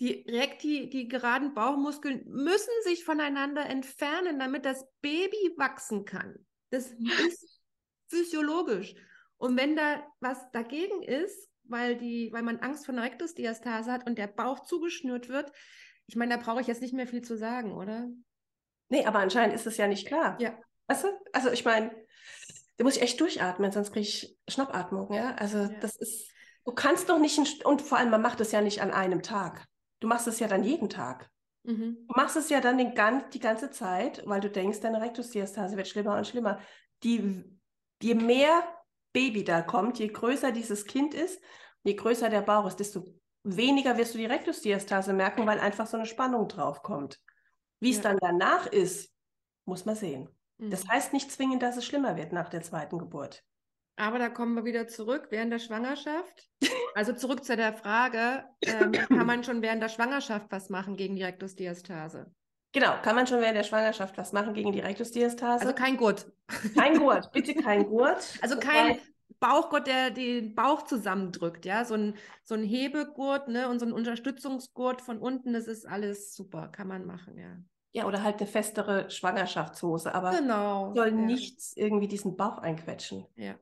Die, 0.00 0.24
Rekti, 0.28 0.88
die 0.88 1.08
geraden 1.08 1.52
Bauchmuskeln 1.52 2.24
müssen 2.26 2.72
sich 2.84 3.04
voneinander 3.04 3.66
entfernen, 3.66 4.38
damit 4.38 4.64
das 4.64 4.86
Baby 5.02 5.54
wachsen 5.56 6.04
kann. 6.04 6.46
Das 6.70 6.90
ist 6.90 7.60
physiologisch. 8.08 8.94
Und 9.40 9.56
wenn 9.56 9.74
da 9.74 10.06
was 10.20 10.50
dagegen 10.52 11.02
ist, 11.02 11.48
weil, 11.64 11.96
die, 11.96 12.30
weil 12.32 12.42
man 12.42 12.58
Angst 12.58 12.84
vor 12.84 12.94
einer 12.94 13.04
Rektusdiastase 13.04 13.90
hat 13.90 14.06
und 14.06 14.18
der 14.18 14.26
Bauch 14.26 14.60
zugeschnürt 14.60 15.28
wird, 15.28 15.50
ich 16.06 16.14
meine, 16.16 16.36
da 16.36 16.42
brauche 16.42 16.60
ich 16.60 16.66
jetzt 16.66 16.82
nicht 16.82 16.92
mehr 16.92 17.06
viel 17.06 17.22
zu 17.22 17.38
sagen, 17.38 17.72
oder? 17.72 18.08
Nee, 18.90 19.06
aber 19.06 19.20
anscheinend 19.20 19.54
ist 19.54 19.66
es 19.66 19.78
ja 19.78 19.86
nicht 19.86 20.06
klar. 20.06 20.36
Ja. 20.40 20.58
Weißt 20.88 21.04
du? 21.04 21.08
Also 21.32 21.50
ich 21.50 21.64
meine, 21.64 21.90
da 22.76 22.84
muss 22.84 22.96
ich 22.96 23.02
echt 23.02 23.18
durchatmen, 23.18 23.72
sonst 23.72 23.92
kriege 23.92 24.06
ich 24.06 24.36
Schnappatmung, 24.48 25.12
ja. 25.12 25.34
Also 25.36 25.58
Ja. 25.58 25.68
das 25.80 25.96
ist, 25.96 26.30
du 26.66 26.72
kannst 26.72 27.08
doch 27.08 27.18
nicht, 27.18 27.38
ein, 27.38 27.46
und 27.64 27.80
vor 27.80 27.96
allem, 27.96 28.10
man 28.10 28.20
macht 28.22 28.40
es 28.40 28.52
ja 28.52 28.60
nicht 28.60 28.82
an 28.82 28.90
einem 28.90 29.22
Tag. 29.22 29.64
Du 30.00 30.08
machst 30.08 30.26
es 30.26 30.38
ja 30.38 30.48
dann 30.48 30.64
jeden 30.64 30.90
Tag. 30.90 31.30
Mhm. 31.62 32.06
Du 32.08 32.14
machst 32.14 32.36
es 32.36 32.50
ja 32.50 32.60
dann 32.60 32.76
den 32.76 32.94
gan 32.94 33.24
die 33.30 33.40
ganze 33.40 33.70
Zeit, 33.70 34.22
weil 34.26 34.40
du 34.40 34.50
denkst, 34.50 34.80
deine 34.80 35.00
Rektusdiastase 35.00 35.78
wird 35.78 35.88
schlimmer 35.88 36.18
und 36.18 36.26
schlimmer. 36.26 36.58
Die, 37.04 37.44
je 38.02 38.14
mehr 38.14 38.62
Baby 39.12 39.44
da 39.44 39.62
kommt, 39.62 39.98
je 39.98 40.08
größer 40.08 40.52
dieses 40.52 40.86
Kind 40.86 41.14
ist, 41.14 41.42
je 41.82 41.94
größer 41.94 42.28
der 42.28 42.42
Bauch 42.42 42.66
ist, 42.66 42.76
desto 42.76 43.04
weniger 43.42 43.96
wirst 43.96 44.14
du 44.14 44.18
die 44.18 44.26
Rektusdiastase 44.26 45.12
merken, 45.12 45.46
weil 45.46 45.58
einfach 45.60 45.86
so 45.86 45.96
eine 45.96 46.06
Spannung 46.06 46.46
drauf 46.48 46.82
kommt. 46.82 47.18
Wie 47.80 47.90
es 47.90 47.96
Ja. 47.96 48.02
dann 48.02 48.18
danach 48.20 48.66
ist, 48.66 49.12
muss 49.64 49.84
man 49.84 49.96
sehen. 49.96 50.28
Das 50.58 50.84
Mhm. 50.84 50.88
heißt 50.90 51.12
nicht 51.12 51.30
zwingend, 51.32 51.62
dass 51.62 51.76
es 51.76 51.86
schlimmer 51.86 52.16
wird 52.16 52.32
nach 52.32 52.50
der 52.50 52.60
zweiten 52.62 52.98
Geburt. 52.98 53.42
Aber 53.96 54.18
da 54.18 54.28
kommen 54.28 54.54
wir 54.54 54.64
wieder 54.64 54.86
zurück 54.88 55.28
während 55.30 55.52
der 55.52 55.58
Schwangerschaft. 55.58 56.48
Also 56.96 57.12
zurück 57.12 57.44
zu 57.44 57.56
der 57.56 57.72
Frage, 57.72 58.44
ähm, 58.62 58.92
kann 58.92 59.00
man 59.26 59.44
schon 59.44 59.62
während 59.62 59.82
der 59.82 59.88
Schwangerschaft 59.88 60.46
was 60.50 60.68
machen 60.70 60.96
gegen 60.96 61.14
die 61.16 61.22
Rektusdiastase? 61.22 62.34
Genau, 62.72 62.94
kann 63.02 63.16
man 63.16 63.26
schon 63.26 63.40
während 63.40 63.56
der 63.56 63.64
Schwangerschaft 63.64 64.16
was 64.16 64.32
machen 64.32 64.54
gegen 64.54 64.72
die 64.72 64.80
Rektusdiastase? 64.80 65.62
Also 65.62 65.74
kein 65.74 65.96
Gurt. 65.96 66.30
kein 66.76 66.98
Gurt, 66.98 67.30
bitte 67.32 67.54
kein 67.54 67.84
Gurt. 67.88 68.38
Also 68.40 68.58
kein 68.58 68.98
Bauchgurt, 69.40 69.86
der 69.86 70.10
den 70.10 70.54
Bauch 70.54 70.82
zusammendrückt, 70.82 71.64
ja. 71.64 71.84
So 71.84 71.94
ein, 71.94 72.14
so 72.44 72.54
ein 72.54 72.62
Hebegurt, 72.62 73.48
ne, 73.48 73.68
und 73.68 73.80
so 73.80 73.86
ein 73.86 73.92
Unterstützungsgurt 73.92 75.02
von 75.02 75.18
unten, 75.18 75.52
das 75.52 75.66
ist 75.66 75.86
alles 75.86 76.34
super, 76.34 76.68
kann 76.68 76.86
man 76.86 77.06
machen, 77.06 77.38
ja. 77.38 77.56
Ja, 77.92 78.06
oder 78.06 78.22
halt 78.22 78.38
eine 78.38 78.46
festere 78.46 79.10
Schwangerschaftshose, 79.10 80.14
aber 80.14 80.30
Genau. 80.30 80.94
soll 80.94 81.08
ja. 81.08 81.12
nichts 81.14 81.76
irgendwie 81.76 82.06
diesen 82.06 82.36
Bauch 82.36 82.58
einquetschen. 82.58 83.26
Ja. 83.34 83.56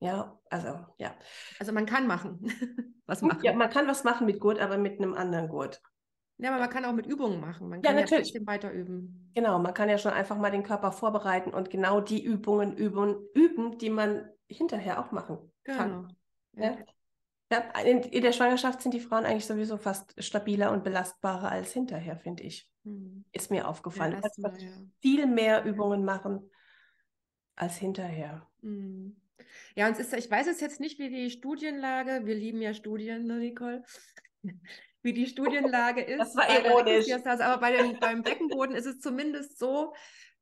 Ja, 0.00 0.36
also 0.50 0.80
ja. 0.98 1.14
Also 1.60 1.72
man 1.72 1.86
kann 1.86 2.08
machen. 2.08 2.40
was 3.06 3.22
machen. 3.22 3.44
Ja, 3.44 3.52
man 3.52 3.70
kann 3.70 3.86
was 3.86 4.02
machen 4.02 4.26
mit 4.26 4.40
Gurt, 4.40 4.58
aber 4.58 4.76
mit 4.76 4.98
einem 4.98 5.14
anderen 5.14 5.48
Gurt. 5.48 5.80
Ja, 6.38 6.50
aber 6.50 6.60
man 6.60 6.70
kann 6.70 6.84
auch 6.84 6.92
mit 6.92 7.06
Übungen 7.06 7.40
machen. 7.40 7.68
Man 7.68 7.82
Ja, 7.82 7.90
kann 7.90 7.96
ja, 7.96 8.02
natürlich. 8.02 8.28
trotzdem 8.28 8.46
weiter 8.46 8.72
üben. 8.72 9.30
Genau, 9.34 9.58
man 9.58 9.74
kann 9.74 9.88
ja 9.88 9.98
schon 9.98 10.12
einfach 10.12 10.36
mal 10.36 10.50
den 10.50 10.62
Körper 10.62 10.92
vorbereiten 10.92 11.52
und 11.54 11.70
genau 11.70 12.00
die 12.00 12.22
Übungen 12.22 12.76
üben, 12.76 13.16
üben 13.34 13.78
die 13.78 13.90
man 13.90 14.28
hinterher 14.48 15.00
auch 15.00 15.12
machen 15.12 15.38
kann. 15.64 16.08
Genau. 16.54 16.66
Ja. 16.66 16.76
Ja, 17.52 17.80
in, 17.84 18.00
in 18.00 18.22
der 18.22 18.32
Schwangerschaft 18.32 18.80
sind 18.80 18.94
die 18.94 19.00
Frauen 19.00 19.26
eigentlich 19.26 19.44
sowieso 19.44 19.76
fast 19.76 20.14
stabiler 20.22 20.72
und 20.72 20.84
belastbarer 20.84 21.50
als 21.50 21.72
hinterher, 21.72 22.16
finde 22.16 22.44
ich. 22.44 22.66
Hm. 22.84 23.26
Ist 23.30 23.50
mir 23.50 23.68
aufgefallen. 23.68 24.12
Ja, 24.12 24.20
erstmal, 24.22 24.52
fast 24.52 24.62
ja. 24.62 24.70
viel 25.02 25.26
mehr 25.26 25.64
Übungen 25.64 26.02
machen 26.02 26.50
als 27.54 27.76
hinterher. 27.76 28.48
Hm. 28.62 29.16
Ja, 29.76 29.86
und 29.86 29.92
es 29.92 29.98
ist, 29.98 30.14
ich 30.14 30.30
weiß 30.30 30.46
es 30.46 30.60
jetzt 30.60 30.80
nicht, 30.80 30.98
wie 30.98 31.10
die 31.10 31.30
Studienlage, 31.30 32.22
wir 32.24 32.34
lieben 32.34 32.62
ja 32.62 32.72
Studien, 32.72 33.26
ne, 33.26 33.38
Nicole. 33.38 33.84
Wie 35.02 35.12
die 35.12 35.26
Studienlage 35.26 36.00
ist. 36.02 36.18
Das 36.18 36.36
war 36.36 36.48
ironisch. 36.48 37.10
Aber 37.10 37.58
bei 37.58 37.76
dem, 37.76 37.98
beim 37.98 38.22
Beckenboden 38.22 38.74
ist 38.74 38.86
es 38.86 39.00
zumindest 39.00 39.58
so, 39.58 39.92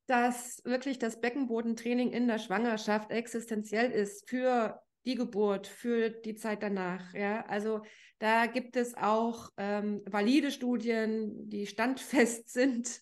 dass 0.06 0.60
wirklich 0.64 0.98
das 0.98 1.20
Beckenbodentraining 1.20 2.12
in 2.12 2.26
der 2.26 2.38
Schwangerschaft 2.38 3.10
existenziell 3.10 3.90
ist 3.90 4.28
für 4.28 4.80
die 5.06 5.14
Geburt, 5.14 5.66
für 5.66 6.10
die 6.10 6.34
Zeit 6.34 6.62
danach. 6.62 7.14
Ja, 7.14 7.46
also 7.46 7.82
da 8.18 8.46
gibt 8.46 8.76
es 8.76 8.94
auch 8.96 9.50
ähm, 9.56 10.02
valide 10.06 10.50
Studien, 10.50 11.48
die 11.48 11.66
standfest 11.66 12.48
sind. 12.52 13.00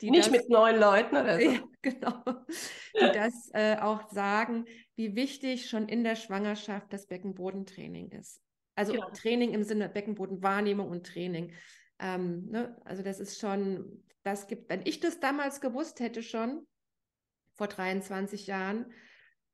Die 0.00 0.10
Nicht 0.10 0.26
das, 0.26 0.32
mit 0.32 0.48
neun 0.50 0.78
Leuten 0.78 1.16
oder 1.16 1.40
so. 1.40 1.46
Ja, 1.50 1.60
genau. 1.80 2.22
Die 3.00 3.12
das 3.12 3.50
äh, 3.52 3.76
auch 3.76 4.10
sagen, 4.10 4.66
wie 4.96 5.14
wichtig 5.14 5.68
schon 5.68 5.88
in 5.88 6.04
der 6.04 6.16
Schwangerschaft 6.16 6.92
das 6.92 7.06
Beckenbodentraining 7.06 8.10
ist. 8.10 8.40
Also 8.74 8.92
genau. 8.92 9.10
Training 9.10 9.52
im 9.52 9.62
Sinne 9.62 9.88
Beckenbodenwahrnehmung 9.88 10.88
und 10.88 11.06
Training. 11.06 11.52
Ähm, 11.98 12.46
ne? 12.46 12.76
Also 12.84 13.02
das 13.02 13.20
ist 13.20 13.38
schon, 13.38 14.04
das 14.22 14.46
gibt, 14.46 14.68
wenn 14.70 14.82
ich 14.84 15.00
das 15.00 15.20
damals 15.20 15.60
gewusst 15.60 16.00
hätte 16.00 16.22
schon, 16.22 16.66
vor 17.54 17.68
23 17.68 18.46
Jahren, 18.46 18.92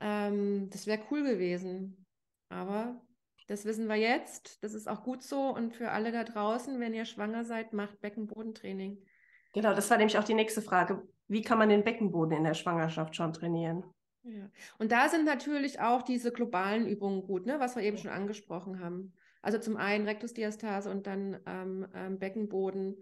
ähm, 0.00 0.70
das 0.70 0.86
wäre 0.86 1.02
cool 1.10 1.24
gewesen. 1.24 2.06
Aber 2.48 3.00
das 3.48 3.64
wissen 3.64 3.88
wir 3.88 3.96
jetzt. 3.96 4.62
Das 4.62 4.74
ist 4.74 4.88
auch 4.88 5.02
gut 5.02 5.22
so. 5.22 5.54
Und 5.54 5.74
für 5.74 5.90
alle 5.90 6.12
da 6.12 6.24
draußen, 6.24 6.78
wenn 6.80 6.94
ihr 6.94 7.04
schwanger 7.04 7.44
seid, 7.44 7.72
macht 7.72 8.00
Beckenbodentraining. 8.00 9.02
Genau, 9.54 9.74
das 9.74 9.90
war 9.90 9.96
nämlich 9.96 10.18
auch 10.18 10.24
die 10.24 10.34
nächste 10.34 10.62
Frage. 10.62 11.02
Wie 11.26 11.42
kann 11.42 11.58
man 11.58 11.68
den 11.68 11.84
Beckenboden 11.84 12.36
in 12.36 12.44
der 12.44 12.54
Schwangerschaft 12.54 13.16
schon 13.16 13.32
trainieren? 13.32 13.84
Ja. 14.28 14.50
Und 14.78 14.92
da 14.92 15.08
sind 15.08 15.24
natürlich 15.24 15.80
auch 15.80 16.02
diese 16.02 16.32
globalen 16.32 16.86
Übungen 16.86 17.22
gut, 17.22 17.46
ne? 17.46 17.60
was 17.60 17.76
wir 17.76 17.82
eben 17.82 17.96
schon 17.96 18.10
angesprochen 18.10 18.80
haben. 18.80 19.12
Also 19.42 19.58
zum 19.58 19.76
einen 19.76 20.06
Rektusdiastase 20.06 20.90
und 20.90 21.06
dann 21.06 21.40
ähm, 21.46 21.86
ähm, 21.94 22.18
Beckenboden, 22.18 22.96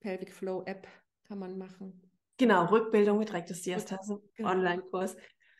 Pelvic 0.00 0.32
Flow 0.32 0.62
App 0.64 0.86
kann 1.26 1.38
man 1.38 1.58
machen. 1.58 2.00
Genau, 2.38 2.66
Rückbildung 2.66 3.18
mit 3.18 3.32
Rektusdiastase, 3.32 4.22
genau. 4.34 4.50
Online-Kurs. 4.50 5.16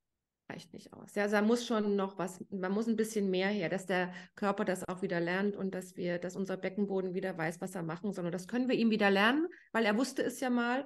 Reicht 0.53 0.73
nicht 0.73 0.93
aus. 0.93 1.15
Ja, 1.15 1.23
also 1.23 1.35
da 1.35 1.41
muss 1.41 1.65
schon 1.65 1.95
noch 1.95 2.19
was, 2.19 2.43
man 2.51 2.71
muss 2.71 2.87
ein 2.87 2.95
bisschen 2.95 3.31
mehr 3.31 3.47
her, 3.47 3.69
dass 3.69 3.87
der 3.87 4.13
Körper 4.35 4.65
das 4.65 4.87
auch 4.87 5.01
wieder 5.01 5.19
lernt 5.19 5.55
und 5.55 5.73
dass 5.73 5.97
wir, 5.97 6.19
dass 6.19 6.35
unser 6.35 6.57
Beckenboden 6.57 7.15
wieder 7.15 7.35
weiß, 7.37 7.59
was 7.59 7.73
er 7.73 7.81
machen 7.81 8.13
soll. 8.13 8.25
Und 8.25 8.33
das 8.33 8.47
können 8.47 8.69
wir 8.69 8.75
ihm 8.75 8.91
wieder 8.91 9.09
lernen, 9.09 9.47
weil 9.71 9.85
er 9.85 9.97
wusste 9.97 10.21
es 10.21 10.39
ja 10.39 10.51
mal 10.51 10.85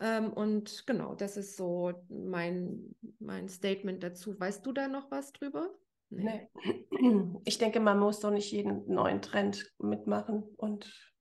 ähm, 0.00 0.32
und 0.32 0.86
genau, 0.86 1.14
das 1.14 1.36
ist 1.36 1.56
so 1.56 1.94
mein, 2.08 2.94
mein 3.18 3.48
Statement 3.48 4.02
dazu. 4.02 4.38
Weißt 4.38 4.64
du 4.66 4.72
da 4.72 4.88
noch 4.88 5.10
was 5.10 5.32
drüber? 5.32 5.70
Nee. 6.10 6.48
Ich 7.44 7.58
denke, 7.58 7.78
man 7.78 7.98
muss 7.98 8.20
doch 8.20 8.30
nicht 8.30 8.50
jeden 8.50 8.86
neuen 8.92 9.22
Trend 9.22 9.72
mitmachen 9.78 10.42
und 10.56 11.14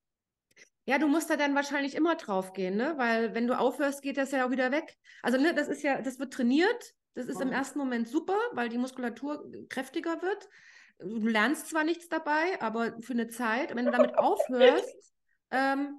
ja, 0.88 1.00
du 1.00 1.08
musst 1.08 1.30
da 1.30 1.36
dann 1.36 1.56
wahrscheinlich 1.56 1.96
immer 1.96 2.16
drauf 2.16 2.54
gehen, 2.54 2.78
ne? 2.78 2.94
Weil 2.98 3.34
wenn 3.34 3.48
du 3.48 3.58
aufhörst, 3.58 4.04
geht 4.04 4.18
das 4.18 4.32
ja 4.32 4.46
auch 4.46 4.52
wieder 4.52 4.72
weg. 4.72 4.96
Also, 5.24 5.40
ne, 5.40 5.54
das 5.54 5.68
ist 5.68 5.82
ja, 5.82 6.02
das 6.02 6.20
wird 6.20 6.32
trainiert. 6.32 6.94
Das 7.16 7.28
ist 7.28 7.42
im 7.42 7.52
ersten 7.52 7.80
Moment 7.80 8.08
super, 8.08 8.38
weil 8.54 8.70
die 8.70 8.78
Muskulatur 8.78 9.50
kräftiger 9.70 10.22
wird. 10.22 10.50
Du 11.00 11.28
lernst 11.28 11.70
zwar 11.70 11.84
nichts 11.84 12.10
dabei, 12.10 12.62
aber 12.62 13.00
für 13.02 13.14
eine 13.14 13.28
Zeit, 13.28 13.76
wenn 13.76 13.86
du 13.86 13.92
damit 13.92 14.18
aufhörst 14.18 15.14
ähm, 15.52 15.98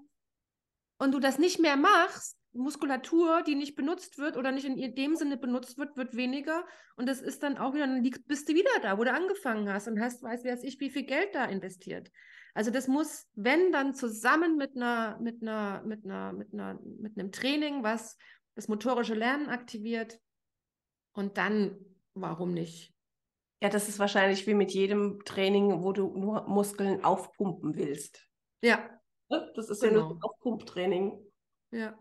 und 0.99 1.13
du 1.13 1.19
das 1.19 1.39
nicht 1.39 1.59
mehr 1.59 1.77
machst, 1.77 2.39
Muskulatur, 2.53 3.43
die 3.43 3.55
nicht 3.55 3.77
benutzt 3.77 4.19
wird 4.19 4.37
oder 4.37 4.53
nicht 4.53 4.67
in 4.67 4.95
dem 4.95 5.15
Sinne 5.17 5.37
benutzt 5.37 5.79
wird, 5.79 5.97
wird 5.97 6.17
weniger. 6.17 6.65
Und 6.97 7.09
das 7.09 7.21
ist 7.21 7.43
dann 7.43 7.59
auch 7.59 7.75
wieder, 7.75 7.87
dann 7.87 8.03
bist 8.27 8.49
du 8.49 8.55
wieder 8.55 8.71
da, 8.83 8.99
wo 8.99 9.05
du 9.05 9.13
angefangen 9.13 9.71
hast 9.71 9.89
und 9.89 10.01
hast, 10.01 10.23
weiß 10.23 10.45
weiß 10.45 10.63
ich, 10.65 10.81
wie 10.81 10.91
viel 10.91 11.05
Geld 11.05 11.35
da 11.35 11.45
investiert. 11.45 12.11
Also 12.55 12.71
das 12.71 12.89
muss, 12.89 13.27
wenn 13.35 13.73
dann 13.73 13.95
zusammen 13.95 14.57
mit 14.57 14.77
einer, 14.77 15.19
mit 15.21 15.43
einer, 15.43 15.83
mit 15.85 16.05
einer, 16.05 16.33
mit 16.33 16.55
einer, 16.55 16.79
mit 16.99 17.19
einem 17.19 17.31
Training, 17.31 17.83
was 17.83 18.17
das 18.55 18.69
motorische 18.69 19.15
Lernen 19.15 19.49
aktiviert. 19.49 20.19
Und 21.17 21.39
dann, 21.39 21.85
warum 22.15 22.53
nicht? 22.53 22.95
Ja, 23.63 23.71
das 23.71 23.89
ist 23.89 23.99
wahrscheinlich 23.99 24.47
wie 24.47 24.55
mit 24.55 24.73
jedem 24.73 25.25
Training, 25.25 25.83
wo 25.83 25.93
du 25.93 26.15
nur 26.15 26.47
Muskeln 26.47 27.03
aufpumpen 27.05 27.75
willst. 27.75 28.29
Ja. 28.63 28.91
Ne? 29.31 29.51
Das 29.57 29.71
ist 29.71 29.81
genau. 29.81 29.93
ja 29.93 30.01
nur 30.01 30.15
genau. 30.15 30.27
Aufpumptraining. 30.27 31.33
Ja. 31.71 31.99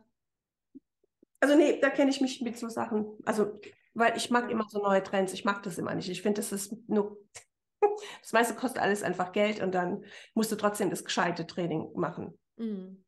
Also 1.39 1.55
nee, 1.55 1.80
da 1.80 1.89
kenne 1.89 2.11
ich 2.11 2.20
mich 2.20 2.41
mit 2.41 2.57
so 2.57 2.68
Sachen. 2.68 3.05
Also, 3.24 3.59
weil 3.93 4.18
ich 4.18 4.30
mag 4.30 4.51
immer 4.51 4.66
so 4.68 4.80
neue 4.80 5.01
Trends. 5.01 5.32
Ich 5.32 5.45
mag 5.45 5.63
das 5.63 5.78
immer 5.78 5.95
nicht. 5.95 6.09
Ich 6.09 6.22
finde, 6.22 6.41
das 6.41 6.51
ist 6.51 6.76
nur. 6.88 7.18
Das 8.22 8.34
meiste 8.34 8.55
kostet 8.55 8.82
alles 8.82 9.03
einfach 9.03 9.32
Geld 9.32 9.61
und 9.61 9.72
dann 9.74 10.03
musst 10.34 10.51
du 10.51 10.55
trotzdem 10.55 10.89
das 10.89 11.05
gescheite 11.05 11.45
Training 11.45 11.93
machen. 11.93 12.38
Mhm. 12.57 13.05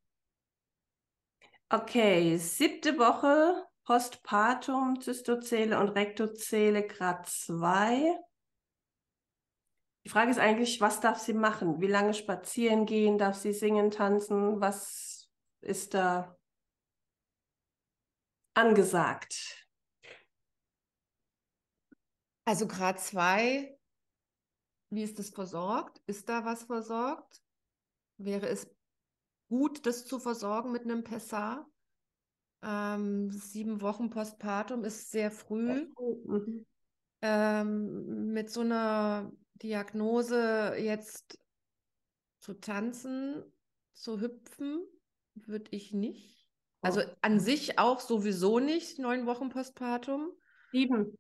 Okay, 1.68 2.38
siebte 2.38 2.98
Woche, 2.98 3.67
Postpartum, 3.88 5.00
Zystozele 5.00 5.80
und 5.80 5.88
Rektozele, 5.88 6.86
Grad 6.86 7.26
2. 7.26 8.20
Die 10.04 10.10
Frage 10.10 10.30
ist 10.30 10.40
eigentlich, 10.40 10.82
was 10.82 11.00
darf 11.00 11.20
sie 11.20 11.34
machen? 11.34 11.80
Wie 11.80 11.88
lange 11.88 12.14
spazieren 12.14 12.86
gehen? 12.86 13.18
Darf 13.18 13.38
sie 13.38 13.54
singen, 13.54 13.90
tanzen? 13.90 14.60
Was 14.60 15.30
ist 15.62 15.94
da 15.94 16.38
angesagt? 18.56 19.66
Also 22.44 22.68
Grad 22.68 23.00
2, 23.00 23.80
wie 24.90 25.04
ist 25.04 25.18
das 25.18 25.30
versorgt? 25.30 26.02
Ist 26.08 26.28
da 26.28 26.44
was 26.44 26.64
versorgt? 26.64 27.42
Wäre 28.18 28.50
es 28.50 28.70
gut, 29.48 29.86
das 29.86 30.06
zu 30.06 30.20
versorgen 30.20 30.74
mit 30.74 30.84
einem 30.84 31.06
Pessar? 31.06 31.66
Ähm, 32.64 33.30
sieben 33.32 33.82
Wochen 33.82 34.10
Postpartum 34.10 34.84
ist 34.84 35.12
sehr 35.12 35.32
früh. 35.32 35.88
Mhm. 36.26 36.66
Ähm, 37.22 38.34
mit 38.34 38.50
so 38.50 38.62
einer 38.62 39.32
Diagnose 39.56 40.76
jetzt 40.78 41.40
zu 42.40 42.54
tanzen, 42.54 43.44
zu 43.94 44.20
hüpfen, 44.22 44.86
würde 45.36 45.70
ich 45.72 45.94
nicht. 45.94 46.48
Also 46.82 47.02
an 47.22 47.40
sich 47.40 47.80
auch 47.80 48.00
sowieso 48.00 48.60
nicht, 48.60 49.00
neun 49.00 49.26
Wochen 49.26 49.50
Postpartum. 49.50 50.32
Sieben. 50.72 51.18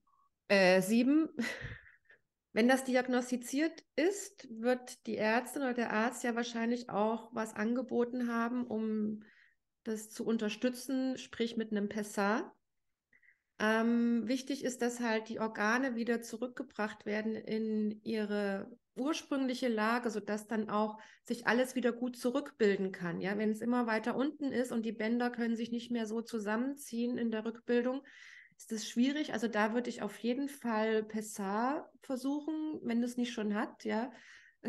Äh, 0.47 0.81
sieben. 0.81 1.29
Wenn 2.53 2.67
das 2.67 2.85
diagnostiziert 2.85 3.83
ist, 3.95 4.47
wird 4.49 5.05
die 5.05 5.17
Ärztin 5.17 5.61
oder 5.61 5.73
der 5.73 5.91
Arzt 5.93 6.23
ja 6.23 6.35
wahrscheinlich 6.35 6.89
auch 6.89 7.29
was 7.33 7.55
angeboten 7.55 8.31
haben, 8.31 8.65
um 8.65 9.23
das 9.87 10.09
zu 10.09 10.25
unterstützen, 10.25 11.17
sprich 11.17 11.57
mit 11.57 11.71
einem 11.71 11.89
Pessar. 11.89 12.55
Ähm, 13.59 14.27
wichtig 14.27 14.63
ist, 14.63 14.81
dass 14.81 14.99
halt 14.99 15.29
die 15.29 15.39
Organe 15.39 15.95
wieder 15.95 16.21
zurückgebracht 16.21 17.05
werden 17.05 17.35
in 17.35 18.01
ihre 18.03 18.71
ursprüngliche 18.95 19.67
Lage, 19.67 20.09
sodass 20.09 20.47
dann 20.47 20.69
auch 20.69 20.99
sich 21.23 21.47
alles 21.47 21.75
wieder 21.75 21.91
gut 21.91 22.17
zurückbilden 22.17 22.91
kann. 22.91 23.19
Ja, 23.19 23.37
wenn 23.37 23.51
es 23.51 23.61
immer 23.61 23.87
weiter 23.87 24.15
unten 24.15 24.51
ist 24.51 24.71
und 24.71 24.85
die 24.85 24.91
Bänder 24.91 25.29
können 25.29 25.55
sich 25.55 25.71
nicht 25.71 25.91
mehr 25.91 26.05
so 26.05 26.21
zusammenziehen 26.21 27.17
in 27.17 27.31
der 27.31 27.45
Rückbildung, 27.45 28.03
ist 28.57 28.71
das 28.71 28.87
schwierig. 28.87 29.33
Also 29.33 29.47
da 29.47 29.73
würde 29.73 29.89
ich 29.89 30.01
auf 30.01 30.17
jeden 30.19 30.49
Fall 30.49 31.03
Pessar 31.03 31.91
versuchen, 32.01 32.79
wenn 32.83 33.01
es 33.03 33.17
nicht 33.17 33.33
schon 33.33 33.55
hat, 33.55 33.85
ja, 33.85 34.11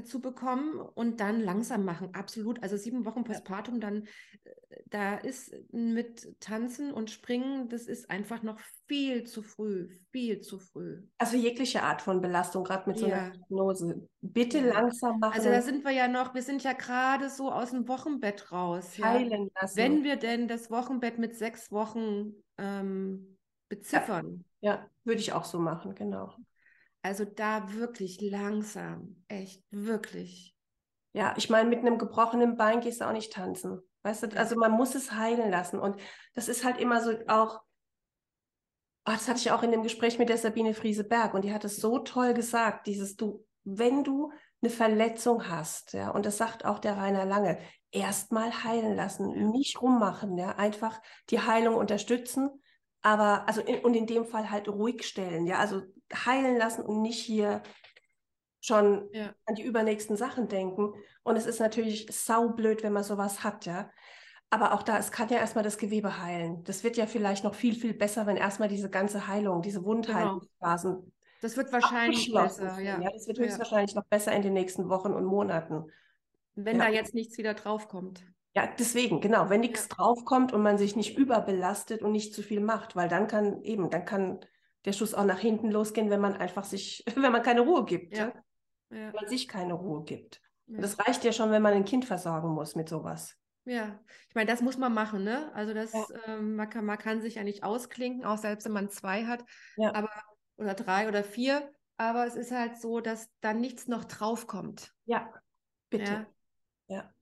zu 0.05 0.21
bekommen 0.21 0.79
und 0.79 1.21
dann 1.21 1.41
langsam 1.41 1.85
machen. 1.85 2.15
Absolut. 2.15 2.63
Also 2.63 2.77
sieben 2.77 3.05
Wochen 3.05 3.25
Postpartum, 3.25 3.81
dann 3.81 4.05
äh, 4.45 4.55
da 4.87 5.17
ist 5.17 5.55
mit 5.73 6.41
Tanzen 6.41 6.93
und 6.93 7.11
Springen, 7.11 7.69
das 7.69 7.87
ist 7.87 8.11
einfach 8.11 8.43
noch 8.43 8.61
viel 8.87 9.25
zu 9.25 9.43
früh, 9.43 9.99
viel 10.11 10.41
zu 10.41 10.59
früh. 10.59 11.03
Also 11.19 11.37
jegliche 11.37 11.83
Art 11.83 12.03
von 12.03 12.21
Belastung, 12.21 12.65
gerade 12.65 12.89
mit 12.89 12.99
so 12.99 13.07
einer 13.07 13.31
Diagnose. 13.31 14.09
Bitte 14.21 14.59
ja. 14.59 14.75
langsam 14.75 15.19
machen. 15.19 15.35
Also 15.35 15.49
da 15.49 15.63
sind 15.63 15.85
wir 15.85 15.93
ja 15.93 16.09
noch, 16.09 16.35
wir 16.35 16.43
sind 16.43 16.63
ja 16.63 16.75
gerade 16.75 17.31
so 17.31 17.51
aus 17.51 17.71
dem 17.71 17.89
Wochenbett 17.89 18.53
raus. 18.53 18.99
Heilen 19.03 19.47
ja. 19.47 19.63
lassen. 19.63 19.77
Wenn 19.77 20.05
wir 20.05 20.17
denn 20.17 20.49
das 20.49 20.71
Wochenbett 20.71 21.19
mit 21.19 21.37
sechs 21.37 21.73
Wochen 21.73 22.35
ähm, 22.59 23.39
beziffern. 23.69 24.45
Ja, 24.61 24.75
ja 24.75 24.87
würde 25.05 25.21
ich 25.21 25.33
auch 25.33 25.45
so 25.45 25.59
machen, 25.59 25.95
genau. 25.95 26.35
Also 27.03 27.25
da 27.25 27.73
wirklich 27.73 28.21
langsam, 28.21 29.23
echt, 29.29 29.65
wirklich. 29.71 30.55
Ja, 31.13 31.35
ich 31.37 31.49
meine, 31.49 31.69
mit 31.69 31.81
einem 31.81 31.99
gebrochenen 31.99 32.57
Bein 32.57 32.81
gehst 32.81 33.01
du 33.01 33.07
auch 33.07 33.13
nicht 33.13 33.33
tanzen. 33.33 33.81
Weißt 34.03 34.25
du, 34.25 34.37
also 34.37 34.57
man 34.57 34.73
muss 34.73 34.95
es 34.95 35.13
heilen 35.13 35.51
lassen. 35.51 35.79
Und 35.79 36.01
das 36.35 36.49
ist 36.49 36.65
halt 36.65 36.79
immer 36.79 37.03
so 37.03 37.13
auch, 37.27 37.61
oh, 39.07 39.13
das 39.13 39.29
hatte 39.29 39.41
ich 39.41 39.51
auch 39.51 39.63
in 39.63 39.71
dem 39.71 39.83
Gespräch 39.83 40.19
mit 40.19 40.29
der 40.29 40.39
Sabine 40.39 40.75
Frieseberg 40.75 41.35
und 41.35 41.45
die 41.45 41.53
hat 41.53 41.65
es 41.65 41.79
so 41.79 41.99
toll 42.01 42.35
gesagt, 42.35 42.87
dieses 42.87 43.17
du, 43.17 43.45
wenn 43.65 44.05
du 44.05 44.33
eine 44.61 44.71
Verletzung 44.71 45.49
hast, 45.49 45.93
ja, 45.93 46.11
und 46.11 46.27
das 46.27 46.37
sagt 46.37 46.65
auch 46.65 46.79
der 46.79 46.97
Rainer 46.97 47.25
Lange, 47.25 47.59
erstmal 47.91 48.65
heilen 48.65 48.97
lassen, 48.97 49.51
nicht 49.51 49.81
rummachen, 49.81 50.37
ja, 50.37 50.57
einfach 50.57 51.01
die 51.31 51.41
Heilung 51.41 51.77
unterstützen 51.77 52.51
aber 53.03 53.47
also 53.49 53.61
in, 53.61 53.81
und 53.85 53.95
in 53.95 54.07
dem 54.07 54.27
Fall 54.27 54.51
halt 54.51 54.69
ruhig 54.69 55.05
stellen, 55.07 55.47
ja, 55.47 55.59
also 55.59 55.83
heilen 56.15 56.57
lassen 56.57 56.83
und 56.83 57.03
nicht 57.03 57.21
hier 57.21 57.63
schon 58.61 59.09
ja. 59.13 59.35
an 59.47 59.55
die 59.55 59.63
übernächsten 59.63 60.17
Sachen 60.17 60.49
denken. 60.49 60.93
Und 61.23 61.37
es 61.37 61.47
ist 61.47 61.61
natürlich 61.61 62.09
saublöd, 62.11 62.83
wenn 62.83 62.93
man 62.93 63.05
sowas 63.05 63.45
hat, 63.45 63.67
ja. 63.67 63.91
Aber 64.51 64.73
auch 64.73 64.83
da, 64.83 64.99
es 64.99 65.13
kann 65.13 65.29
ja 65.29 65.37
erstmal 65.37 65.65
das 65.65 65.77
Gewebe 65.77 66.23
heilen. 66.23 66.65
Das 66.65 66.83
wird 66.83 66.97
ja 66.97 67.07
vielleicht 67.07 67.45
noch 67.45 67.55
viel, 67.55 67.75
viel 67.75 67.93
besser, 67.93 68.27
wenn 68.27 68.39
erstmal 68.39 68.69
diese 68.69 68.89
ganze 68.89 69.29
Heilung, 69.29 69.61
diese 69.61 69.85
Wundheilungsphasen. 69.85 70.95
Genau. 70.95 71.13
Das 71.43 71.57
wird 71.57 71.71
wahrscheinlich 71.73 72.33
besser, 72.33 72.81
ja. 72.81 73.01
ja. 73.01 73.11
Das 73.13 73.29
wird 73.29 73.39
höchstwahrscheinlich 73.39 73.93
ja. 73.93 74.01
noch 74.01 74.07
besser 74.07 74.33
in 74.33 74.43
den 74.43 74.55
nächsten 74.55 74.89
Wochen 74.89 75.13
und 75.13 75.25
Monaten. 75.25 75.85
Wenn 76.55 76.79
da 76.79 76.89
jetzt 76.89 77.15
nichts 77.15 77.39
wieder 77.39 77.55
draufkommt. 77.55 78.25
Ja, 78.55 78.69
deswegen, 78.79 79.21
genau, 79.21 79.51
wenn 79.51 79.61
nichts 79.61 79.89
draufkommt 79.89 80.53
und 80.53 80.63
man 80.63 80.79
sich 80.79 80.97
nicht 80.97 81.17
überbelastet 81.17 82.03
und 82.03 82.11
nicht 82.11 82.35
zu 82.35 82.43
viel 82.43 82.61
macht, 82.61 82.97
weil 82.97 83.09
dann 83.09 83.29
kann 83.29 83.63
eben, 83.63 83.91
dann 83.91 84.05
kann 84.05 84.41
der 84.85 84.93
Schuss 84.93 85.15
auch 85.15 85.25
nach 85.25 85.39
hinten 85.39 85.71
losgehen, 85.71 86.11
wenn 86.11 86.21
man 86.21 86.35
einfach 86.35 86.65
sich, 86.65 87.05
wenn 87.15 87.33
man 87.33 87.43
keine 87.43 87.61
Ruhe 87.61 87.85
gibt. 87.85 88.17
Ja. 88.17 88.27
ja? 88.27 88.33
Wenn 88.91 89.13
man 89.13 89.29
sich 89.29 89.49
keine 89.49 89.75
Ruhe 89.75 90.05
gibt. 90.05 90.41
Und 90.67 90.83
das 90.83 90.99
reicht 90.99 91.25
ja 91.25 91.33
schon, 91.33 91.51
wenn 91.51 91.63
man 91.63 91.73
ein 91.73 91.85
Kind 91.85 92.05
versorgen 92.05 92.51
muss 92.51 92.75
mit 92.77 92.89
sowas. 92.89 93.35
Ja, 93.65 94.01
ich 94.29 94.35
meine, 94.35 94.51
das 94.51 94.63
muss 94.63 94.79
man 94.79 94.95
machen, 94.95 95.25
ne? 95.25 95.53
Also 95.55 95.75
das, 95.75 95.93
ähm, 96.27 96.57
man, 96.57 96.71
kann, 96.71 96.85
man 96.85 96.99
kann 96.99 97.21
sich 97.21 97.35
ja 97.35 97.45
nicht 97.45 97.65
ausklinken, 97.65 98.25
auch 98.25 98.39
selbst 98.39 98.65
wenn 98.65 98.73
man 98.73 98.89
zwei 98.89 99.27
hat, 99.27 99.45
aber 99.79 100.11
oder 100.57 100.75
drei 100.75 101.07
oder 101.09 101.23
vier, 101.23 101.71
aber 101.97 102.27
es 102.27 102.35
ist 102.35 102.51
halt 102.51 102.81
so, 102.81 103.01
dass 103.01 103.29
dann 103.41 103.61
nichts 103.61 103.87
noch 103.87 104.05
draufkommt. 104.05 104.95
Ja, 105.05 105.33
bitte. 105.91 106.27
Ja. 106.87 107.13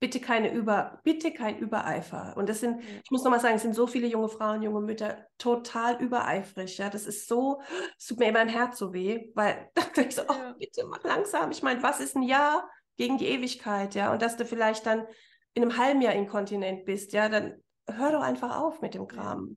Ja 0.00 0.08
bitte 0.08 0.20
keine 0.20 0.52
Über, 0.52 1.00
bitte 1.02 1.32
kein 1.32 1.58
Übereifer. 1.58 2.34
Und 2.36 2.48
das 2.48 2.60
sind, 2.60 2.80
ich 2.80 3.10
muss 3.10 3.24
nochmal 3.24 3.40
sagen, 3.40 3.56
es 3.56 3.62
sind 3.62 3.74
so 3.74 3.86
viele 3.86 4.06
junge 4.06 4.28
Frauen, 4.28 4.62
junge 4.62 4.80
Mütter 4.80 5.26
total 5.38 6.00
übereifrig. 6.00 6.78
Ja, 6.78 6.88
das 6.88 7.06
ist 7.06 7.26
so, 7.26 7.60
es 7.96 8.06
tut 8.06 8.18
mir 8.18 8.28
immer 8.28 8.42
im 8.42 8.48
Herz 8.48 8.78
so 8.78 8.92
weh, 8.92 9.30
weil 9.34 9.70
da 9.74 9.82
denke 9.82 10.08
ich 10.08 10.14
so, 10.14 10.22
oh, 10.28 10.54
bitte 10.58 10.86
mach 10.86 11.02
langsam. 11.02 11.50
Ich 11.50 11.62
meine, 11.62 11.82
was 11.82 12.00
ist 12.00 12.16
ein 12.16 12.22
Jahr 12.22 12.68
gegen 12.96 13.18
die 13.18 13.26
Ewigkeit? 13.26 13.94
Ja, 13.94 14.12
und 14.12 14.22
dass 14.22 14.36
du 14.36 14.44
vielleicht 14.44 14.86
dann 14.86 15.06
in 15.54 15.62
einem 15.62 15.76
halben 15.76 16.00
Jahr 16.00 16.14
inkontinent 16.14 16.84
bist, 16.84 17.12
ja, 17.12 17.28
dann 17.28 17.62
hör 17.88 18.12
doch 18.12 18.22
einfach 18.22 18.60
auf 18.60 18.80
mit 18.80 18.94
dem 18.94 19.08
Kram. 19.08 19.56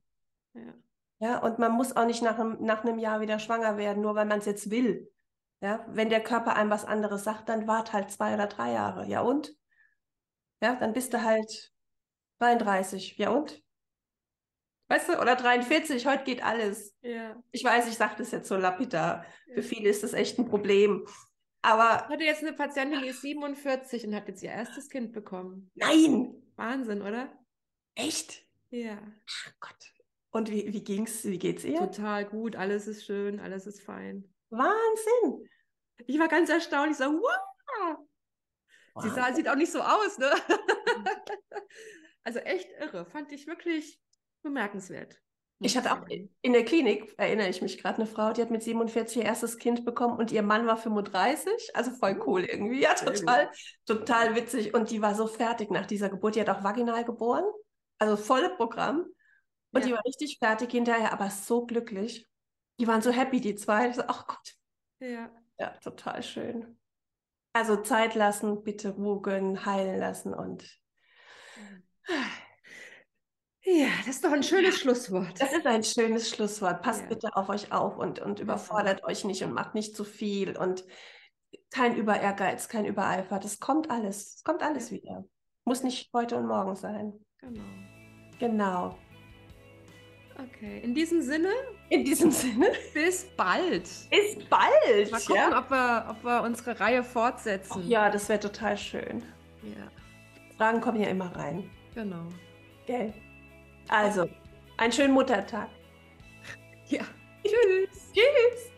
Ja. 0.53 0.73
ja. 1.19 1.39
und 1.39 1.59
man 1.59 1.73
muss 1.73 1.95
auch 1.95 2.05
nicht 2.05 2.23
nach 2.23 2.39
einem, 2.39 2.57
nach 2.61 2.83
einem 2.83 2.97
Jahr 2.97 3.21
wieder 3.21 3.37
schwanger 3.37 3.77
werden, 3.77 4.01
nur 4.01 4.15
weil 4.15 4.25
man 4.25 4.39
es 4.39 4.45
jetzt 4.45 4.71
will. 4.71 5.11
Ja, 5.63 5.85
wenn 5.87 6.09
der 6.09 6.23
Körper 6.23 6.55
einem 6.55 6.71
was 6.71 6.85
anderes 6.85 7.23
sagt, 7.23 7.47
dann 7.47 7.67
wart 7.67 7.93
halt 7.93 8.09
zwei 8.09 8.33
oder 8.33 8.47
drei 8.47 8.71
Jahre. 8.71 9.05
Ja, 9.05 9.21
und? 9.21 9.53
Ja, 10.62 10.76
dann 10.76 10.93
bist 10.93 11.14
du 11.14 11.24
halt 11.24 11.72
33. 12.39 13.18
Ja 13.18 13.32
und? 13.32 13.62
Weißt 14.88 15.09
du, 15.09 15.22
oder 15.22 15.36
43, 15.36 16.05
heute 16.05 16.24
geht 16.24 16.43
alles. 16.43 16.95
Ja. 17.01 17.41
Ich 17.51 17.64
weiß, 17.64 17.88
ich 17.88 17.95
sage 17.95 18.16
das 18.18 18.32
jetzt 18.32 18.49
so 18.49 18.57
lapidar. 18.57 19.26
Ja. 19.47 19.55
Für 19.55 19.64
viele 19.64 19.89
ist 19.89 20.03
das 20.03 20.14
echt 20.14 20.38
ein 20.38 20.49
Problem. 20.49 21.07
Aber. 21.62 22.03
Ich 22.07 22.14
hatte 22.14 22.24
jetzt 22.24 22.43
eine 22.43 22.53
Patientin, 22.53 23.01
die 23.01 23.07
ist 23.07 23.22
47 23.22 24.05
und 24.05 24.16
hat 24.16 24.28
jetzt 24.28 24.43
ihr 24.43 24.51
erstes 24.51 24.89
Kind 24.89 25.14
bekommen. 25.14 25.72
Nein! 25.76 26.36
Wahnsinn, 26.57 27.01
oder? 27.01 27.32
Echt? 27.95 28.45
Ja. 28.70 28.97
Ach 29.30 29.53
Gott. 29.59 29.93
Und 30.32 30.49
wie, 30.51 30.74
wie 30.74 30.84
ging's, 30.84 31.26
wie 31.26 31.39
geht's 31.39 31.64
ihr? 31.64 31.80
Total 31.80 32.26
gut, 32.26 32.55
alles 32.55 32.88
ist 32.88 33.05
schön, 33.05 33.39
alles 33.39 33.68
ist 33.68 33.82
fein. 33.82 34.34
Wahnsinn! 34.49 35.47
Ich 36.05 36.20
war 36.20 36.28
ganz 36.28 36.49
erstaunt. 36.49 36.91
Ich 36.91 36.97
so, 36.97 37.05
wow! 37.05 37.97
Sie 38.99 39.09
sah, 39.09 39.33
sieht 39.33 39.47
auch 39.47 39.55
nicht 39.55 39.71
so 39.71 39.81
aus, 39.81 40.17
ne? 40.17 40.31
also 42.23 42.39
echt 42.39 42.69
irre. 42.79 43.05
Fand 43.05 43.31
ich 43.31 43.47
wirklich 43.47 43.99
bemerkenswert. 44.41 45.21
Ich 45.63 45.77
hatte 45.77 45.93
auch 45.93 46.07
in 46.09 46.53
der 46.53 46.65
Klinik, 46.65 47.13
erinnere 47.17 47.47
ich 47.47 47.61
mich 47.61 47.77
gerade, 47.77 47.97
eine 47.97 48.07
Frau, 48.07 48.33
die 48.33 48.41
hat 48.41 48.49
mit 48.49 48.63
47 48.63 49.17
ihr 49.17 49.23
erstes 49.23 49.59
Kind 49.59 49.85
bekommen 49.85 50.17
und 50.17 50.31
ihr 50.31 50.41
Mann 50.41 50.65
war 50.65 50.75
35. 50.75 51.75
Also 51.75 51.91
voll 51.91 52.17
oh. 52.19 52.23
cool 52.25 52.45
irgendwie. 52.45 52.81
Ja, 52.81 52.95
total, 52.95 53.51
total 53.85 54.35
witzig. 54.35 54.73
Und 54.73 54.89
die 54.89 55.03
war 55.03 55.13
so 55.13 55.27
fertig 55.27 55.69
nach 55.69 55.85
dieser 55.85 56.09
Geburt. 56.09 56.35
Die 56.35 56.41
hat 56.41 56.49
auch 56.49 56.63
vaginal 56.63 57.05
geboren. 57.05 57.43
Also 57.99 58.17
volle 58.17 58.49
Programm. 58.49 59.05
Und 59.71 59.81
ja. 59.81 59.87
die 59.87 59.93
war 59.93 60.03
richtig 60.03 60.39
fertig 60.39 60.71
hinterher, 60.71 61.13
aber 61.13 61.29
so 61.29 61.65
glücklich. 61.67 62.27
Die 62.79 62.87
waren 62.87 63.03
so 63.03 63.11
happy, 63.11 63.39
die 63.39 63.53
zwei. 63.53 63.89
Ich 63.89 63.95
so, 63.95 64.03
ach 64.07 64.25
Gott. 64.25 64.55
Ja. 64.99 65.31
Ja, 65.59 65.69
total 65.77 66.23
schön. 66.23 66.80
Also 67.53 67.77
Zeit 67.77 68.15
lassen, 68.15 68.63
bitte 68.63 68.91
Ruhe 68.91 69.21
gönnen, 69.21 69.65
heilen 69.65 69.99
lassen 69.99 70.33
und. 70.33 70.79
Ja, 73.63 73.89
das 73.99 74.15
ist 74.15 74.23
doch 74.23 74.31
ein 74.31 74.43
schönes 74.43 74.79
Schlusswort. 74.79 75.39
Das 75.39 75.53
ist 75.53 75.67
ein 75.67 75.83
schönes 75.83 76.29
Schlusswort. 76.29 76.81
Passt 76.81 77.03
ja. 77.03 77.07
bitte 77.09 77.35
auf 77.35 77.47
euch 77.49 77.71
auf 77.71 77.97
und, 77.97 78.19
und 78.19 78.39
überfordert 78.39 79.01
ja. 79.01 79.07
euch 79.07 79.23
nicht 79.23 79.43
und 79.43 79.53
macht 79.53 79.75
nicht 79.75 79.95
zu 79.95 80.03
viel 80.03 80.57
und 80.57 80.83
kein 81.69 81.95
Überehrgeiz, 81.95 82.69
kein 82.69 82.85
Übereifer. 82.85 83.39
Das 83.39 83.59
kommt 83.59 83.91
alles. 83.91 84.35
Es 84.37 84.43
kommt 84.43 84.63
alles 84.63 84.89
ja. 84.89 84.97
wieder. 84.97 85.25
Muss 85.63 85.83
nicht 85.83 86.11
heute 86.13 86.37
und 86.37 86.47
morgen 86.47 86.75
sein. 86.75 87.13
Genau. 87.37 87.63
Genau. 88.39 88.97
Okay, 90.43 90.79
in 90.83 90.95
diesem 90.95 91.21
Sinne. 91.21 91.49
In 91.89 92.03
diesem 92.03 92.31
Sinne. 92.31 92.71
Bis 92.93 93.25
bald. 93.37 93.83
Bis 94.09 94.37
bald. 94.49 95.11
Mal 95.11 95.19
gucken, 95.19 95.35
ja? 95.35 95.59
ob, 95.59 95.69
wir, 95.69 96.05
ob 96.09 96.23
wir 96.23 96.41
unsere 96.43 96.79
Reihe 96.79 97.03
fortsetzen. 97.03 97.81
Ach 97.83 97.87
ja, 97.87 98.09
das 98.09 98.27
wäre 98.29 98.39
total 98.39 98.77
schön. 98.77 99.23
Ja. 99.63 99.87
Fragen 100.57 100.81
kommen 100.81 100.99
ja 101.01 101.09
immer 101.09 101.35
rein. 101.35 101.69
Genau. 101.93 102.27
Gell? 102.87 103.13
Also, 103.89 104.29
einen 104.77 104.91
schönen 104.91 105.13
Muttertag. 105.13 105.69
Ja. 106.87 107.01
Tschüss. 107.43 108.11
Tschüss. 108.13 108.71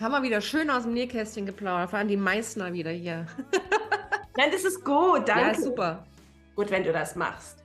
Haben 0.00 0.12
wir 0.12 0.22
wieder 0.22 0.40
schön 0.40 0.70
aus 0.70 0.84
dem 0.84 0.94
Nähkästchen 0.94 1.46
geplaudert. 1.46 1.90
Vor 1.90 1.98
allem 1.98 2.08
die 2.08 2.16
Meißner 2.16 2.72
wieder 2.72 2.90
hier. 2.90 3.26
Nein, 4.36 4.50
das 4.52 4.64
ist 4.64 4.84
gut. 4.84 5.28
Danke. 5.28 5.48
Ja, 5.48 5.54
super. 5.54 6.06
Gut, 6.54 6.70
wenn 6.70 6.84
du 6.84 6.92
das 6.92 7.16
machst. 7.16 7.64